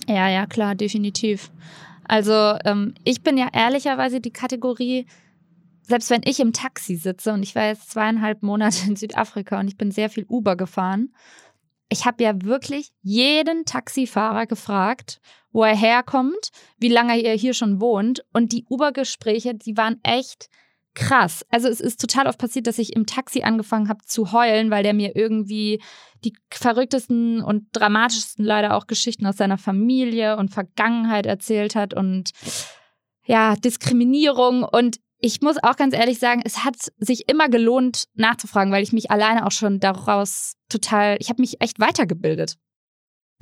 Ja, 0.06 0.28
ja, 0.28 0.46
klar, 0.46 0.74
definitiv. 0.74 1.50
Also 2.06 2.58
ähm, 2.64 2.94
ich 3.04 3.22
bin 3.22 3.38
ja 3.38 3.48
ehrlicherweise 3.52 4.20
die 4.20 4.32
Kategorie, 4.32 5.06
selbst 5.82 6.10
wenn 6.10 6.20
ich 6.24 6.40
im 6.40 6.52
Taxi 6.52 6.96
sitze 6.96 7.32
und 7.32 7.42
ich 7.42 7.54
war 7.54 7.66
jetzt 7.68 7.90
zweieinhalb 7.90 8.42
Monate 8.42 8.86
in 8.86 8.96
Südafrika 8.96 9.58
und 9.60 9.68
ich 9.68 9.78
bin 9.78 9.90
sehr 9.90 10.10
viel 10.10 10.26
Uber 10.28 10.56
gefahren 10.56 11.10
ich 11.94 12.04
habe 12.04 12.24
ja 12.24 12.32
wirklich 12.42 12.90
jeden 13.02 13.64
Taxifahrer 13.64 14.46
gefragt, 14.46 15.20
wo 15.52 15.62
er 15.62 15.76
herkommt, 15.76 16.50
wie 16.78 16.88
lange 16.88 17.22
er 17.22 17.36
hier 17.36 17.54
schon 17.54 17.80
wohnt. 17.80 18.24
Und 18.32 18.50
die 18.50 18.66
Uber-Gespräche, 18.68 19.54
die 19.54 19.76
waren 19.76 20.00
echt 20.02 20.48
krass. 20.94 21.46
Also 21.50 21.68
es 21.68 21.80
ist 21.80 22.00
total 22.00 22.26
oft 22.26 22.38
passiert, 22.38 22.66
dass 22.66 22.78
ich 22.78 22.96
im 22.96 23.06
Taxi 23.06 23.42
angefangen 23.42 23.88
habe 23.88 24.04
zu 24.04 24.32
heulen, 24.32 24.72
weil 24.72 24.82
der 24.82 24.92
mir 24.92 25.14
irgendwie 25.14 25.80
die 26.24 26.34
verrücktesten 26.50 27.40
und 27.40 27.68
dramatischsten 27.72 28.44
leider 28.44 28.74
auch 28.76 28.88
Geschichten 28.88 29.26
aus 29.26 29.36
seiner 29.36 29.58
Familie 29.58 30.36
und 30.36 30.52
Vergangenheit 30.52 31.26
erzählt 31.26 31.76
hat 31.76 31.94
und 31.94 32.30
ja, 33.26 33.54
Diskriminierung. 33.54 34.64
Und 34.64 34.98
ich 35.24 35.40
muss 35.40 35.56
auch 35.62 35.76
ganz 35.76 35.94
ehrlich 35.94 36.18
sagen, 36.18 36.42
es 36.44 36.66
hat 36.66 36.76
sich 36.98 37.30
immer 37.30 37.48
gelohnt, 37.48 38.04
nachzufragen, 38.14 38.70
weil 38.70 38.82
ich 38.82 38.92
mich 38.92 39.10
alleine 39.10 39.46
auch 39.46 39.52
schon 39.52 39.80
daraus 39.80 40.52
total, 40.68 41.16
ich 41.18 41.30
habe 41.30 41.40
mich 41.40 41.62
echt 41.62 41.80
weitergebildet. 41.80 42.56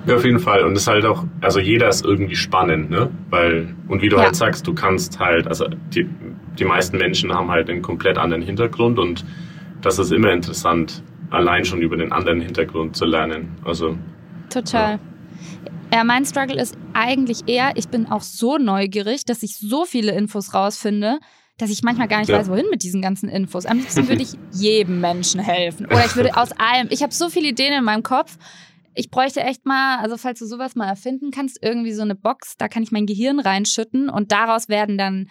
Ja, 0.06 0.14
auf 0.14 0.24
jeden 0.24 0.38
Fall. 0.38 0.62
Und 0.62 0.74
es 0.74 0.82
ist 0.82 0.86
halt 0.86 1.04
auch, 1.04 1.24
also 1.40 1.58
jeder 1.58 1.88
ist 1.88 2.04
irgendwie 2.04 2.36
spannend, 2.36 2.88
ne? 2.88 3.10
Weil, 3.30 3.74
und 3.88 4.00
wie 4.00 4.08
du 4.08 4.16
ja. 4.16 4.22
halt 4.22 4.36
sagst, 4.36 4.64
du 4.64 4.74
kannst 4.74 5.18
halt, 5.18 5.48
also 5.48 5.66
die, 5.92 6.08
die 6.56 6.64
meisten 6.64 6.98
Menschen 6.98 7.34
haben 7.34 7.50
halt 7.50 7.68
einen 7.68 7.82
komplett 7.82 8.16
anderen 8.16 8.42
Hintergrund 8.42 9.00
und 9.00 9.24
das 9.80 9.98
ist 9.98 10.12
immer 10.12 10.30
interessant, 10.30 11.02
allein 11.30 11.64
schon 11.64 11.82
über 11.82 11.96
den 11.96 12.12
anderen 12.12 12.40
Hintergrund 12.40 12.96
zu 12.96 13.06
lernen. 13.06 13.56
Also. 13.64 13.98
Total. 14.50 15.00
Ja. 15.90 15.98
ja, 15.98 16.04
mein 16.04 16.24
Struggle 16.24 16.62
ist 16.62 16.78
eigentlich 16.92 17.48
eher, 17.48 17.72
ich 17.74 17.88
bin 17.88 18.06
auch 18.06 18.22
so 18.22 18.56
neugierig, 18.56 19.24
dass 19.24 19.42
ich 19.42 19.56
so 19.58 19.84
viele 19.84 20.12
Infos 20.12 20.54
rausfinde, 20.54 21.18
dass 21.58 21.70
ich 21.70 21.82
manchmal 21.82 22.08
gar 22.08 22.20
nicht 22.20 22.28
ja. 22.28 22.38
weiß, 22.38 22.48
wohin 22.48 22.66
mit 22.70 22.82
diesen 22.82 23.02
ganzen 23.02 23.28
Infos. 23.28 23.66
Am 23.66 23.78
liebsten 23.78 24.08
würde 24.08 24.22
ich 24.22 24.32
jedem 24.52 25.00
Menschen 25.00 25.40
helfen. 25.40 25.86
Oder 25.86 26.04
ich 26.04 26.16
würde 26.16 26.36
aus 26.36 26.50
allem, 26.52 26.88
ich 26.90 27.02
habe 27.02 27.12
so 27.12 27.28
viele 27.28 27.48
Ideen 27.48 27.72
in 27.72 27.84
meinem 27.84 28.02
Kopf. 28.02 28.36
Ich 28.94 29.10
bräuchte 29.10 29.40
echt 29.40 29.64
mal, 29.64 29.98
also 30.00 30.16
falls 30.16 30.38
du 30.38 30.46
sowas 30.46 30.74
mal 30.74 30.88
erfinden 30.88 31.30
kannst, 31.30 31.58
irgendwie 31.62 31.92
so 31.92 32.02
eine 32.02 32.14
Box, 32.14 32.56
da 32.58 32.68
kann 32.68 32.82
ich 32.82 32.90
mein 32.90 33.06
Gehirn 33.06 33.40
reinschütten 33.40 34.10
und 34.10 34.32
daraus 34.32 34.68
werden 34.68 34.98
dann 34.98 35.28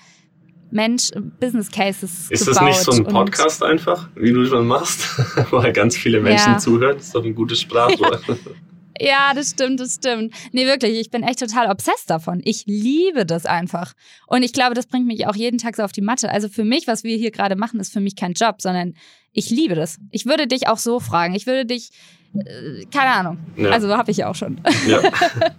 Mensch, 0.72 1.12
Business 1.40 1.70
Cases. 1.70 2.32
Ist 2.32 2.48
das 2.48 2.62
nicht 2.62 2.80
so 2.80 2.92
ein 2.92 3.04
Podcast 3.04 3.62
einfach, 3.62 4.10
wie 4.16 4.32
du 4.32 4.46
schon 4.46 4.66
machst, 4.66 5.06
wo 5.52 5.62
halt 5.62 5.76
ganz 5.76 5.98
viele 5.98 6.22
Menschen 6.22 6.54
ja. 6.54 6.58
zuhören? 6.58 6.96
Das 6.96 7.08
ist 7.08 7.16
doch 7.16 7.26
ein 7.26 7.36
gutes 7.36 7.60
Sprachrohr. 7.62 8.20
Ja. 8.28 8.36
Ja, 9.02 9.34
das 9.34 9.50
stimmt, 9.52 9.80
das 9.80 9.96
stimmt. 9.96 10.34
Nee, 10.52 10.66
wirklich, 10.68 11.00
ich 11.00 11.10
bin 11.10 11.24
echt 11.24 11.40
total 11.40 11.72
obsessed 11.72 12.10
davon. 12.10 12.40
Ich 12.44 12.66
liebe 12.68 13.26
das 13.26 13.48
einfach. 13.48 13.94
Und 14.28 14.44
ich 14.44 14.54
glaube, 14.54 14.76
das 14.76 14.86
bringt 14.86 15.08
mich 15.08 15.26
auch 15.26 15.36
jeden 15.36 15.58
Tag 15.58 15.76
so 15.76 15.84
auf 15.84 15.92
die 15.92 16.02
Matte. 16.02 16.30
Also 16.30 16.50
für 16.50 16.64
mich, 16.64 16.86
was 16.86 17.04
wir 17.04 17.18
hier 17.18 17.32
gerade 17.32 17.56
machen, 17.56 17.80
ist 17.80 17.92
für 17.92 18.00
mich 18.00 18.16
kein 18.16 18.34
Job, 18.34 18.62
sondern 18.62 18.94
ich 19.34 19.50
liebe 19.50 19.74
das. 19.74 19.98
Ich 20.12 20.28
würde 20.28 20.46
dich 20.46 20.68
auch 20.68 20.78
so 20.78 21.00
fragen. 21.00 21.34
Ich 21.34 21.48
würde 21.48 21.66
dich, 21.66 21.90
äh, 22.36 22.86
keine 22.94 23.12
Ahnung. 23.12 23.40
Ja. 23.58 23.72
Also 23.72 23.90
habe 23.98 24.12
ich 24.12 24.18
ja 24.18 24.30
auch 24.30 24.36
schon. 24.36 24.62
Ja, 24.88 25.02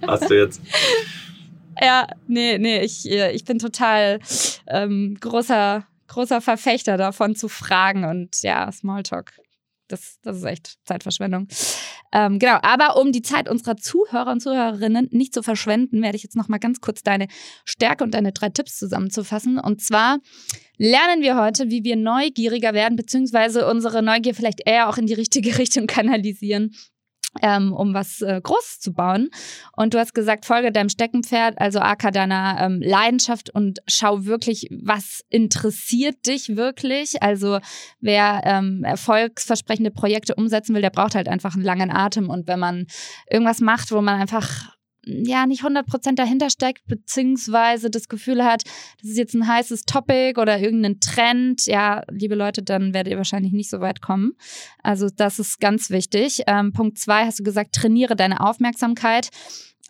hast 0.06 0.30
du 0.30 0.38
jetzt. 0.38 0.60
ja, 1.80 2.06
nee, 2.28 2.58
nee, 2.58 2.80
ich, 2.82 3.10
äh, 3.10 3.32
ich 3.32 3.44
bin 3.44 3.58
total 3.58 4.20
ähm, 4.68 5.16
großer, 5.20 5.84
großer 6.06 6.40
Verfechter 6.40 6.96
davon 6.96 7.34
zu 7.34 7.48
fragen 7.48 8.04
und 8.04 8.40
ja, 8.42 8.70
Smalltalk 8.70 9.32
das, 9.92 10.18
das 10.22 10.38
ist 10.38 10.44
echt 10.44 10.78
Zeitverschwendung. 10.84 11.48
Ähm, 12.12 12.38
genau, 12.38 12.58
aber 12.62 13.00
um 13.00 13.12
die 13.12 13.22
Zeit 13.22 13.48
unserer 13.48 13.76
Zuhörer 13.76 14.32
und 14.32 14.40
Zuhörerinnen 14.40 15.08
nicht 15.12 15.32
zu 15.34 15.42
verschwenden, 15.42 16.02
werde 16.02 16.16
ich 16.16 16.22
jetzt 16.22 16.36
noch 16.36 16.48
mal 16.48 16.58
ganz 16.58 16.80
kurz 16.80 17.02
deine 17.02 17.28
Stärke 17.64 18.04
und 18.04 18.14
deine 18.14 18.32
drei 18.32 18.48
Tipps 18.48 18.76
zusammenzufassen. 18.76 19.58
Und 19.58 19.80
zwar 19.80 20.18
lernen 20.76 21.22
wir 21.22 21.36
heute, 21.36 21.70
wie 21.70 21.84
wir 21.84 21.96
neugieriger 21.96 22.74
werden, 22.74 22.96
beziehungsweise 22.96 23.66
unsere 23.66 24.02
Neugier 24.02 24.34
vielleicht 24.34 24.62
eher 24.66 24.88
auch 24.88 24.98
in 24.98 25.06
die 25.06 25.14
richtige 25.14 25.56
Richtung 25.58 25.86
kanalisieren 25.86 26.74
ähm, 27.40 27.72
um 27.72 27.94
was 27.94 28.20
äh, 28.20 28.40
Großes 28.42 28.80
zu 28.80 28.92
bauen. 28.92 29.30
Und 29.76 29.94
du 29.94 29.98
hast 29.98 30.14
gesagt, 30.14 30.44
folge 30.44 30.70
deinem 30.70 30.88
Steckenpferd, 30.88 31.58
also 31.58 31.80
AK 31.80 32.12
deiner 32.12 32.58
ähm, 32.60 32.80
Leidenschaft 32.82 33.50
und 33.50 33.80
schau 33.86 34.24
wirklich, 34.26 34.68
was 34.70 35.24
interessiert 35.30 36.26
dich 36.26 36.56
wirklich. 36.56 37.22
Also 37.22 37.58
wer 38.00 38.42
ähm, 38.44 38.84
erfolgsversprechende 38.84 39.90
Projekte 39.90 40.34
umsetzen 40.34 40.74
will, 40.74 40.82
der 40.82 40.90
braucht 40.90 41.14
halt 41.14 41.28
einfach 41.28 41.54
einen 41.54 41.64
langen 41.64 41.90
Atem. 41.90 42.28
Und 42.28 42.46
wenn 42.46 42.58
man 42.58 42.86
irgendwas 43.30 43.60
macht, 43.60 43.92
wo 43.92 44.00
man 44.00 44.20
einfach 44.20 44.72
ja 45.04 45.46
nicht 45.46 45.62
100% 45.64 46.14
dahinter 46.14 46.50
steckt, 46.50 46.86
beziehungsweise 46.86 47.90
das 47.90 48.08
Gefühl 48.08 48.44
hat, 48.44 48.64
das 49.00 49.10
ist 49.10 49.18
jetzt 49.18 49.34
ein 49.34 49.46
heißes 49.46 49.82
Topic 49.82 50.40
oder 50.40 50.58
irgendein 50.58 51.00
Trend, 51.00 51.66
ja, 51.66 52.02
liebe 52.10 52.34
Leute, 52.34 52.62
dann 52.62 52.94
werdet 52.94 53.12
ihr 53.12 53.16
wahrscheinlich 53.16 53.52
nicht 53.52 53.70
so 53.70 53.80
weit 53.80 54.00
kommen. 54.00 54.32
Also 54.82 55.08
das 55.14 55.38
ist 55.38 55.60
ganz 55.60 55.90
wichtig. 55.90 56.42
Ähm, 56.46 56.72
Punkt 56.72 56.98
zwei 56.98 57.24
hast 57.26 57.40
du 57.40 57.42
gesagt, 57.42 57.74
trainiere 57.74 58.16
deine 58.16 58.40
Aufmerksamkeit 58.40 59.30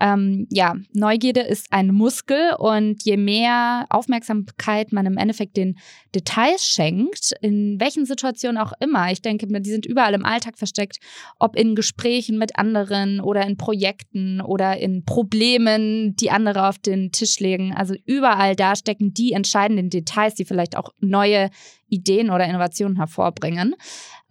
ähm, 0.00 0.46
ja, 0.50 0.74
Neugierde 0.92 1.40
ist 1.40 1.72
ein 1.72 1.94
Muskel 1.94 2.54
und 2.58 3.04
je 3.04 3.16
mehr 3.16 3.86
Aufmerksamkeit 3.90 4.92
man 4.92 5.06
im 5.06 5.16
Endeffekt 5.16 5.56
den 5.56 5.78
Details 6.14 6.66
schenkt, 6.66 7.32
in 7.40 7.78
welchen 7.78 8.06
Situationen 8.06 8.60
auch 8.60 8.72
immer, 8.80 9.12
ich 9.12 9.22
denke, 9.22 9.46
die 9.46 9.70
sind 9.70 9.86
überall 9.86 10.14
im 10.14 10.24
Alltag 10.24 10.58
versteckt, 10.58 10.98
ob 11.38 11.56
in 11.56 11.74
Gesprächen 11.74 12.38
mit 12.38 12.58
anderen 12.58 13.20
oder 13.20 13.46
in 13.46 13.56
Projekten 13.56 14.40
oder 14.40 14.78
in 14.78 15.04
Problemen, 15.04 16.16
die 16.16 16.30
andere 16.30 16.68
auf 16.68 16.78
den 16.78 17.12
Tisch 17.12 17.38
legen. 17.38 17.74
Also 17.74 17.94
überall 18.06 18.56
da 18.56 18.74
stecken 18.74 19.12
die 19.12 19.32
entscheidenden 19.32 19.90
Details, 19.90 20.34
die 20.34 20.44
vielleicht 20.44 20.76
auch 20.76 20.90
neue 21.00 21.50
Ideen 21.88 22.30
oder 22.30 22.46
Innovationen 22.46 22.96
hervorbringen. 22.96 23.74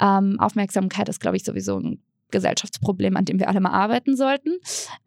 Ähm, 0.02 0.38
Aufmerksamkeit 0.40 1.08
ist, 1.08 1.22
glaube 1.22 1.38
ich, 1.38 1.44
sowieso 1.44 1.80
ein 1.80 2.02
Gesellschaftsproblem, 2.32 3.16
an 3.18 3.26
dem 3.26 3.40
wir 3.40 3.50
alle 3.50 3.60
mal 3.60 3.72
arbeiten 3.72 4.16
sollten. 4.16 4.58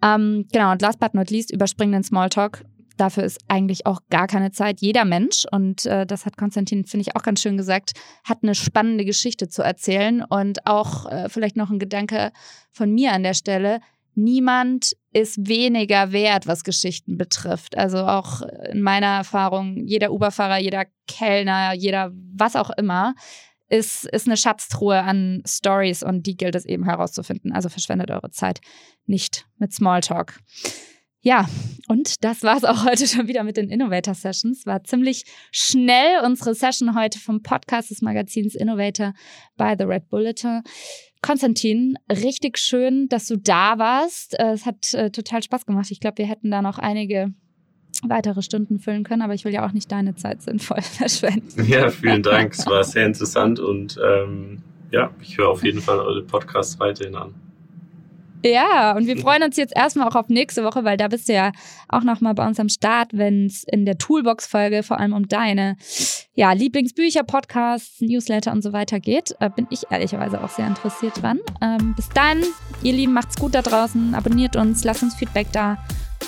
Ähm, 0.03 0.47
genau, 0.53 0.73
und 0.73 0.83
last 0.83 1.01
but 1.01 1.15
not 1.15 1.31
least, 1.31 1.51
überspringen 1.51 1.93
den 1.93 2.05
Smalltalk. 2.05 2.63
dafür 2.97 3.25
ist 3.25 3.41
eigentlich 3.49 3.87
auch 3.87 4.01
gar 4.11 4.27
keine 4.27 4.53
Zeit. 4.53 4.81
Jeder 4.81 5.05
Mensch, 5.05 5.45
und 5.51 5.87
äh, 5.87 6.07
das 6.07 6.27
hat 6.27 6.37
Konstantin, 6.37 6.85
finde 6.85 7.03
ich, 7.03 7.17
auch 7.17 7.23
ganz 7.23 7.41
schön 7.41 7.57
gesagt, 7.57 7.93
hat 8.25 8.39
eine 8.43 8.55
spannende 8.55 9.05
Geschichte 9.05 9.49
zu 9.49 9.63
erzählen. 9.63 10.23
Und 10.23 10.67
auch 10.67 11.11
äh, 11.11 11.29
vielleicht 11.29 11.57
noch 11.57 11.71
ein 11.71 11.79
Gedanke 11.79 12.33
von 12.71 12.93
mir 12.93 13.13
an 13.13 13.23
der 13.23 13.35
Stelle. 13.35 13.81
Niemand 14.15 14.93
ist 15.13 15.49
weniger 15.49 16.13
wert, 16.13 16.47
was 16.47 16.63
Geschichten 16.63 17.19
betrifft. 17.19 17.77
Also 17.77 17.99
auch 17.99 18.43
in 18.71 18.81
meiner 18.81 19.09
Erfahrung, 19.09 19.87
jeder 19.87 20.13
Uberfahrer, 20.13 20.59
jeder 20.59 20.85
Kellner, 21.09 21.75
jeder 21.75 22.13
was 22.13 22.55
auch 22.55 22.71
immer, 22.71 23.15
ist, 23.75 24.05
ist 24.07 24.27
eine 24.27 24.37
Schatztruhe 24.37 25.01
an 25.03 25.43
Stories 25.47 26.05
und 26.05 26.27
die 26.27 26.37
gilt 26.37 26.55
es 26.55 26.65
eben 26.65 26.85
herauszufinden. 26.85 27.53
Also 27.53 27.69
verschwendet 27.69 28.11
eure 28.11 28.31
Zeit 28.31 28.61
nicht 29.07 29.47
mit 29.59 29.73
Smalltalk. 29.73 30.39
Ja, 31.21 31.49
und 31.89 32.23
das 32.23 32.43
war 32.43 32.57
es 32.57 32.65
auch 32.65 32.85
heute 32.85 33.09
schon 33.09 33.27
wieder 33.27 33.43
mit 33.43 33.57
den 33.57 33.71
Innovator 33.71 34.15
Sessions. 34.15 34.65
War 34.67 34.85
ziemlich 34.85 35.25
schnell 35.51 36.21
unsere 36.25 36.55
Session 36.55 36.95
heute 36.95 37.19
vom 37.19 37.43
Podcast 37.43 37.91
des 37.91 38.01
Magazins 38.01 38.55
Innovator 38.55 39.13
by 39.57 39.75
The 39.77 39.85
Red 39.85 40.09
Bulletin. 40.09 40.63
Konstantin, 41.21 41.97
richtig 42.11 42.59
schön, 42.59 43.09
dass 43.09 43.27
du 43.27 43.37
da 43.37 43.79
warst. 43.79 44.39
Äh, 44.39 44.53
es 44.53 44.67
hat 44.67 44.93
äh, 44.95 45.11
total 45.11 45.43
Spaß 45.43 45.67
gemacht. 45.67 45.91
Ich 45.91 45.99
glaube, 45.99 46.19
wir 46.19 46.27
hätten 46.27 46.51
da 46.51 46.61
noch 46.61 46.79
einige 46.79 47.33
weitere 48.09 48.43
Stunden 48.43 48.79
füllen 48.79 49.05
können, 49.05 49.23
aber 49.23 49.35
ich 49.35 49.45
will 49.45 49.53
ja 49.53 49.67
auch 49.67 49.73
nicht 49.73 49.91
deine 49.91 50.15
Zeit 50.15 50.43
sinnvoll 50.43 50.83
verschwenden. 50.83 51.65
Ja, 51.67 51.91
vielen 51.91 52.23
Dank. 52.23 52.53
es 52.53 52.67
war 52.67 52.85
sehr 52.85 53.07
interessant 53.07 53.61
und 53.61 53.99
ähm, 54.05 54.63
ja, 54.91 55.11
ich 55.21 55.39
höre 55.39 55.49
auf 55.49 55.65
jeden 55.65 55.81
Fall 55.81 55.99
eure 55.99 56.23
Podcasts 56.23 56.79
weiterhin 56.79 57.17
an. 57.17 57.35
Ja, 58.45 58.95
und 58.95 59.07
wir 59.07 59.17
freuen 59.17 59.43
uns 59.43 59.57
jetzt 59.57 59.75
erstmal 59.75 60.07
auch 60.07 60.17
auf 60.17 60.29
nächste 60.29 60.65
Woche, 60.65 60.85
weil 60.85 60.99
da 60.99 61.09
bist 61.09 61.31
du 61.31 61.33
ja 61.33 61.51
auch 61.89 62.03
nochmal 62.03 62.35
bei 62.35 62.47
uns 62.47 62.61
am 62.61 62.69
Start, 62.69 63.09
wenn 63.13 63.47
es 63.47 63.65
in 63.65 63.87
der 63.87 63.97
Toolbox-Folge 63.97 64.83
vor 64.83 65.01
allem 65.01 65.15
um 65.15 65.29
deine 65.29 65.77
ja, 66.35 66.53
Lieblingsbücher, 66.53 67.23
Podcasts, 67.23 68.03
Newsletter 68.03 68.53
und 68.53 68.61
so 68.63 68.75
weiter 68.75 69.01
geht. 69.01 69.35
Äh, 69.41 69.49
bin 69.49 69.67
ich 69.71 69.85
ehrlicherweise 69.89 70.45
auch 70.45 70.51
sehr 70.51 70.67
interessiert 70.67 71.23
dran. 71.23 71.41
Ähm, 71.63 71.95
bis 71.97 72.11
dann, 72.11 72.43
ihr 72.83 72.93
Lieben, 72.93 73.15
macht's 73.15 73.37
gut 73.37 73.55
da 73.55 73.63
draußen, 73.63 74.15
abonniert 74.15 74.57
uns, 74.57 74.85
lasst 74.85 75.03
uns 75.03 75.15
Feedback 75.15 75.47
da. 75.53 75.79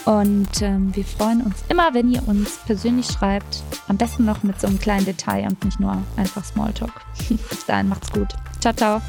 Und 0.06 0.62
ähm, 0.62 0.94
wir 0.94 1.04
freuen 1.04 1.42
uns 1.42 1.56
immer, 1.68 1.92
wenn 1.92 2.10
ihr 2.10 2.26
uns 2.28 2.58
persönlich 2.64 3.06
schreibt. 3.06 3.62
Am 3.88 3.96
besten 3.96 4.24
noch 4.24 4.44
mit 4.44 4.60
so 4.60 4.68
einem 4.68 4.78
kleinen 4.78 5.04
Detail 5.04 5.48
und 5.48 5.64
nicht 5.64 5.80
nur 5.80 6.00
einfach 6.16 6.44
Smalltalk. 6.44 6.92
bis 7.28 7.66
dahin, 7.66 7.88
macht's 7.88 8.10
gut. 8.12 8.28
Ciao, 8.60 8.72
ciao. 8.72 9.02